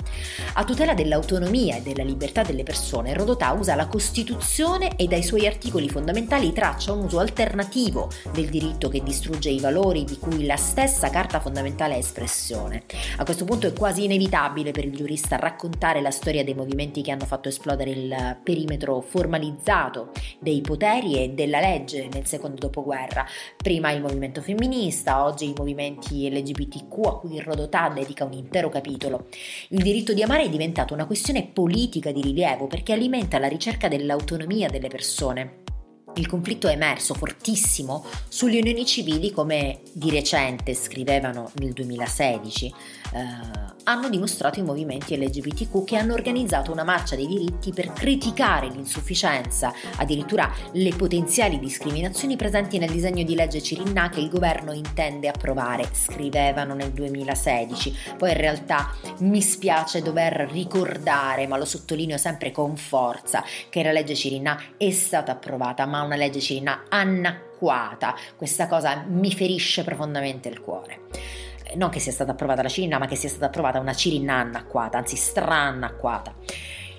A 0.55 0.65
tutela 0.65 0.95
dell'autonomia 0.95 1.77
e 1.77 1.83
della 1.83 2.03
libertà 2.03 2.43
delle 2.43 2.63
persone, 2.63 3.15
Rodotà 3.15 3.53
usa 3.53 3.75
la 3.75 3.87
Costituzione 3.87 4.97
e 4.97 5.07
dai 5.07 5.23
suoi 5.23 5.47
articoli 5.47 5.89
fondamentali 5.89 6.53
traccia 6.53 6.93
un 6.93 7.05
uso 7.05 7.19
alternativo 7.19 8.11
del 8.33 8.49
diritto 8.49 8.89
che 8.89 9.03
distrugge 9.03 9.51
i 9.51 9.61
valori 9.61 10.05
di 10.05 10.19
cui 10.19 10.45
la 10.45 10.57
stessa 10.57 11.11
Carta 11.11 11.41
fondamentale 11.41 11.95
è 11.95 11.99
espressione. 11.99 12.83
A 13.17 13.25
questo 13.25 13.45
punto 13.45 13.67
è 13.67 13.73
quasi 13.73 14.05
inevitabile 14.05 14.73
per 14.73 14.85
il 14.85 14.95
giurista 14.95 15.37
raccontare 15.37 16.01
la 16.01 16.11
storia 16.11 16.45
dei 16.45 16.55
movimenti 16.55 17.03
che 17.03 17.11
hanno 17.11 17.25
fatto 17.25 17.49
esplodere 17.49 17.91
il 17.91 18.37
perimetro 18.43 19.01
formale 19.01 19.38
formalizzato 19.39 20.11
dei 20.41 20.61
poteri 20.61 21.23
e 21.23 21.31
della 21.31 21.61
legge 21.61 22.09
nel 22.13 22.27
secondo 22.27 22.57
dopoguerra. 22.59 23.25
Prima 23.57 23.93
il 23.93 24.03
movimento 24.03 24.43
femminista, 24.43 25.25
oggi 25.25 25.49
i 25.49 25.55
movimenti 25.57 26.29
LGBTQ 26.29 27.07
a 27.07 27.19
cui 27.19 27.41
Rodotà 27.41 27.89
dedica 27.89 28.25
un 28.25 28.33
intero 28.33 28.69
capitolo. 28.69 29.29
Il 29.69 29.83
diritto 29.83 30.13
di 30.13 30.23
amare 30.23 30.43
è 30.43 30.49
diventato 30.49 30.93
una 30.93 31.07
questione 31.07 31.47
politica 31.47 32.11
di 32.11 32.21
rilievo 32.21 32.67
perché 32.67 32.93
alimenta 32.93 33.39
la 33.39 33.49
ricerca 33.49 33.89
dell'autonomia 33.89 34.69
delle 34.69 34.89
persone 34.89 35.67
il 36.15 36.27
conflitto 36.27 36.67
è 36.67 36.73
emerso 36.73 37.15
fortissimo 37.15 38.05
sulle 38.29 38.59
unioni 38.59 38.85
civili 38.85 39.31
come 39.31 39.83
di 39.93 40.11
recente 40.11 40.75
scrivevano 40.75 41.51
nel 41.57 41.73
2016 41.73 42.75
eh, 43.13 43.77
hanno 43.89 44.11
dimostrato 44.11 44.59
i 44.59 44.63
movimenti 44.63 45.17
LGBTQ 45.17 45.85
che 45.85 45.97
hanno 45.97 46.13
organizzato 46.13 46.71
una 46.71 46.85
marcia 46.85 47.17
dei 47.17 47.27
diritti 47.27 47.73
per 47.73 47.93
criticare 47.93 48.69
l'insufficienza, 48.69 49.73
addirittura 49.97 50.53
le 50.73 50.93
potenziali 50.95 51.59
discriminazioni 51.59 52.37
presenti 52.37 52.77
nel 52.77 52.91
disegno 52.91 53.25
di 53.25 53.35
legge 53.35 53.63
Cirinna 53.63 54.11
che 54.11 54.21
il 54.21 54.29
governo 54.29 54.73
intende 54.73 55.29
approvare, 55.29 55.89
scrivevano 55.93 56.75
nel 56.75 56.91
2016. 56.91 57.97
Poi 58.19 58.31
in 58.31 58.37
realtà 58.37 58.95
mi 59.21 59.41
spiace 59.41 60.03
dover 60.03 60.49
ricordare, 60.51 61.47
ma 61.47 61.57
lo 61.57 61.65
sottolineo 61.65 62.19
sempre 62.19 62.53
con 62.53 62.77
forza, 62.77 63.43
che 63.71 63.83
la 63.83 63.93
legge 63.93 64.15
Cirinna 64.15 64.61
è 64.77 64.91
stata 64.91 65.33
approvata, 65.33 65.87
ma 65.87 66.03
una 66.03 66.17
legge 66.17 66.41
Cirinna 66.41 66.85
anacquata. 66.91 68.15
Questa 68.37 68.67
cosa 68.67 69.03
mi 69.09 69.33
ferisce 69.33 69.83
profondamente 69.83 70.51
il 70.51 70.61
cuore 70.61 71.48
non 71.77 71.91
che 71.91 72.01
sia 72.01 72.13
stata 72.13 72.33
approvata 72.33 72.63
la 72.63 72.69
cirinna, 72.69 72.99
ma 72.99 73.07
che 73.07 73.17
sia 73.17 73.29
stata 73.29 73.47
approvata 73.47 73.79
una 73.79 73.95
cirinna 73.95 74.35
annacquata, 74.35 74.99
anzi 74.99 75.17
strannacquata. 75.17 76.35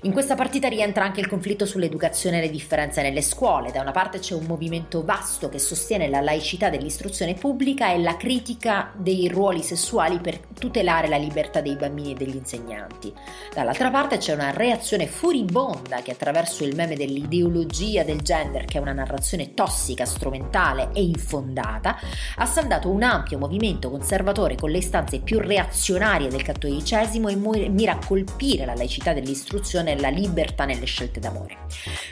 In 0.03 0.13
questa 0.13 0.35
partita 0.35 0.69
rientra 0.69 1.03
anche 1.03 1.19
il 1.19 1.27
conflitto 1.27 1.65
sull'educazione 1.65 2.37
e 2.37 2.41
le 2.41 2.49
differenze 2.49 3.01
nelle 3.01 3.21
scuole. 3.21 3.71
Da 3.71 3.81
una 3.81 3.91
parte 3.91 4.19
c'è 4.19 4.33
un 4.33 4.45
movimento 4.45 5.03
vasto 5.03 5.49
che 5.49 5.59
sostiene 5.59 6.07
la 6.07 6.21
laicità 6.21 6.69
dell'istruzione 6.69 7.33
pubblica 7.33 7.91
e 7.91 7.99
la 7.99 8.15
critica 8.15 8.93
dei 8.95 9.27
ruoli 9.27 9.61
sessuali 9.61 10.19
per 10.19 10.39
tutelare 10.57 11.09
la 11.09 11.17
libertà 11.17 11.59
dei 11.59 11.75
bambini 11.75 12.11
e 12.11 12.15
degli 12.15 12.37
insegnanti. 12.37 13.13
Dall'altra 13.53 13.91
parte 13.91 14.19
c'è 14.19 14.33
una 14.33 14.51
reazione 14.51 15.05
furibonda 15.05 16.01
che 16.01 16.11
attraverso 16.11 16.63
il 16.63 16.75
meme 16.75 16.95
dell'ideologia 16.95 18.03
del 18.05 18.21
gender, 18.21 18.63
che 18.63 18.77
è 18.77 18.81
una 18.81 18.93
narrazione 18.93 19.53
tossica, 19.53 20.05
strumentale 20.05 20.91
e 20.93 21.03
infondata, 21.03 21.97
ha 22.37 22.45
saldato 22.45 22.89
un 22.89 23.03
ampio 23.03 23.37
movimento 23.37 23.89
conservatore 23.89 24.55
con 24.55 24.69
le 24.69 24.77
istanze 24.77 25.19
più 25.19 25.39
reazionarie 25.39 26.29
del 26.29 26.41
cattolicesimo 26.43 27.27
e 27.27 27.35
mira 27.35 27.91
a 27.91 27.99
colpire 28.05 28.63
la 28.63 28.75
laicità 28.75 29.11
dell'istruzione 29.11 29.87
nella 29.93 30.09
libertà 30.09 30.65
nelle 30.65 30.85
scelte 30.85 31.19
d'amore. 31.19 31.57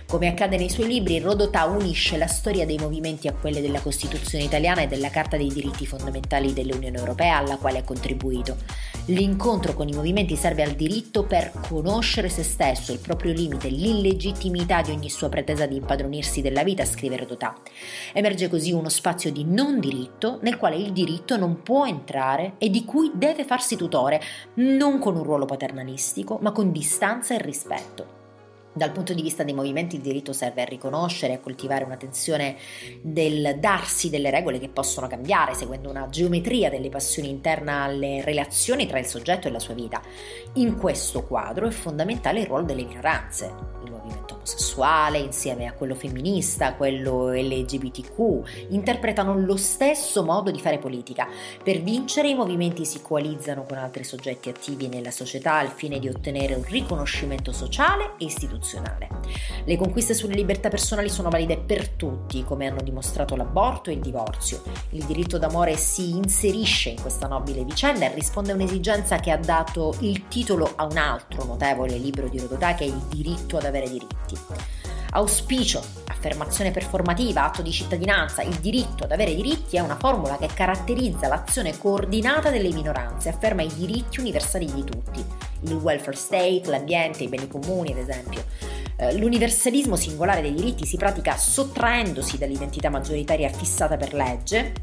Come 0.08 0.28
accade 0.28 0.58
nei 0.58 0.70
suoi 0.70 0.88
libri, 0.88 1.20
Rodotà 1.20 1.66
unisce 1.66 2.18
la 2.18 2.28
storia 2.28 2.66
dei 2.66 2.78
movimenti 2.78 3.28
a 3.28 3.34
quelle 3.34 3.62
della 3.62 3.82
Costituzione 3.82 4.44
italiana 4.44 4.82
e 4.82 4.88
della 4.88 5.10
Carta 5.10 5.38
dei 5.38 5.50
diritti 5.50 5.86
fondamentali 5.86 6.54
dell'Unione 6.54 6.98
Europea 6.98 7.38
alla 7.38 7.58
quale 7.58 7.80
ha 7.80 7.84
contribuito. 7.84 8.58
L'incontro 9.08 9.74
con 9.74 9.88
i 9.88 9.94
movimenti 9.94 10.36
serve 10.36 10.64
al 10.64 10.72
diritto 10.72 11.24
per 11.24 11.52
conoscere 11.68 12.30
se 12.30 12.44
stesso, 12.44 12.92
il 12.92 13.00
proprio 13.00 13.32
limite, 13.32 13.70
l'illegittimità 13.70 14.82
di 14.82 14.92
ogni 14.92 15.10
sua 15.10 15.30
pretesa 15.30 15.66
di 15.66 15.78
impadronirsi 15.78 16.42
della 16.42 16.64
vita, 16.64 16.84
scrive 16.84 17.18
Rodotà. 17.18 17.56
Emerge 18.14 18.50
così 18.50 18.72
uno 18.72 18.90
spazio 18.90 19.32
di 19.32 19.46
non 19.46 19.80
diritto 19.80 20.40
nel 20.42 20.58
quale 20.58 20.76
il 20.76 20.92
diritto 20.92 21.38
non 21.38 21.62
può 21.64 21.86
entrare 21.86 22.54
e 22.58 22.70
di 22.70 22.84
cui 22.86 23.12
deve 23.14 23.46
farsi 23.46 23.76
tutore, 23.76 24.22
non 24.56 25.00
con 25.00 25.16
un 25.16 25.24
ruolo 25.24 25.46
paternalistico, 25.46 26.40
ma 26.42 26.52
con 26.52 26.72
distanza 26.72 27.34
e 27.34 27.42
rispetto 27.42 27.67
rispetto. 27.68 28.17
Dal 28.78 28.92
punto 28.92 29.16
di 29.16 29.24
vista 29.24 29.42
dei 29.42 29.56
movimenti 29.56 29.96
il 29.96 30.04
diritto 30.04 30.34
serve 30.34 30.62
a 30.62 30.66
riconoscere 30.66 31.34
a 31.34 31.40
coltivare 31.40 31.84
una 31.84 31.98
tensione 31.98 32.58
del 33.02 33.58
darsi 33.60 34.12
delle 34.12 34.30
regole 34.30 34.60
che 34.60 34.70
possono 34.70 35.08
cambiare 35.08 35.56
seguendo 35.56 35.90
una 35.90 36.08
geometria 36.10 36.70
delle 36.70 36.90
passioni 36.90 37.28
interna 37.28 37.82
alle 37.82 38.22
relazioni 38.22 38.86
tra 38.86 39.00
il 39.00 39.08
soggetto 39.08 39.48
e 39.48 39.52
la 39.52 39.58
sua 39.58 39.74
vita. 39.74 40.00
In 40.54 40.78
questo 40.78 41.24
quadro 41.24 41.66
è 41.66 41.72
fondamentale 41.72 42.42
il 42.42 42.46
ruolo 42.46 42.66
delle 42.66 42.84
minoranze, 42.84 43.52
il 43.84 43.90
movimento 43.90 44.36
omosessuale 44.36 45.18
insieme 45.18 45.66
a 45.66 45.74
quello 45.74 45.96
femminista, 45.96 46.76
quello 46.76 47.32
LGBTQ, 47.32 48.68
interpretano 48.70 49.36
lo 49.40 49.58
stesso 49.58 50.24
modo 50.24 50.52
di 50.52 50.60
fare 50.60 50.78
politica. 50.78 51.28
Per 51.64 51.82
vincere 51.82 52.30
i 52.30 52.36
movimenti 52.36 52.86
si 52.86 53.02
coalizzano 53.02 53.64
con 53.64 53.78
altri 53.78 54.04
soggetti 54.04 54.50
attivi 54.50 54.88
nella 54.88 55.10
società 55.10 55.56
al 55.56 55.70
fine 55.70 55.98
di 55.98 56.08
ottenere 56.08 56.54
un 56.54 56.64
riconoscimento 56.64 57.52
sociale 57.52 58.12
e 58.20 58.26
istituzionale. 58.26 58.66
Le 59.64 59.78
conquiste 59.78 60.14
sulle 60.14 60.36
libertà 60.36 60.70
personali 60.70 61.10
sono 61.10 61.30
valide 61.30 61.58
per 61.58 61.90
tutti, 61.90 62.44
come 62.44 62.68
hanno 62.68 62.82
dimostrato 62.82 63.36
l'aborto 63.36 63.90
e 63.90 63.94
il 63.94 64.00
divorzio. 64.00 64.62
Il 64.92 65.06
diritto 65.06 65.38
d'amore 65.38 65.78
si 65.78 66.10
inserisce 66.12 66.90
in 66.90 67.02
questa 67.02 67.28
nobile 67.28 67.64
vicenda 67.64 68.06
e 68.06 68.14
risponde 68.14 68.52
a 68.52 68.56
un'esigenza 68.56 69.18
che 69.18 69.32
ha 69.32 69.38
dato 69.38 69.96
il 70.00 70.28
titolo 70.28 70.74
a 70.76 70.86
un 70.86 70.98
altro 70.98 71.46
notevole 71.46 71.98
libro 71.98 72.28
di 72.28 72.40
Rodotà 72.40 72.76
che 72.76 72.84
è 72.84 72.88
il 72.88 73.02
diritto 73.10 73.58
ad 73.58 73.66
avere 73.66 73.90
diritti. 73.90 74.38
Auspicio, 75.12 75.82
affermazione 76.08 76.72
performativa, 76.72 77.46
atto 77.46 77.62
di 77.62 77.72
cittadinanza, 77.72 78.42
il 78.42 78.56
diritto 78.56 79.06
ad 79.06 79.12
avere 79.12 79.34
diritti 79.34 79.78
è 79.78 79.80
una 79.80 79.96
formula 79.96 80.38
che 80.38 80.48
caratterizza 80.54 81.28
l'azione 81.28 81.78
coordinata 81.78 82.50
delle 82.50 82.74
minoranze, 82.74 83.30
afferma 83.30 83.62
i 83.62 83.74
diritti 83.74 84.20
universali 84.20 84.66
di 84.66 84.84
tutti, 84.84 85.24
il 85.62 85.74
welfare 85.74 86.18
state, 86.18 86.64
l'ambiente, 86.66 87.24
i 87.24 87.28
beni 87.28 87.48
comuni 87.48 87.94
ad 87.94 88.00
esempio. 88.00 88.44
Eh, 88.98 89.18
l'universalismo 89.18 89.96
singolare 89.96 90.42
dei 90.42 90.54
diritti 90.54 90.86
si 90.86 90.98
pratica 90.98 91.38
sottraendosi 91.38 92.38
dall'identità 92.38 92.90
maggioritaria 92.90 93.50
fissata 93.50 93.96
per 93.96 94.14
legge 94.14 94.74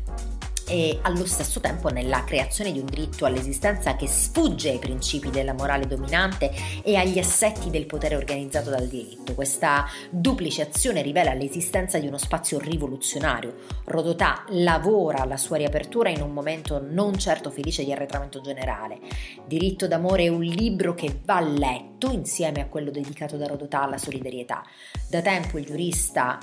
e 0.67 0.99
allo 1.03 1.27
stesso 1.27 1.61
tempo 1.61 1.89
nella 1.89 2.25
creazione 2.25 2.73
di 2.73 2.79
un 2.79 2.87
diritto 2.87 3.25
all'esistenza 3.25 3.97
che 3.97 4.07
sfugge 4.07 4.71
ai 4.71 4.79
principi 4.79 5.31
della 5.31 5.53
morale 5.53 5.87
dominante 5.87 6.51
e 6.83 6.97
agli 6.97 7.19
assetti 7.19 7.71
del 7.71 7.87
potere 7.87 8.17
organizzato 8.17 8.71
dal 8.71 8.87
diritto. 8.87 9.35
Questa 9.35 9.87
duplice 10.11 10.62
azione 10.62 11.03
rivela 11.03 11.35
l'esistenza 11.35 11.99
di 11.99 12.07
uno 12.07 12.19
spazio 12.19 12.59
rivoluzionario. 12.59 13.55
Rodotà 13.85 14.45
lavora 14.49 15.21
alla 15.21 15.37
sua 15.37 15.57
riapertura 15.57 16.09
in 16.09 16.23
un 16.23 16.33
momento 16.33 16.83
non 16.83 17.19
certo 17.19 17.51
felice 17.51 17.85
di 17.85 17.93
arretramento 17.93 18.41
generale. 18.41 18.99
Diritto 19.47 19.87
d'amore 19.87 20.25
è 20.25 20.29
un 20.29 20.43
libro 20.43 20.95
che 20.95 21.21
va 21.25 21.41
letto 21.41 22.11
insieme 22.11 22.61
a 22.61 22.67
quello 22.67 22.91
dedicato 22.91 23.37
da 23.37 23.47
Rodotà 23.47 23.83
alla 23.83 23.99
solidarietà. 23.99 24.62
Da 25.09 25.21
tempo 25.21 25.59
il 25.59 25.65
giurista 25.65 26.39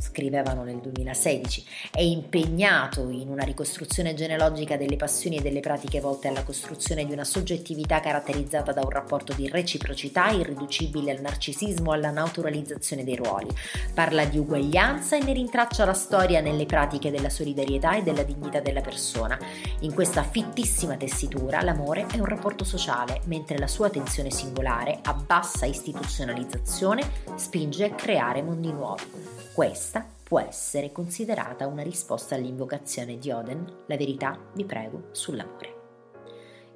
scrivevano 0.00 0.64
nel 0.64 0.78
2016, 0.78 1.64
è 1.92 2.00
impegnato 2.00 3.08
in 3.10 3.28
una 3.28 3.44
ricostruzione 3.44 4.14
genealogica 4.14 4.76
delle 4.76 4.96
passioni 4.96 5.36
e 5.36 5.42
delle 5.42 5.60
pratiche 5.60 6.00
volte 6.00 6.28
alla 6.28 6.42
costruzione 6.42 7.04
di 7.04 7.12
una 7.12 7.24
soggettività 7.24 8.00
caratterizzata 8.00 8.72
da 8.72 8.80
un 8.82 8.90
rapporto 8.90 9.32
di 9.32 9.48
reciprocità 9.48 10.30
irriducibile 10.30 11.12
al 11.12 11.20
narcisismo 11.20 11.92
e 11.92 11.96
alla 11.96 12.10
naturalizzazione 12.10 13.04
dei 13.04 13.16
ruoli. 13.16 13.48
Parla 13.94 14.24
di 14.24 14.38
uguaglianza 14.38 15.16
e 15.16 15.22
ne 15.22 15.32
rintraccia 15.32 15.84
la 15.84 15.94
storia 15.94 16.40
nelle 16.40 16.66
pratiche 16.66 17.10
della 17.10 17.30
solidarietà 17.30 17.96
e 17.96 18.02
della 18.02 18.22
dignità 18.22 18.60
della 18.60 18.80
persona. 18.80 19.38
In 19.80 19.92
questa 19.94 20.22
fittissima 20.22 20.96
tessitura 20.96 21.62
l'amore 21.62 22.06
è 22.12 22.18
un 22.18 22.26
rapporto 22.26 22.64
sociale, 22.64 23.20
mentre 23.24 23.58
la 23.58 23.68
sua 23.68 23.90
tensione 23.90 24.30
singolare, 24.30 25.00
a 25.02 25.14
bassa 25.14 25.66
istituzionalizzazione, 25.66 27.02
spinge 27.36 27.84
a 27.84 27.94
creare 27.94 28.42
mondi 28.42 28.72
nuovi. 28.72 29.39
Questa 29.60 30.06
può 30.22 30.40
essere 30.40 30.90
considerata 30.90 31.66
una 31.66 31.82
risposta 31.82 32.34
all'invocazione 32.34 33.18
di 33.18 33.30
Oden, 33.30 33.82
la 33.88 33.96
verità, 33.98 34.38
vi 34.54 34.64
prego, 34.64 35.08
sull'amore. 35.12 35.79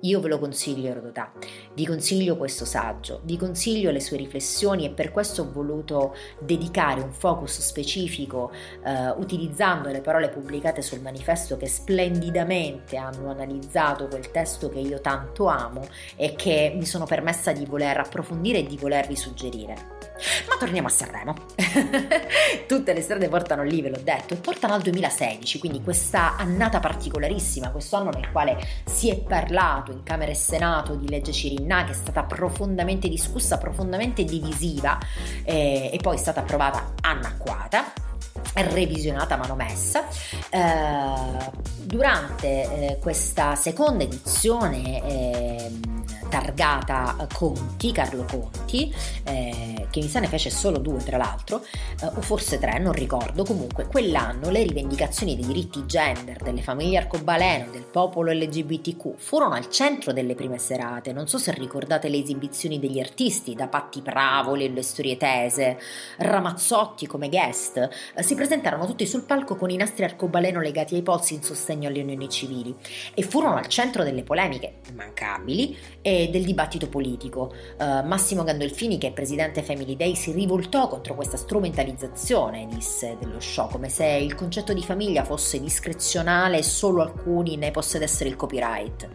Io 0.05 0.21
ve 0.21 0.29
lo 0.29 0.39
consiglio 0.39 0.91
Erodotà, 0.91 1.33
vi 1.73 1.87
consiglio 1.87 2.37
questo 2.37 2.67
saggio, 2.67 3.21
vi 3.25 3.39
consiglio 3.39 3.91
le 3.91 4.01
sue 4.01 4.19
riflessioni 4.19 4.85
e 4.85 4.91
per 4.91 5.11
questo 5.11 5.43
ho 5.43 5.51
voluto 5.51 6.15
dedicare 6.41 7.01
un 7.01 7.11
focus 7.11 7.61
specifico 7.61 8.53
eh, 8.85 9.09
utilizzando 9.17 9.89
le 9.89 10.03
parole 10.03 10.29
pubblicate 10.29 10.83
sul 10.83 11.01
manifesto 11.01 11.57
che 11.57 11.67
splendidamente 11.67 12.99
hanno 12.99 13.31
analizzato 13.31 14.07
quel 14.07 14.31
testo 14.31 14.69
che 14.69 14.79
io 14.79 15.01
tanto 15.01 15.47
amo 15.47 15.89
e 16.17 16.35
che 16.35 16.75
mi 16.77 16.85
sono 16.85 17.07
permessa 17.07 17.53
di 17.53 17.65
voler 17.65 17.97
approfondire 17.97 18.59
e 18.59 18.67
di 18.67 18.77
volervi 18.77 19.17
suggerire. 19.17 20.03
Ma 20.49 20.57
torniamo 20.59 20.87
a 20.87 20.91
Sanremo. 20.91 21.35
Tutte 22.69 22.93
le 22.93 23.01
strade 23.01 23.29
portano 23.29 23.63
lì, 23.63 23.81
ve 23.81 23.89
l'ho 23.89 24.01
detto, 24.01 24.35
e 24.35 24.37
portano 24.37 24.75
al 24.75 24.83
2016, 24.83 25.59
quindi 25.59 25.83
questa 25.83 26.37
annata 26.37 26.79
particolarissima, 26.79 27.71
questo 27.71 27.97
anno 27.97 28.11
nel 28.11 28.31
quale 28.31 28.59
si 28.85 29.11
è 29.11 29.19
parlato 29.19 29.93
in 29.95 30.03
Camera 30.03 30.31
e 30.31 30.35
Senato 30.35 30.95
di 30.95 31.09
legge 31.09 31.33
Cirinna 31.33 31.85
che 31.85 31.93
è 31.93 31.95
stata 31.95 32.25
profondamente 32.25 33.09
discussa, 33.09 33.59
profondamente 33.59 34.25
divisiva 34.25 34.99
eh, 35.45 35.91
e 35.93 35.99
poi 36.03 36.17
è 36.17 36.19
stata 36.19 36.41
approvata 36.41 36.95
annacquata 37.01 37.93
revisionata 38.55 39.37
manomessa. 39.37 40.07
Eh, 40.51 41.63
durante 41.83 42.47
eh, 42.47 42.99
questa 43.01 43.55
seconda 43.55 44.05
edizione 44.05 45.03
eh, 45.05 45.71
targata 46.35 47.29
Conti, 47.33 47.93
Carlo 47.93 48.25
Conti, 48.25 48.93
eh, 49.23 49.87
che 49.89 50.01
mi 50.01 50.09
sa 50.09 50.19
ne 50.19 50.27
fece 50.27 50.51
solo 50.51 50.79
due 50.79 50.99
tra 50.99 51.17
l'altro, 51.17 51.63
eh, 51.63 52.07
o 52.07 52.21
forse 52.23 52.59
tre, 52.59 52.81
non 52.81 52.93
ricordo, 52.93 53.45
comunque 53.45 53.87
quell'anno 53.87 54.51
le 54.51 54.65
rivendicazioni 54.65 55.37
dei 55.37 55.47
diritti 55.47 55.87
gender 55.87 56.43
delle 56.43 56.61
famiglie 56.61 56.99
arcobaleno, 56.99 57.71
del 57.71 57.85
popolo 57.85 58.33
LGBTQ 58.33 59.15
furono 59.17 59.55
al 59.55 59.71
centro 59.71 60.13
delle 60.13 60.35
prime 60.35 60.59
serate, 60.59 61.13
non 61.13 61.29
so 61.29 61.39
se 61.39 61.53
ricordate 61.53 62.09
le 62.09 62.19
esibizioni 62.19 62.81
degli 62.81 62.99
artisti, 62.99 63.55
da 63.55 63.69
Patti 63.69 64.01
Pravoli 64.01 64.65
e 64.65 64.71
le 64.71 64.83
storie 64.83 65.17
tese, 65.17 65.79
Ramazzotti 66.19 67.07
come 67.07 67.29
guest, 67.29 67.77
eh, 68.17 68.23
si 68.25 68.35
presentarono 68.35 68.87
tutti 68.87 69.07
sul 69.07 69.23
palco 69.23 69.55
con 69.55 69.71
i 69.71 69.77
nastri 69.77 70.03
arcobaleno 70.03 70.61
legati 70.61 70.97
ai 70.97 71.03
polsi 71.03 71.35
in 71.35 71.45
sostegno 71.45 71.87
alle 71.87 72.03
unioni 72.03 72.29
civili 72.29 72.75
e 73.15 73.23
furono 73.23 73.55
al 73.55 73.69
centro 73.69 74.03
delle 74.03 74.25
polemiche 74.25 74.81
immancabili 74.91 75.77
e 76.03 76.23
del 76.31 76.45
dibattito 76.45 76.89
politico. 76.89 77.53
Uh, 77.79 78.07
Massimo 78.07 78.45
Gandolfini, 78.45 78.99
che 78.99 79.09
è 79.09 79.13
presidente 79.13 79.63
Family 79.63 79.97
Day, 79.97 80.15
si 80.15 80.33
rivoltò 80.33 80.89
contro 80.89 81.15
questa 81.15 81.37
strumentalizzazione, 81.37 82.67
disse, 82.67 83.17
dello 83.21 83.41
show, 83.41 83.69
come 83.69 83.89
se 83.89 84.07
il 84.07 84.35
concetto 84.35 84.73
di 84.73 84.83
famiglia 84.83 85.25
fosse 85.25 85.61
discrezionale 85.61 86.59
e 86.59 86.63
solo 86.63 87.03
alcuni 87.03 87.57
ne 87.57 87.71
possedessero 87.71 88.29
il 88.29 88.37
copyright. 88.37 89.09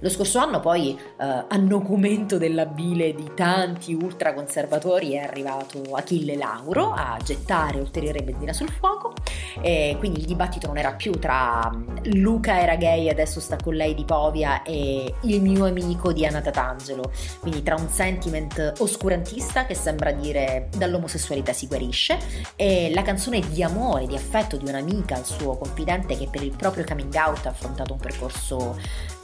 Lo 0.00 0.10
scorso 0.10 0.38
anno 0.38 0.60
poi, 0.60 0.98
eh, 0.98 1.24
a 1.48 1.56
nocumento 1.56 2.38
della 2.38 2.66
bile 2.66 3.14
di 3.14 3.30
tanti 3.34 3.94
ultraconservatori, 3.94 5.12
è 5.12 5.18
arrivato 5.18 5.82
Achille 5.92 6.36
Lauro 6.36 6.92
a 6.92 7.16
gettare 7.22 7.80
ulteriore 7.80 8.22
benzina 8.22 8.52
sul 8.52 8.70
fuoco 8.70 9.14
e 9.60 9.96
quindi 9.98 10.20
il 10.20 10.26
dibattito 10.26 10.66
non 10.66 10.76
era 10.76 10.92
più 10.92 11.12
tra 11.12 11.70
mm, 11.74 11.96
Luca 12.14 12.60
era 12.60 12.76
gay, 12.76 13.08
adesso 13.08 13.40
sta 13.40 13.56
con 13.56 13.74
lei 13.74 13.94
di 13.94 14.04
Povia 14.04 14.62
e 14.62 15.14
il 15.22 15.40
mio 15.40 15.66
amico 15.66 16.12
di 16.12 16.26
Anna 16.26 16.40
Tatangelo, 16.40 17.10
quindi 17.40 17.62
tra 17.62 17.74
un 17.74 17.88
sentiment 17.88 18.74
oscurantista 18.78 19.66
che 19.66 19.74
sembra 19.74 20.12
dire 20.12 20.68
dall'omosessualità 20.76 21.52
si 21.52 21.66
guarisce 21.66 22.18
e 22.54 22.90
la 22.92 23.02
canzone 23.02 23.40
di 23.40 23.62
amore, 23.62 24.06
di 24.06 24.14
affetto 24.14 24.56
di 24.56 24.68
un'amica 24.68 25.16
al 25.16 25.24
suo 25.24 25.56
confidente 25.56 26.16
che 26.16 26.28
per 26.30 26.42
il 26.42 26.54
proprio 26.54 26.84
coming 26.84 27.14
out 27.14 27.46
ha 27.46 27.50
affrontato 27.50 27.92
un 27.94 27.98
percorso 27.98 28.76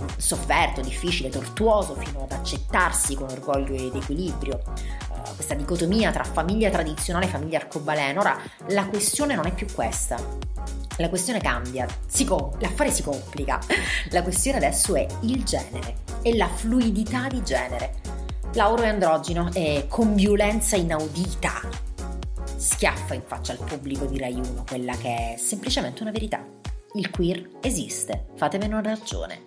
mm, 0.02 0.06
sofferto 0.16 0.71
sofferto, 0.72 0.80
difficile, 0.80 1.28
tortuoso 1.28 1.94
fino 1.94 2.22
ad 2.22 2.32
accettarsi 2.32 3.14
con 3.14 3.28
orgoglio 3.28 3.74
ed 3.74 3.94
equilibrio. 3.94 4.60
Uh, 5.10 5.34
questa 5.34 5.54
dicotomia 5.54 6.10
tra 6.10 6.24
famiglia 6.24 6.70
tradizionale 6.70 7.26
e 7.26 7.28
famiglia 7.28 7.58
arcobaleno. 7.58 8.20
Ora, 8.20 8.38
la 8.68 8.86
questione 8.86 9.34
non 9.34 9.46
è 9.46 9.52
più 9.52 9.66
questa. 9.72 10.16
La 10.96 11.08
questione 11.08 11.40
cambia, 11.40 11.86
si 12.06 12.24
com- 12.24 12.50
l'affare 12.58 12.90
si 12.90 13.02
complica. 13.02 13.60
La 14.10 14.22
questione 14.22 14.58
adesso 14.58 14.94
è 14.94 15.06
il 15.22 15.44
genere 15.44 15.96
e 16.22 16.36
la 16.36 16.48
fluidità 16.48 17.28
di 17.28 17.42
genere. 17.42 18.00
Lauro 18.54 18.82
è 18.82 18.88
androgino 18.88 19.50
e 19.54 19.86
con 19.88 20.14
violenza 20.14 20.76
inaudita 20.76 21.90
schiaffa 22.54 23.14
in 23.14 23.22
faccia 23.26 23.52
al 23.52 23.58
pubblico 23.58 24.04
di 24.04 24.18
Rai 24.18 24.34
1 24.34 24.64
quella 24.68 24.94
che 24.96 25.34
è 25.34 25.36
semplicemente 25.36 26.02
una 26.02 26.12
verità. 26.12 26.46
Il 26.94 27.10
queer 27.10 27.48
esiste, 27.62 28.26
fatevene 28.36 28.74
una 28.74 28.82
ragione 28.82 29.46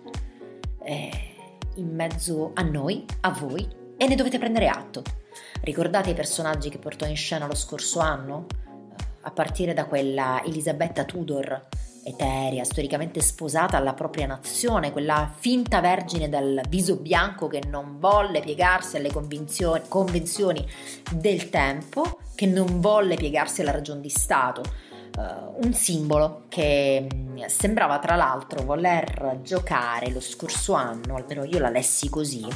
eh, 0.86 1.10
in 1.74 1.94
mezzo 1.94 2.52
a 2.54 2.62
noi, 2.62 3.04
a 3.20 3.30
voi, 3.30 3.68
e 3.96 4.06
ne 4.06 4.14
dovete 4.14 4.38
prendere 4.38 4.68
atto. 4.68 5.02
Ricordate 5.62 6.10
i 6.10 6.14
personaggi 6.14 6.70
che 6.70 6.78
portò 6.78 7.06
in 7.06 7.16
scena 7.16 7.46
lo 7.46 7.54
scorso 7.54 7.98
anno? 7.98 8.46
A 9.22 9.30
partire 9.32 9.74
da 9.74 9.86
quella 9.86 10.40
Elisabetta 10.44 11.04
Tudor, 11.04 11.66
eterea, 12.04 12.62
storicamente 12.62 13.20
sposata 13.20 13.76
alla 13.76 13.94
propria 13.94 14.26
nazione, 14.26 14.92
quella 14.92 15.32
finta 15.36 15.80
vergine 15.80 16.28
dal 16.28 16.60
viso 16.68 16.96
bianco 16.96 17.48
che 17.48 17.62
non 17.68 17.98
volle 17.98 18.40
piegarsi 18.40 18.96
alle 18.96 19.10
convenzioni 19.10 20.64
del 21.10 21.48
tempo, 21.48 22.20
che 22.36 22.46
non 22.46 22.80
volle 22.80 23.16
piegarsi 23.16 23.62
alla 23.62 23.72
ragion 23.72 24.00
di 24.00 24.10
Stato, 24.10 24.62
un 25.18 25.72
simbolo 25.72 26.44
che 26.48 27.06
mm, 27.12 27.44
sembrava 27.46 27.98
tra 27.98 28.16
l'altro 28.16 28.62
voler 28.64 29.40
giocare 29.42 30.10
lo 30.10 30.20
scorso 30.20 30.74
anno, 30.74 31.16
almeno 31.16 31.44
io 31.44 31.58
la 31.58 31.70
lessi 31.70 32.08
così, 32.08 32.46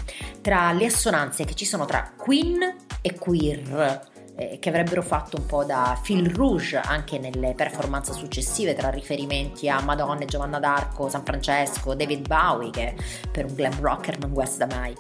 tra 0.41 0.73
le 0.73 0.87
assonanze 0.87 1.45
che 1.45 1.55
ci 1.55 1.65
sono 1.65 1.87
tra 1.87 2.13
Queen 2.17 2.59
e 3.01 3.15
Queer 3.15 4.09
eh, 4.37 4.59
che 4.59 4.69
avrebbero 4.69 5.03
fatto 5.03 5.37
un 5.37 5.47
po' 5.47 5.65
da 5.65 5.99
fil 6.03 6.31
rouge 6.31 6.79
anche 6.79 7.19
nelle 7.19 7.55
performance 7.55 8.13
successive 8.13 8.75
tra 8.75 8.89
riferimenti 8.89 9.69
a 9.69 9.81
Madonna, 9.81 10.25
Giovanna 10.25 10.59
d'Arco, 10.59 11.09
San 11.09 11.25
Francesco, 11.25 11.95
David 11.95 12.27
Bowie 12.27 12.71
che 12.71 12.95
per 13.31 13.45
un 13.45 13.55
glam 13.55 13.79
rocker 13.81 14.19
non 14.19 14.33
guasta 14.33 14.67
mai. 14.67 14.95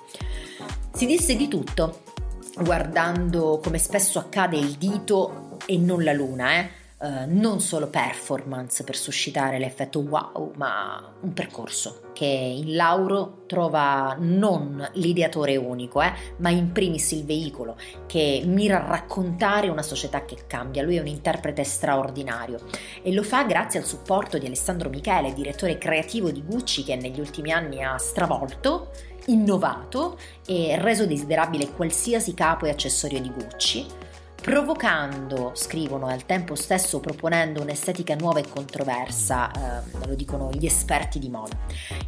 Si 0.92 1.06
disse 1.06 1.36
di 1.36 1.48
tutto, 1.48 2.02
guardando 2.58 3.61
come 3.62 3.78
spesso 3.78 4.18
accade 4.18 4.58
il 4.58 4.72
dito 4.72 5.56
e 5.64 5.78
non 5.78 6.04
la 6.04 6.12
luna, 6.12 6.58
eh? 6.58 6.80
Uh, 7.03 7.24
non 7.28 7.61
solo 7.61 7.86
performance 7.86 8.84
per 8.84 8.94
suscitare 8.94 9.59
l'effetto 9.59 10.01
wow, 10.01 10.53
ma 10.57 11.11
un 11.22 11.32
percorso 11.32 12.11
che 12.12 12.26
in 12.26 12.74
Lauro 12.74 13.44
trova 13.46 14.14
non 14.18 14.86
l'ideatore 14.92 15.57
unico, 15.57 16.03
eh, 16.03 16.12
ma 16.40 16.51
in 16.51 16.72
primis 16.72 17.12
il 17.12 17.24
veicolo 17.24 17.78
che 18.07 18.42
mira 18.44 18.84
a 18.84 18.90
raccontare 18.90 19.70
una 19.70 19.80
società 19.80 20.26
che 20.26 20.44
cambia. 20.46 20.82
Lui 20.82 20.96
è 20.96 21.01
un 21.01 21.07
interprete 21.07 21.64
straordinario 21.64 22.61
e 23.01 23.14
lo 23.14 23.22
fa 23.22 23.44
grazie 23.44 23.80
al 23.80 23.86
supporto 23.86 24.36
di 24.36 24.44
Alessandro 24.44 24.90
Michele, 24.90 25.32
direttore 25.32 25.78
creativo 25.78 26.30
di 26.30 26.42
Gucci 26.42 26.84
che 26.84 26.96
negli 26.96 27.18
ultimi 27.18 27.51
anni 27.51 27.82
ha 27.82 27.96
stravolto 27.96 28.90
innovato 29.28 30.18
e 30.44 30.76
reso 30.78 31.07
desiderabile 31.07 31.70
qualsiasi 31.70 32.34
capo 32.34 32.66
e 32.66 32.70
accessorio 32.70 33.22
di 33.22 33.30
Gucci 33.30 34.09
provocando, 34.41 35.53
scrivono, 35.55 36.09
e 36.09 36.12
al 36.12 36.24
tempo 36.24 36.55
stesso 36.55 37.01
proponendo 37.01 37.61
un'estetica 37.62 38.14
nuova 38.14 38.41
e 38.41 38.49
controversa, 38.49 39.51
eh, 39.51 40.07
lo 40.07 40.14
dicono 40.14 40.51
gli 40.53 40.66
esperti 40.66 41.18
di 41.18 41.28
moda. 41.28 41.57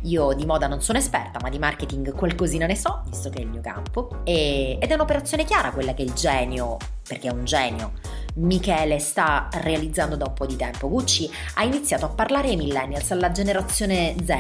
Io 0.03 0.33
di 0.33 0.47
moda 0.47 0.67
non 0.67 0.81
sono 0.81 0.99
esperta, 0.99 1.39
ma 1.41 1.49
di 1.49 1.59
marketing 1.59 2.15
qualcosina 2.15 2.67
ne 2.67 2.77
so, 2.77 3.03
visto 3.07 3.31
che 3.31 3.39
è 3.39 3.43
il 3.43 3.49
mio 3.49 3.61
campo, 3.61 4.23
e, 4.25 4.79
ed 4.81 4.91
è 4.91 4.95
un'operazione 4.95 5.45
chiara 5.45 5.71
quella 5.71 5.95
che 5.95 6.03
il 6.03 6.13
genio, 6.15 6.77
perché 7.07 7.29
è 7.29 7.33
un 7.33 7.45
genio, 7.45 7.93
Michele 8.35 8.99
sta 8.99 9.49
realizzando 9.53 10.17
da 10.17 10.27
un 10.27 10.33
po' 10.33 10.47
di 10.47 10.57
tempo. 10.57 10.89
Gucci 10.89 11.31
ha 11.55 11.65
iniziato 11.65 12.07
a 12.07 12.09
parlare 12.09 12.49
ai 12.49 12.57
millennials, 12.57 13.11
alla 13.11 13.31
generazione 13.31 14.15
Z. 14.25 14.31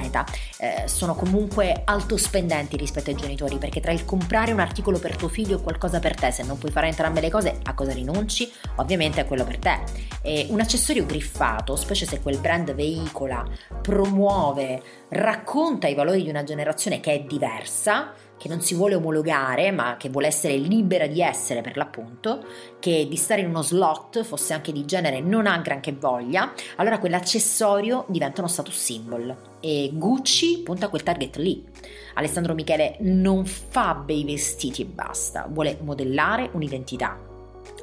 Eh, 0.59 0.85
sono 0.87 1.15
comunque 1.15 1.83
altospendenti 1.85 2.77
rispetto 2.77 3.11
ai 3.11 3.17
genitori 3.17 3.59
perché 3.59 3.81
tra 3.81 3.93
il 3.93 4.05
comprare 4.05 4.53
un 4.53 4.61
articolo 4.61 4.99
per 4.99 5.17
tuo 5.17 5.29
figlio 5.29 5.59
e 5.59 5.63
qualcosa 5.63 5.99
per 5.99 6.15
te, 6.15 6.31
se 6.31 6.43
non 6.45 6.57
puoi 6.57 6.73
fare 6.73 6.89
entrambe 6.89 7.21
le 7.21 7.31
cose, 7.31 7.59
a 7.65 7.75
cosa 7.75 7.82
rinunci? 7.91 8.51
Ovviamente 8.77 9.21
a 9.21 9.25
quello 9.25 9.45
per 9.45 9.59
te. 9.59 9.79
E 10.23 10.47
un 10.51 10.61
accessorio 10.61 11.05
griffato, 11.05 11.75
specie 11.75 12.07
se 12.07 12.21
quel 12.21 12.39
brand 12.39 12.75
veicola, 12.75 13.45
promuove, 13.81 14.83
racconta 15.09 15.89
i 15.89 15.95
valori 15.95 16.23
di 16.23 16.29
una 16.29 16.45
generazione 16.45 17.01
che 17.01 17.13
è 17.13 17.21
diversa, 17.25 18.13
che 18.43 18.49
non 18.49 18.61
si 18.61 18.75
vuole 18.75 18.97
omologare, 18.97 19.71
ma 19.71 19.97
che 19.97 20.09
vuole 20.09 20.27
essere 20.27 20.57
libera 20.57 21.07
di 21.07 21.21
essere 21.21 21.61
per 21.61 21.77
l'appunto, 21.77 22.45
che 22.81 23.07
di 23.09 23.15
stare 23.15 23.43
in 23.43 23.47
uno 23.47 23.63
slot, 23.63 24.25
fosse 24.25 24.53
anche 24.53 24.73
di 24.73 24.85
genere, 24.85 25.21
non 25.21 25.47
ha 25.47 25.57
granché 25.59 25.93
voglia, 25.93 26.53
allora 26.77 26.99
quell'accessorio 26.99 28.05
diventa 28.09 28.41
uno 28.41 28.51
status 28.51 28.77
symbol. 28.77 29.37
E 29.61 29.91
Gucci 29.93 30.59
punta 30.65 30.89
quel 30.89 31.05
target 31.05 31.37
lì. 31.37 31.65
Alessandro 32.15 32.55
Michele 32.55 32.97
non 33.01 33.47
fa 33.47 33.95
bei 33.95 34.25
vestiti 34.25 34.83
e 34.83 34.87
basta, 34.87 35.47
vuole 35.49 35.79
modellare 35.81 36.51
un'identità 36.53 37.31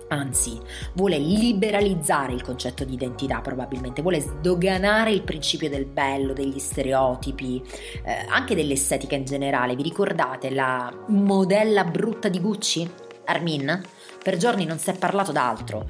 anzi 0.10 0.60
vuole 0.94 1.18
liberalizzare 1.18 2.34
il 2.34 2.44
concetto 2.44 2.84
di 2.84 2.94
identità 2.94 3.42
probabilmente, 3.42 4.02
vuole 4.02 4.20
sdoganare 4.20 5.12
il 5.12 5.24
principio 5.24 5.70
del 5.70 5.86
bello, 5.86 6.34
degli 6.34 6.60
stereotipi, 6.60 7.62
eh, 8.04 8.26
anche 8.30 8.56
dell'estetica 8.56 9.16
in 9.16 9.26
generale. 9.26 9.76
Vi 9.76 9.84
ricordate 9.84 10.50
la 10.52 10.94
modella 11.08 11.84
brutta 11.84 12.30
di 12.30 12.40
Gucci? 12.40 12.90
Armin? 13.26 13.82
Per 14.22 14.38
giorni 14.38 14.66
non 14.66 14.78
si 14.78 14.90
è 14.90 14.98
parlato 14.98 15.32
d'altro. 15.32 15.88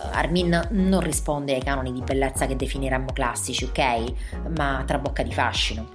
Uh, 0.00 0.16
Armin 0.16 0.68
non 0.70 1.00
risponde 1.00 1.54
ai 1.54 1.62
canoni 1.62 1.92
di 1.92 2.02
bellezza 2.02 2.46
che 2.46 2.56
definiremmo 2.56 3.12
classici, 3.12 3.64
ok? 3.64 4.48
Ma 4.56 4.82
trabocca 4.86 5.22
di 5.22 5.32
fascino. 5.32 5.88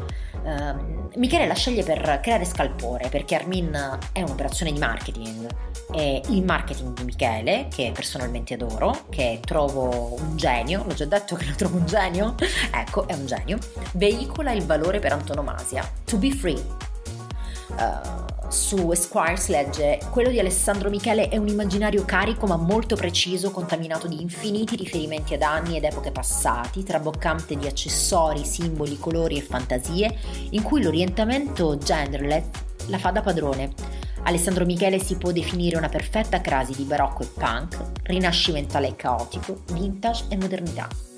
Uh, 0.44 1.10
Michele 1.16 1.48
la 1.48 1.54
sceglie 1.54 1.84
per 1.84 2.20
creare 2.22 2.46
scalpore, 2.46 3.10
perché 3.10 3.36
Armin 3.36 4.00
è 4.12 4.22
un'operazione 4.22 4.72
di 4.72 4.80
marketing 4.80 5.48
è 5.94 6.22
il 6.30 6.44
marketing 6.44 6.96
di 6.98 7.04
Michele, 7.04 7.68
che 7.70 7.92
personalmente 7.94 8.56
adoro, 8.56 9.06
che 9.10 9.40
trovo 9.46 10.16
un 10.20 10.36
genio, 10.36 10.84
l'ho 10.86 10.94
già 10.94 11.06
detto 11.06 11.36
che 11.36 11.46
lo 11.46 11.56
trovo 11.56 11.78
un 11.78 11.86
genio, 11.86 12.36
ecco, 12.74 13.08
è 13.08 13.14
un 13.14 13.26
genio, 13.26 13.58
veicola 13.94 14.52
il 14.52 14.66
valore 14.66 15.00
per 15.00 15.14
antonomasia, 15.14 15.88
to 16.06 16.18
be 16.18 16.32
free. 16.32 16.62
Uh, 17.78 18.43
su 18.54 18.92
Esquire 18.92 19.36
si 19.36 19.52
legge 19.52 20.00
quello 20.12 20.30
di 20.30 20.40
Alessandro 20.40 20.92
Michele 20.92 21.28
è 21.28 21.38
un 21.38 21.48
immaginario 21.48 22.06
carico 22.06 22.46
ma 22.46 22.56
molto 22.56 22.96
preciso 22.96 23.50
contaminato 23.50 24.08
di 24.08 24.22
infiniti 24.22 24.76
riferimenti 24.76 25.34
ad 25.34 25.42
anni 25.42 25.76
ed 25.76 25.84
epoche 25.84 26.12
passati 26.12 26.84
traboccante 26.84 27.58
di 27.58 27.66
accessori, 27.66 28.46
simboli, 28.46 29.00
colori 29.00 29.38
e 29.38 29.42
fantasie 29.42 30.16
in 30.52 30.62
cui 30.62 30.84
l'orientamento 30.84 31.78
genderless 31.80 32.46
la 32.88 33.00
fa 33.00 33.10
da 33.10 33.22
padrone. 33.22 33.74
Alessandro 34.26 34.66
Michele 34.66 35.00
si 35.00 35.18
può 35.18 35.32
definire 35.32 35.76
una 35.76 35.90
perfetta 35.90 36.40
crasi 36.40 36.76
di 36.76 36.84
barocco 36.84 37.24
e 37.24 37.30
punk, 37.34 37.78
rinascimentale 38.04 38.90
e 38.90 38.96
caotico, 38.96 39.64
vintage 39.72 40.26
e 40.30 40.38
modernità 40.38 41.13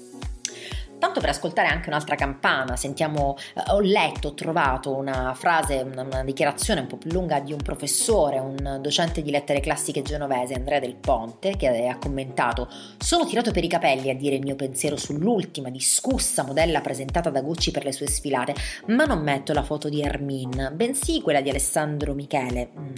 tanto 1.00 1.20
per 1.20 1.30
ascoltare 1.30 1.68
anche 1.68 1.90
un'altra 1.90 2.16
campana, 2.16 2.76
sentiamo, 2.76 3.36
eh, 3.56 3.62
ho 3.72 3.80
letto, 3.80 4.30
ho 4.30 4.34
trovato 4.34 4.96
una 4.96 5.34
frase, 5.36 5.82
una, 5.82 6.04
una, 6.04 6.24
dichiarazione 6.24 6.82
un 6.82 6.88
po' 6.88 6.98
più 6.98 7.12
lunga 7.12 7.40
di 7.40 7.52
un 7.52 7.60
professore, 7.60 8.40
un 8.40 8.80
docente 8.82 9.22
di 9.22 9.32
lettere 9.32 9.60
classiche 9.60 10.02
genovese, 10.02 10.54
Andrea 10.54 10.80
Del 10.80 10.96
Ponte, 10.96 11.56
che 11.58 11.88
ha 11.88 11.98
commentato 11.98 12.70
sono 12.98 13.26
tirato 13.26 13.52
per 13.52 13.64
i 13.64 13.68
capelli 13.68 14.10
a 14.10 14.16
dire 14.16 14.36
il 14.36 14.44
mio 14.44 14.56
pensiero 14.56 14.96
sull'ultima 14.96 15.70
discussa 15.70 16.44
modella 16.44 16.82
presentata 16.82 17.30
da 17.30 17.42
Gucci 17.42 17.72
per 17.72 17.84
le 17.84 17.92
sue 17.92 18.08
sfilate, 18.08 18.56
ma 18.88 19.06
non 19.06 19.22
metto 19.22 19.54
la 19.54 19.64
foto 19.64 19.90
di 19.90 20.04
Armin, 20.04 20.72
bensì 20.74 21.22
quella 21.22 21.42
di 21.42 21.50
Alessandro 21.50 22.14
Michele. 22.14 22.70
Mm. 22.78 22.94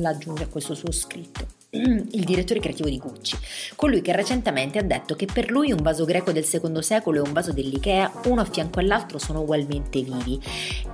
L'aggiunge 0.00 0.44
a 0.44 0.48
questo 0.48 0.74
suo 0.74 0.92
scritto 0.92 1.55
il 1.76 2.24
direttore 2.24 2.60
creativo 2.60 2.88
di 2.88 2.98
Gucci, 2.98 3.36
colui 3.74 4.02
che 4.02 4.14
recentemente 4.14 4.78
ha 4.78 4.82
detto 4.82 5.14
che 5.14 5.26
per 5.26 5.50
lui 5.50 5.72
un 5.72 5.82
vaso 5.82 6.04
greco 6.04 6.32
del 6.32 6.44
secondo 6.44 6.80
secolo 6.82 7.18
e 7.18 7.26
un 7.26 7.32
vaso 7.32 7.52
dell'Ikea, 7.52 8.20
uno 8.26 8.40
a 8.40 8.44
fianco 8.44 8.80
all'altro, 8.80 9.18
sono 9.18 9.40
ugualmente 9.40 10.00
vivi. 10.02 10.40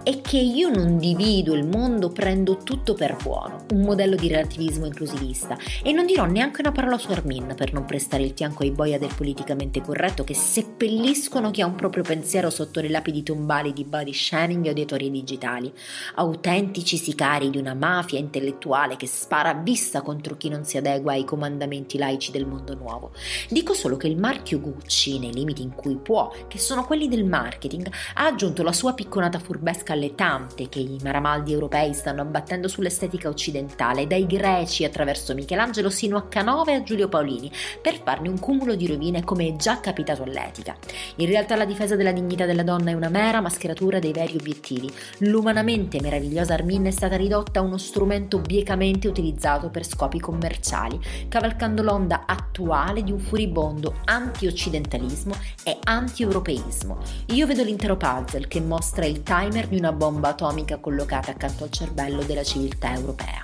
E 0.03 0.21
che 0.21 0.39
io 0.39 0.69
non 0.69 0.99
divido 0.99 1.55
il 1.55 1.67
mondo, 1.67 2.11
prendo 2.11 2.59
tutto 2.59 2.95
per 2.95 3.17
buono, 3.23 3.65
un 3.71 3.83
modello 3.83 4.17
di 4.17 4.29
relativismo 4.29 4.87
inclusivista. 4.87 5.57
E 5.83 5.93
non 5.93 6.07
dirò 6.07 6.25
neanche 6.25 6.61
una 6.61 6.73
parola 6.73 6.99
su 6.99 7.11
Armin 7.11 7.55
per 7.57 7.73
non 7.73 7.85
prestare 7.85 8.23
il 8.23 8.33
fianco 8.35 8.63
ai 8.63 8.71
boia 8.71 8.99
del 8.99 9.15
politicamente 9.15 9.81
corretto 9.81 10.25
che 10.25 10.35
seppelliscono 10.35 11.51
chi 11.51 11.61
ha 11.61 11.67
un 11.67 11.75
proprio 11.75 12.03
pensiero 12.03 12.51
sotto 12.51 12.81
le 12.81 12.89
lapidi 12.89 13.23
tombali 13.23 13.73
di 13.73 13.85
body 13.85 14.13
shaming 14.13 14.67
o 14.67 14.73
di 14.73 14.85
teorie 14.85 15.11
digitali, 15.11 15.73
autentici 16.17 16.97
sicari 16.97 17.51
di 17.51 17.59
una 17.59 17.75
mafia 17.75 18.19
intellettuale 18.19 18.97
che 18.97 19.07
spara 19.07 19.51
a 19.51 19.55
vista 19.55 20.03
contro 20.03 20.37
chi 20.37 20.49
non 20.49 20.65
si 20.65 20.72
si 20.73 20.79
adegua 20.79 21.13
ai 21.13 21.25
comandamenti 21.25 21.99
laici 21.99 22.31
del 22.31 22.47
mondo 22.47 22.75
nuovo. 22.75 23.11
Dico 23.51 23.75
solo 23.75 23.99
che 23.99 24.07
il 24.07 24.17
marchio 24.17 24.59
Gucci, 24.59 25.19
nei 25.19 25.33
limiti 25.33 25.61
in 25.61 25.75
cui 25.75 25.97
può, 25.97 26.33
che 26.49 26.59
sono 26.59 26.87
quelli 26.87 27.09
del 27.09 27.27
marketing, 27.27 27.91
ha 28.15 28.25
aggiunto 28.25 28.63
la 28.63 28.73
sua 28.73 28.95
picconata 28.95 29.39
furbesca 29.39 29.93
alle 29.93 30.15
tante 30.15 30.71
che 30.71 30.79
i 30.79 30.97
maramaldi 31.03 31.53
europei 31.53 31.93
stanno 31.93 32.23
abbattendo 32.23 32.69
sull'estetica 32.69 33.29
occidentale, 33.29 34.07
dai 34.07 34.25
greci 34.25 34.85
attraverso 34.85 35.35
Michelangelo 35.35 35.91
sino 35.91 36.17
a 36.17 36.23
Canova 36.23 36.71
e 36.71 36.77
a 36.77 36.83
Giulio 36.83 37.09
Paolini, 37.09 37.53
per 37.83 38.01
farne 38.03 38.31
un 38.31 38.39
cumulo 38.39 38.75
di 38.75 38.87
rovine 38.87 39.25
come 39.25 39.49
è 39.49 39.57
già 39.57 39.79
capitato 39.79 40.23
all'etica. 40.23 40.75
In 41.17 41.27
realtà 41.27 41.55
la 41.55 41.67
difesa 41.67 41.97
della 41.97 42.13
dignità 42.13 42.47
della 42.47 42.63
donna 42.63 42.93
è 42.93 42.95
una 42.95 43.11
mera 43.11 43.43
mascheratura 43.43 43.99
dei 43.99 44.13
veri 44.13 44.39
obiettivi. 44.41 44.91
L'umanamente 45.19 46.01
meravigliosa 46.01 46.55
Armin 46.55 46.85
è 46.85 46.91
stata 46.91 47.17
ridotta 47.17 47.61
a 47.61 47.63
uno 47.63 47.77
strumento 47.77 48.39
biecamente 48.39 49.07
utilizzato 49.07 49.69
per 49.69 49.85
scopi 49.85 50.19
commerciali 50.19 50.61
commerciali, 50.63 51.01
cavalcando 51.29 51.83
l'onda 51.83 52.23
attuale 52.25 53.03
di 53.03 53.11
un 53.11 53.19
furibondo 53.19 53.97
anti-occidentalismo 54.05 55.35
e 55.65 55.77
anti-europeismo. 55.83 56.99
Io 57.27 57.47
vedo 57.47 57.65
l'intero 57.65 57.97
puzzle 57.97 58.47
che 58.47 58.61
mostra 58.61 59.05
il 59.05 59.23
timer 59.25 59.67
di 59.67 59.77
una 59.77 59.93
bomba 59.93 60.29
atomica 60.29 60.79
collocata 60.79 61.33
accanto 61.33 61.65
al 61.65 61.71
cervello 61.71 62.23
della 62.23 62.45
civiltà 62.45 62.95
europea. 62.95 63.43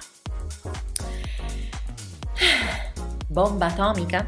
Bomba 3.27 3.67
atomica? 3.67 4.27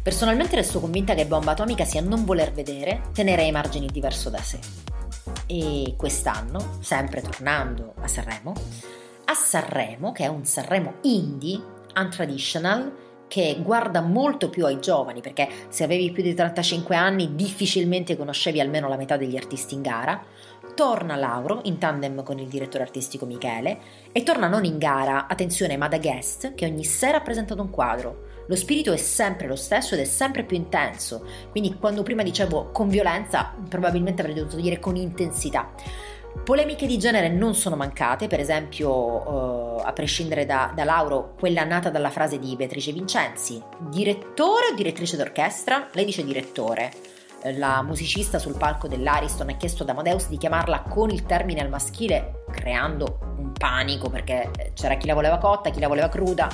Personalmente 0.00 0.54
resto 0.54 0.78
convinta 0.78 1.14
che 1.14 1.26
bomba 1.26 1.50
atomica 1.50 1.84
sia 1.84 2.00
non 2.00 2.24
voler 2.24 2.52
vedere, 2.52 3.10
tenere 3.12 3.42
ai 3.42 3.50
margini 3.50 3.88
diverso 3.88 4.30
da 4.30 4.38
sé. 4.38 4.60
E 5.46 5.94
quest'anno, 5.96 6.78
sempre 6.78 7.20
tornando 7.20 7.94
a 8.00 8.06
Sanremo, 8.06 8.54
a 9.24 9.34
Sanremo, 9.34 10.12
che 10.12 10.24
è 10.24 10.28
un 10.28 10.44
Sanremo 10.44 10.94
indie, 11.02 11.60
untraditional 11.96 13.04
che 13.28 13.58
guarda 13.60 14.00
molto 14.00 14.48
più 14.48 14.64
ai 14.66 14.80
giovani, 14.80 15.20
perché 15.20 15.48
se 15.68 15.84
avevi 15.84 16.12
più 16.12 16.22
di 16.22 16.34
35 16.34 16.94
anni 16.94 17.34
difficilmente 17.34 18.16
conoscevi 18.16 18.60
almeno 18.60 18.88
la 18.88 18.96
metà 18.96 19.16
degli 19.16 19.36
artisti 19.36 19.74
in 19.74 19.82
gara. 19.82 20.22
Torna 20.74 21.16
Lauro 21.16 21.60
in 21.64 21.78
tandem 21.78 22.22
con 22.22 22.38
il 22.38 22.48
direttore 22.48 22.84
artistico 22.84 23.24
Michele 23.24 23.78
e 24.12 24.22
torna 24.22 24.46
non 24.46 24.64
in 24.64 24.78
gara, 24.78 25.26
attenzione, 25.26 25.76
ma 25.76 25.88
da 25.88 25.98
guest 25.98 26.54
che 26.54 26.66
ogni 26.66 26.84
sera 26.84 27.18
ha 27.18 27.22
presentato 27.22 27.62
un 27.62 27.70
quadro. 27.70 28.24
Lo 28.46 28.54
spirito 28.54 28.92
è 28.92 28.96
sempre 28.96 29.48
lo 29.48 29.56
stesso 29.56 29.94
ed 29.94 30.00
è 30.00 30.04
sempre 30.04 30.44
più 30.44 30.56
intenso, 30.56 31.26
quindi 31.50 31.76
quando 31.78 32.02
prima 32.02 32.22
dicevo 32.22 32.70
con 32.72 32.88
violenza, 32.88 33.54
probabilmente 33.68 34.20
avrei 34.20 34.36
dovuto 34.36 34.56
dire 34.56 34.78
con 34.78 34.96
intensità. 34.96 35.72
Polemiche 36.44 36.86
di 36.86 36.98
genere 36.98 37.28
non 37.28 37.54
sono 37.54 37.76
mancate, 37.76 38.26
per 38.26 38.40
esempio, 38.40 38.90
uh, 38.90 39.80
a 39.82 39.92
prescindere 39.92 40.46
da, 40.46 40.72
da, 40.74 40.84
Lauro, 40.84 41.34
quella 41.38 41.64
nata 41.64 41.90
dalla 41.90 42.10
frase 42.10 42.38
di 42.38 42.54
Beatrice 42.56 42.92
Vincenzi, 42.92 43.62
direttore 43.78 44.68
o 44.72 44.74
direttrice 44.74 45.16
d'orchestra? 45.16 45.88
Lei 45.92 46.04
dice 46.04 46.24
direttore. 46.24 46.92
La 47.54 47.82
musicista 47.82 48.38
sul 48.38 48.56
palco 48.56 48.88
dell'Ariston 48.88 49.50
ha 49.50 49.56
chiesto 49.56 49.82
ad 49.82 49.88
Amadeus 49.88 50.28
di 50.28 50.36
chiamarla 50.36 50.82
con 50.82 51.10
il 51.10 51.24
termine 51.24 51.60
al 51.60 51.68
maschile, 51.68 52.44
creando 52.50 53.34
un 53.38 53.52
panico 53.52 54.08
perché 54.08 54.50
c'era 54.74 54.96
chi 54.96 55.06
la 55.06 55.14
voleva 55.14 55.38
cotta, 55.38 55.70
chi 55.70 55.80
la 55.80 55.88
voleva 55.88 56.08
cruda. 56.08 56.48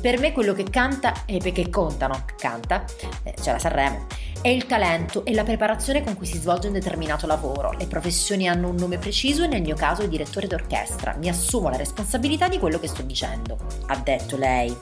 Per 0.00 0.18
me 0.18 0.32
quello 0.32 0.54
che 0.54 0.64
canta 0.64 1.24
e 1.24 1.38
perché 1.38 1.68
contano, 1.68 2.24
canta, 2.36 2.84
eh, 3.22 3.34
c'è 3.40 3.52
la 3.52 3.58
Sanremo 3.58 4.06
è 4.44 4.48
il 4.48 4.66
talento 4.66 5.24
e 5.24 5.32
la 5.32 5.42
preparazione 5.42 6.04
con 6.04 6.18
cui 6.18 6.26
si 6.26 6.36
svolge 6.36 6.66
un 6.66 6.74
determinato 6.74 7.26
lavoro. 7.26 7.72
Le 7.72 7.86
professioni 7.86 8.46
hanno 8.46 8.68
un 8.68 8.74
nome 8.74 8.98
preciso 8.98 9.42
e 9.42 9.46
nel 9.46 9.62
mio 9.62 9.74
caso 9.74 10.02
è 10.02 10.08
direttore 10.08 10.46
d'orchestra. 10.46 11.16
Mi 11.18 11.30
assumo 11.30 11.70
la 11.70 11.78
responsabilità 11.78 12.46
di 12.46 12.58
quello 12.58 12.78
che 12.78 12.86
sto 12.86 13.00
dicendo, 13.00 13.56
ha 13.86 13.96
detto 13.96 14.36
lei. 14.36 14.76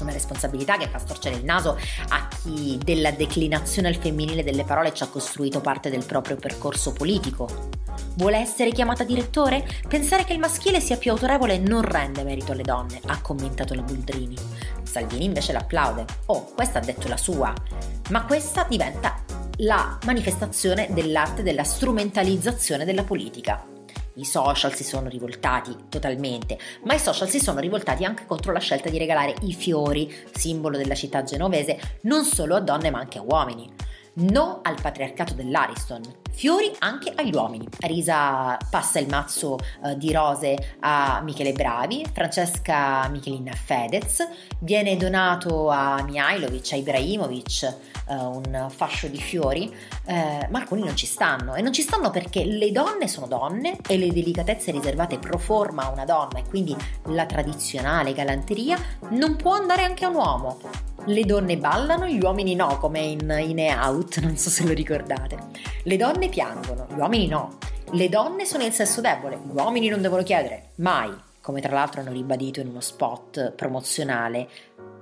Una 0.00 0.12
responsabilità 0.12 0.78
che 0.78 0.88
fa 0.88 0.96
storcere 0.96 1.34
il 1.36 1.44
naso 1.44 1.78
a 2.08 2.28
chi 2.28 2.78
della 2.82 3.10
declinazione 3.10 3.88
al 3.88 3.96
femminile 3.96 4.42
delle 4.42 4.64
parole 4.64 4.94
ci 4.94 5.02
ha 5.02 5.08
costruito 5.08 5.60
parte 5.60 5.90
del 5.90 6.06
proprio 6.06 6.36
percorso 6.36 6.94
politico. 6.94 7.68
Vuole 8.14 8.38
essere 8.38 8.72
chiamata 8.72 9.04
direttore? 9.04 9.66
Pensare 9.86 10.24
che 10.24 10.32
il 10.32 10.38
maschile 10.38 10.80
sia 10.80 10.96
più 10.96 11.10
autorevole 11.10 11.58
non 11.58 11.82
rende 11.82 12.24
merito 12.24 12.52
alle 12.52 12.62
donne, 12.62 13.00
ha 13.04 13.20
commentato 13.20 13.74
la 13.74 13.82
Buldrini. 13.82 14.36
Salvini 14.88 15.26
invece 15.26 15.52
l'applaude. 15.52 16.06
Oh, 16.26 16.52
questa 16.54 16.78
ha 16.78 16.82
detto 16.82 17.08
la 17.08 17.18
sua. 17.18 17.52
Ma 18.10 18.24
questa 18.24 18.64
diventa 18.68 19.22
la 19.58 19.98
manifestazione 20.06 20.88
dell'arte 20.90 21.42
della 21.42 21.64
strumentalizzazione 21.64 22.86
della 22.86 23.04
politica. 23.04 23.64
I 24.14 24.24
social 24.24 24.74
si 24.74 24.82
sono 24.82 25.08
rivoltati 25.08 25.76
totalmente, 25.88 26.58
ma 26.84 26.94
i 26.94 26.98
social 26.98 27.28
si 27.28 27.38
sono 27.38 27.60
rivoltati 27.60 28.04
anche 28.04 28.24
contro 28.26 28.52
la 28.52 28.58
scelta 28.58 28.88
di 28.88 28.98
regalare 28.98 29.34
i 29.42 29.52
fiori, 29.52 30.12
simbolo 30.32 30.76
della 30.76 30.94
città 30.94 31.22
genovese, 31.22 31.78
non 32.02 32.24
solo 32.24 32.56
a 32.56 32.60
donne 32.60 32.90
ma 32.90 32.98
anche 32.98 33.18
a 33.18 33.22
uomini. 33.22 33.70
No 34.20 34.58
al 34.64 34.80
patriarcato 34.80 35.34
dell'Ariston. 35.34 36.02
Fiori 36.32 36.72
anche 36.80 37.12
agli 37.14 37.32
uomini. 37.32 37.68
Risa 37.78 38.56
passa 38.68 38.98
il 38.98 39.06
mazzo 39.08 39.56
uh, 39.82 39.96
di 39.96 40.12
rose 40.12 40.76
a 40.80 41.20
Michele 41.22 41.52
Bravi, 41.52 42.04
Francesca 42.12 43.08
Michelina 43.10 43.52
Fedez, 43.52 44.26
viene 44.58 44.96
donato 44.96 45.68
a 45.68 46.02
Mihailovic, 46.02 46.72
a 46.72 46.76
Ibrahimovic 46.76 47.76
uh, 48.08 48.14
un 48.14 48.66
fascio 48.70 49.06
di 49.06 49.20
fiori, 49.20 49.72
uh, 50.06 50.12
ma 50.12 50.58
alcuni 50.58 50.82
non 50.82 50.96
ci 50.96 51.06
stanno. 51.06 51.54
E 51.54 51.62
non 51.62 51.72
ci 51.72 51.82
stanno 51.82 52.10
perché 52.10 52.44
le 52.44 52.72
donne 52.72 53.06
sono 53.06 53.28
donne 53.28 53.78
e 53.86 53.98
le 53.98 54.08
delicatezze 54.08 54.72
riservate 54.72 55.20
pro 55.20 55.38
forma 55.38 55.84
a 55.84 55.90
una 55.90 56.04
donna 56.04 56.38
e 56.38 56.44
quindi 56.48 56.76
la 57.04 57.26
tradizionale 57.26 58.12
galanteria 58.14 58.76
non 59.10 59.36
può 59.36 59.52
andare 59.52 59.84
anche 59.84 60.04
a 60.04 60.08
un 60.08 60.16
uomo 60.16 60.58
le 61.06 61.24
donne 61.24 61.56
ballano, 61.56 62.06
gli 62.06 62.20
uomini 62.22 62.54
no, 62.54 62.76
come 62.78 63.00
in, 63.00 63.20
in 63.46 63.58
E 63.58 63.74
Out, 63.74 64.18
non 64.20 64.36
so 64.36 64.50
se 64.50 64.66
lo 64.66 64.72
ricordate. 64.72 65.36
Le 65.84 65.96
donne 65.96 66.28
piangono, 66.28 66.86
gli 66.88 66.98
uomini 66.98 67.26
no. 67.26 67.58
Le 67.92 68.08
donne 68.08 68.44
sono 68.44 68.64
il 68.64 68.72
sesso 68.72 69.00
debole, 69.00 69.38
gli 69.38 69.54
uomini 69.54 69.88
non 69.88 70.02
devono 70.02 70.22
chiedere, 70.22 70.70
mai, 70.76 71.10
come 71.40 71.60
tra 71.60 71.72
l'altro 71.72 72.00
hanno 72.00 72.12
ribadito 72.12 72.60
in 72.60 72.68
uno 72.68 72.80
spot 72.80 73.52
promozionale 73.52 74.46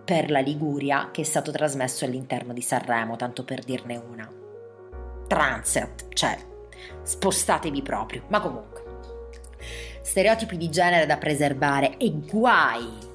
per 0.05 0.30
la 0.30 0.38
Liguria 0.38 1.09
che 1.11 1.22
è 1.22 1.24
stato 1.24 1.51
trasmesso 1.51 2.05
all'interno 2.05 2.53
di 2.53 2.62
Sanremo, 2.62 3.16
tanto 3.16 3.42
per 3.42 3.64
dirne 3.64 4.01
una. 4.09 4.30
Transet, 5.26 6.07
cioè, 6.12 6.38
spostatevi 7.03 7.82
proprio, 7.82 8.22
ma 8.28 8.40
comunque. 8.40 8.84
Stereotipi 10.03 10.57
di 10.57 10.70
genere 10.70 11.07
da 11.07 11.16
preservare 11.16 11.97
e 11.97 12.12
guai 12.12 13.05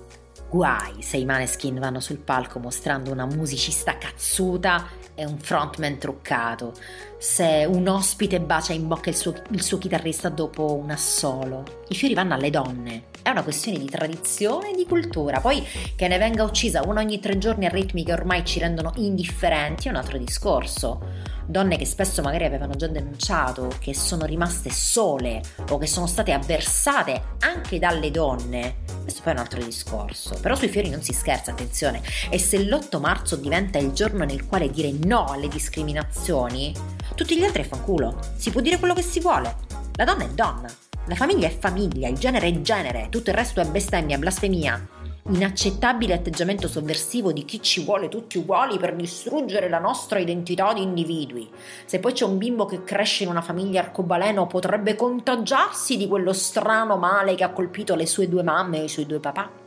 Guai 0.51 1.01
se 1.01 1.15
i 1.15 1.23
maneskin 1.23 1.79
vanno 1.79 2.01
sul 2.01 2.17
palco 2.17 2.59
mostrando 2.59 3.09
una 3.09 3.25
musicista 3.25 3.97
cazzuta 3.97 4.85
e 5.15 5.25
un 5.25 5.37
frontman 5.37 5.97
truccato, 5.97 6.73
se 7.17 7.65
un 7.65 7.87
ospite 7.87 8.41
bacia 8.41 8.73
in 8.73 8.85
bocca 8.85 9.09
il 9.09 9.15
suo, 9.15 9.33
il 9.51 9.61
suo 9.61 9.77
chitarrista 9.77 10.27
dopo 10.27 10.75
un 10.75 10.89
assolo. 10.89 11.83
I 11.87 11.95
fiori 11.95 12.13
vanno 12.13 12.33
alle 12.33 12.49
donne, 12.49 13.03
è 13.21 13.29
una 13.29 13.43
questione 13.43 13.77
di 13.77 13.85
tradizione 13.85 14.71
e 14.71 14.75
di 14.75 14.85
cultura. 14.85 15.39
Poi 15.39 15.65
che 15.95 16.09
ne 16.09 16.17
venga 16.17 16.43
uccisa 16.43 16.81
una 16.85 16.99
ogni 16.99 17.21
tre 17.21 17.37
giorni 17.37 17.65
a 17.65 17.69
ritmi 17.69 18.03
che 18.03 18.11
ormai 18.11 18.43
ci 18.43 18.59
rendono 18.59 18.91
indifferenti 18.97 19.87
è 19.87 19.91
un 19.91 19.95
altro 19.95 20.17
discorso 20.17 21.31
donne 21.51 21.77
che 21.77 21.85
spesso 21.85 22.21
magari 22.21 22.45
avevano 22.45 22.75
già 22.75 22.87
denunciato 22.87 23.71
che 23.79 23.93
sono 23.93 24.25
rimaste 24.25 24.71
sole 24.71 25.41
o 25.69 25.77
che 25.77 25.85
sono 25.85 26.07
state 26.07 26.31
avversate 26.31 27.35
anche 27.39 27.77
dalle 27.77 28.09
donne, 28.09 28.77
questo 29.01 29.21
poi 29.21 29.33
è 29.33 29.35
un 29.35 29.41
altro 29.41 29.63
discorso. 29.63 30.37
Però 30.41 30.55
sui 30.55 30.69
fiori 30.69 30.89
non 30.89 31.01
si 31.01 31.13
scherza, 31.13 31.51
attenzione, 31.51 32.01
e 32.29 32.39
se 32.39 32.57
l'8 32.57 32.99
marzo 32.99 33.35
diventa 33.35 33.77
il 33.77 33.91
giorno 33.91 34.23
nel 34.23 34.47
quale 34.47 34.71
dire 34.71 34.91
no 34.91 35.25
alle 35.25 35.47
discriminazioni, 35.47 36.73
tutti 37.15 37.37
gli 37.37 37.43
altri 37.43 37.63
è 37.63 37.67
fanculo, 37.67 38.17
si 38.35 38.49
può 38.49 38.61
dire 38.61 38.79
quello 38.79 38.93
che 38.93 39.03
si 39.03 39.19
vuole. 39.19 39.55
La 39.95 40.05
donna 40.05 40.23
è 40.23 40.29
donna, 40.29 40.69
la 41.05 41.15
famiglia 41.15 41.47
è 41.47 41.57
famiglia, 41.57 42.07
il 42.07 42.17
genere 42.17 42.47
è 42.47 42.61
genere, 42.61 43.07
tutto 43.09 43.29
il 43.29 43.35
resto 43.35 43.59
è 43.59 43.65
bestemmia, 43.65 44.17
blasfemia 44.17 44.99
inaccettabile 45.29 46.13
atteggiamento 46.13 46.67
sovversivo 46.67 47.31
di 47.31 47.45
chi 47.45 47.61
ci 47.61 47.83
vuole 47.83 48.09
tutti 48.09 48.37
uguali 48.37 48.77
per 48.79 48.95
distruggere 48.95 49.69
la 49.69 49.79
nostra 49.79 50.19
identità 50.19 50.73
di 50.73 50.81
individui. 50.81 51.49
Se 51.85 51.99
poi 51.99 52.13
c'è 52.13 52.25
un 52.25 52.37
bimbo 52.37 52.65
che 52.65 52.83
cresce 52.83 53.23
in 53.23 53.29
una 53.29 53.41
famiglia 53.41 53.81
arcobaleno 53.81 54.47
potrebbe 54.47 54.95
contagiarsi 54.95 55.97
di 55.97 56.07
quello 56.07 56.33
strano 56.33 56.97
male 56.97 57.35
che 57.35 57.43
ha 57.43 57.51
colpito 57.51 57.95
le 57.95 58.07
sue 58.07 58.27
due 58.27 58.43
mamme 58.43 58.79
o 58.79 58.83
i 58.83 58.89
suoi 58.89 59.05
due 59.05 59.19
papà. 59.19 59.60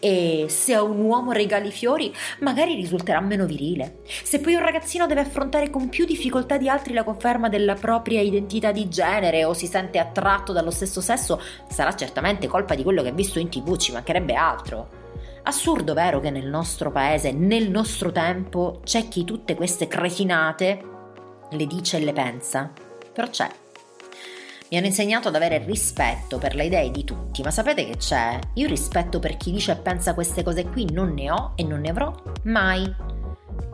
E 0.00 0.46
se 0.48 0.74
a 0.74 0.82
un 0.82 0.98
uomo 1.00 1.32
regali 1.32 1.70
fiori, 1.70 2.12
magari 2.40 2.74
risulterà 2.74 3.20
meno 3.20 3.44
virile. 3.44 3.98
Se 4.04 4.40
poi 4.40 4.54
un 4.54 4.64
ragazzino 4.64 5.06
deve 5.06 5.20
affrontare 5.20 5.70
con 5.70 5.88
più 5.88 6.06
difficoltà 6.06 6.56
di 6.56 6.68
altri 6.68 6.94
la 6.94 7.04
conferma 7.04 7.48
della 7.48 7.74
propria 7.74 8.20
identità 8.20 8.72
di 8.72 8.88
genere 8.88 9.44
o 9.44 9.52
si 9.52 9.66
sente 9.66 9.98
attratto 9.98 10.52
dallo 10.52 10.70
stesso 10.70 11.00
sesso, 11.00 11.40
sarà 11.68 11.94
certamente 11.94 12.46
colpa 12.46 12.74
di 12.74 12.82
quello 12.82 13.02
che 13.02 13.10
ha 13.10 13.12
visto 13.12 13.38
in 13.38 13.50
tv, 13.50 13.76
ci 13.76 13.92
mancherebbe 13.92 14.34
altro. 14.34 14.98
Assurdo, 15.42 15.94
vero, 15.94 16.20
che 16.20 16.30
nel 16.30 16.46
nostro 16.46 16.90
paese, 16.90 17.32
nel 17.32 17.70
nostro 17.70 18.10
tempo, 18.10 18.80
c'è 18.84 19.08
chi 19.08 19.24
tutte 19.24 19.54
queste 19.54 19.86
cretinate 19.86 20.82
le 21.50 21.66
dice 21.66 21.96
e 21.96 22.04
le 22.04 22.12
pensa? 22.12 22.72
Però 23.12 23.28
c'è. 23.28 23.59
Mi 24.70 24.76
hanno 24.76 24.86
insegnato 24.86 25.26
ad 25.26 25.34
avere 25.34 25.58
rispetto 25.58 26.38
per 26.38 26.54
le 26.54 26.66
idee 26.66 26.92
di 26.92 27.02
tutti, 27.02 27.42
ma 27.42 27.50
sapete 27.50 27.84
che 27.86 27.96
c'è? 27.96 28.38
Io 28.54 28.68
rispetto 28.68 29.18
per 29.18 29.36
chi 29.36 29.50
dice 29.50 29.72
e 29.72 29.76
pensa 29.76 30.14
queste 30.14 30.44
cose 30.44 30.64
qui 30.64 30.88
non 30.92 31.12
ne 31.12 31.28
ho 31.28 31.52
e 31.56 31.64
non 31.64 31.80
ne 31.80 31.90
avrò 31.90 32.14
mai. 32.44 32.88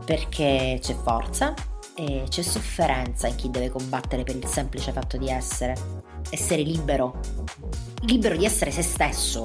Perché 0.03 0.79
c'è 0.81 0.95
forza 0.95 1.53
e 1.95 2.23
c'è 2.27 2.41
sofferenza 2.41 3.27
in 3.27 3.35
chi 3.35 3.51
deve 3.51 3.69
combattere 3.69 4.23
per 4.23 4.37
il 4.37 4.47
semplice 4.47 4.91
fatto 4.91 5.17
di 5.17 5.29
essere. 5.29 5.75
Essere 6.31 6.63
libero. 6.63 7.19
Libero 8.01 8.35
di 8.35 8.45
essere 8.45 8.71
se 8.71 8.81
stesso. 8.81 9.43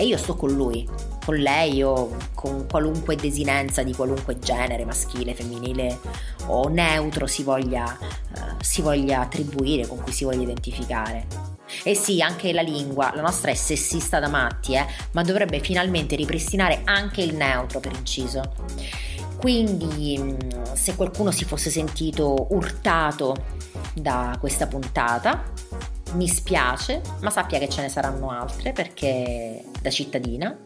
E 0.00 0.06
io 0.06 0.16
sto 0.16 0.36
con 0.36 0.52
lui, 0.52 0.88
con 1.24 1.34
lei 1.34 1.82
o 1.82 2.16
con 2.32 2.66
qualunque 2.70 3.16
desinenza 3.16 3.82
di 3.82 3.92
qualunque 3.92 4.38
genere, 4.38 4.84
maschile, 4.84 5.34
femminile 5.34 5.98
o 6.46 6.68
neutro 6.68 7.26
si 7.26 7.42
voglia, 7.42 7.98
uh, 8.00 8.62
si 8.62 8.80
voglia 8.80 9.22
attribuire, 9.22 9.88
con 9.88 10.00
cui 10.00 10.12
si 10.12 10.22
voglia 10.22 10.42
identificare. 10.42 11.26
E 11.82 11.96
sì, 11.96 12.22
anche 12.22 12.52
la 12.52 12.62
lingua, 12.62 13.12
la 13.12 13.22
nostra 13.22 13.50
è 13.50 13.54
sessista 13.54 14.20
da 14.20 14.28
matti, 14.28 14.74
eh, 14.74 14.86
ma 15.10 15.22
dovrebbe 15.22 15.58
finalmente 15.58 16.14
ripristinare 16.14 16.82
anche 16.84 17.20
il 17.20 17.34
neutro 17.34 17.80
per 17.80 17.92
inciso. 17.92 18.54
Quindi, 19.36 20.16
mm, 20.16 20.38
se 20.74 20.94
qualcuno 20.94 21.32
si 21.32 21.44
fosse 21.44 21.70
sentito 21.70 22.46
urtato 22.50 23.36
da 23.94 24.36
questa 24.38 24.68
puntata, 24.68 25.42
mi 26.14 26.28
spiace, 26.28 27.00
ma 27.20 27.30
sappia 27.30 27.58
che 27.58 27.68
ce 27.68 27.82
ne 27.82 27.88
saranno 27.88 28.30
altre 28.30 28.72
perché 28.72 29.64
da 29.80 29.90
cittadina 29.90 30.56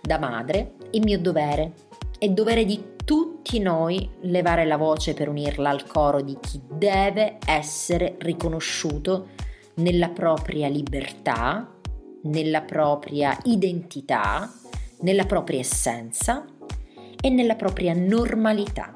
da 0.00 0.18
madre, 0.18 0.74
è 0.90 0.98
mio 0.98 1.18
dovere. 1.18 1.72
È 2.18 2.28
dovere 2.28 2.64
di 2.64 2.82
tutti 3.04 3.58
noi 3.58 4.08
levare 4.22 4.64
la 4.64 4.76
voce 4.76 5.14
per 5.14 5.28
unirla 5.28 5.70
al 5.70 5.86
coro 5.86 6.20
di 6.20 6.36
chi 6.40 6.60
deve 6.66 7.38
essere 7.46 8.16
riconosciuto 8.18 9.28
nella 9.74 10.08
propria 10.08 10.68
libertà, 10.68 11.70
nella 12.24 12.60
propria 12.62 13.38
identità, 13.44 14.52
nella 15.00 15.24
propria 15.24 15.60
essenza 15.60 16.44
e 17.20 17.30
nella 17.30 17.54
propria 17.54 17.94
normalità. 17.94 18.94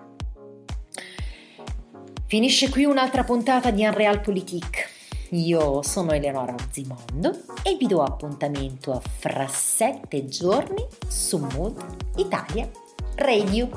Finisce 2.26 2.68
qui 2.68 2.84
un'altra 2.84 3.24
puntata 3.24 3.70
di 3.70 3.84
Unreal 3.84 4.20
Politique. 4.20 4.93
Io 5.34 5.82
sono 5.82 6.12
Eleonora 6.12 6.54
Zimondo 6.70 7.30
e 7.64 7.76
vi 7.76 7.88
do 7.88 8.04
appuntamento 8.04 9.02
fra 9.18 9.48
sette 9.48 10.26
giorni 10.26 10.86
su 11.08 11.38
Mood 11.38 11.74
Italia 12.18 12.70
Radio. 13.16 13.68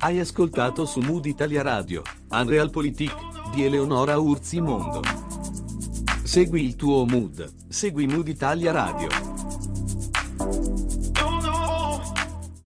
Hai 0.00 0.20
ascoltato 0.20 0.84
su 0.84 1.00
Mood 1.00 1.24
Italia 1.24 1.62
Radio, 1.62 2.02
Unrealpolitik 2.28 3.14
di 3.54 3.64
Eleonora 3.64 4.18
Urzimondo. 4.18 5.00
Segui 6.24 6.62
il 6.62 6.76
tuo 6.76 7.06
mood, 7.06 7.50
segui 7.66 8.06
Mood 8.06 8.28
Italia 8.28 8.72
Radio. 8.72 9.08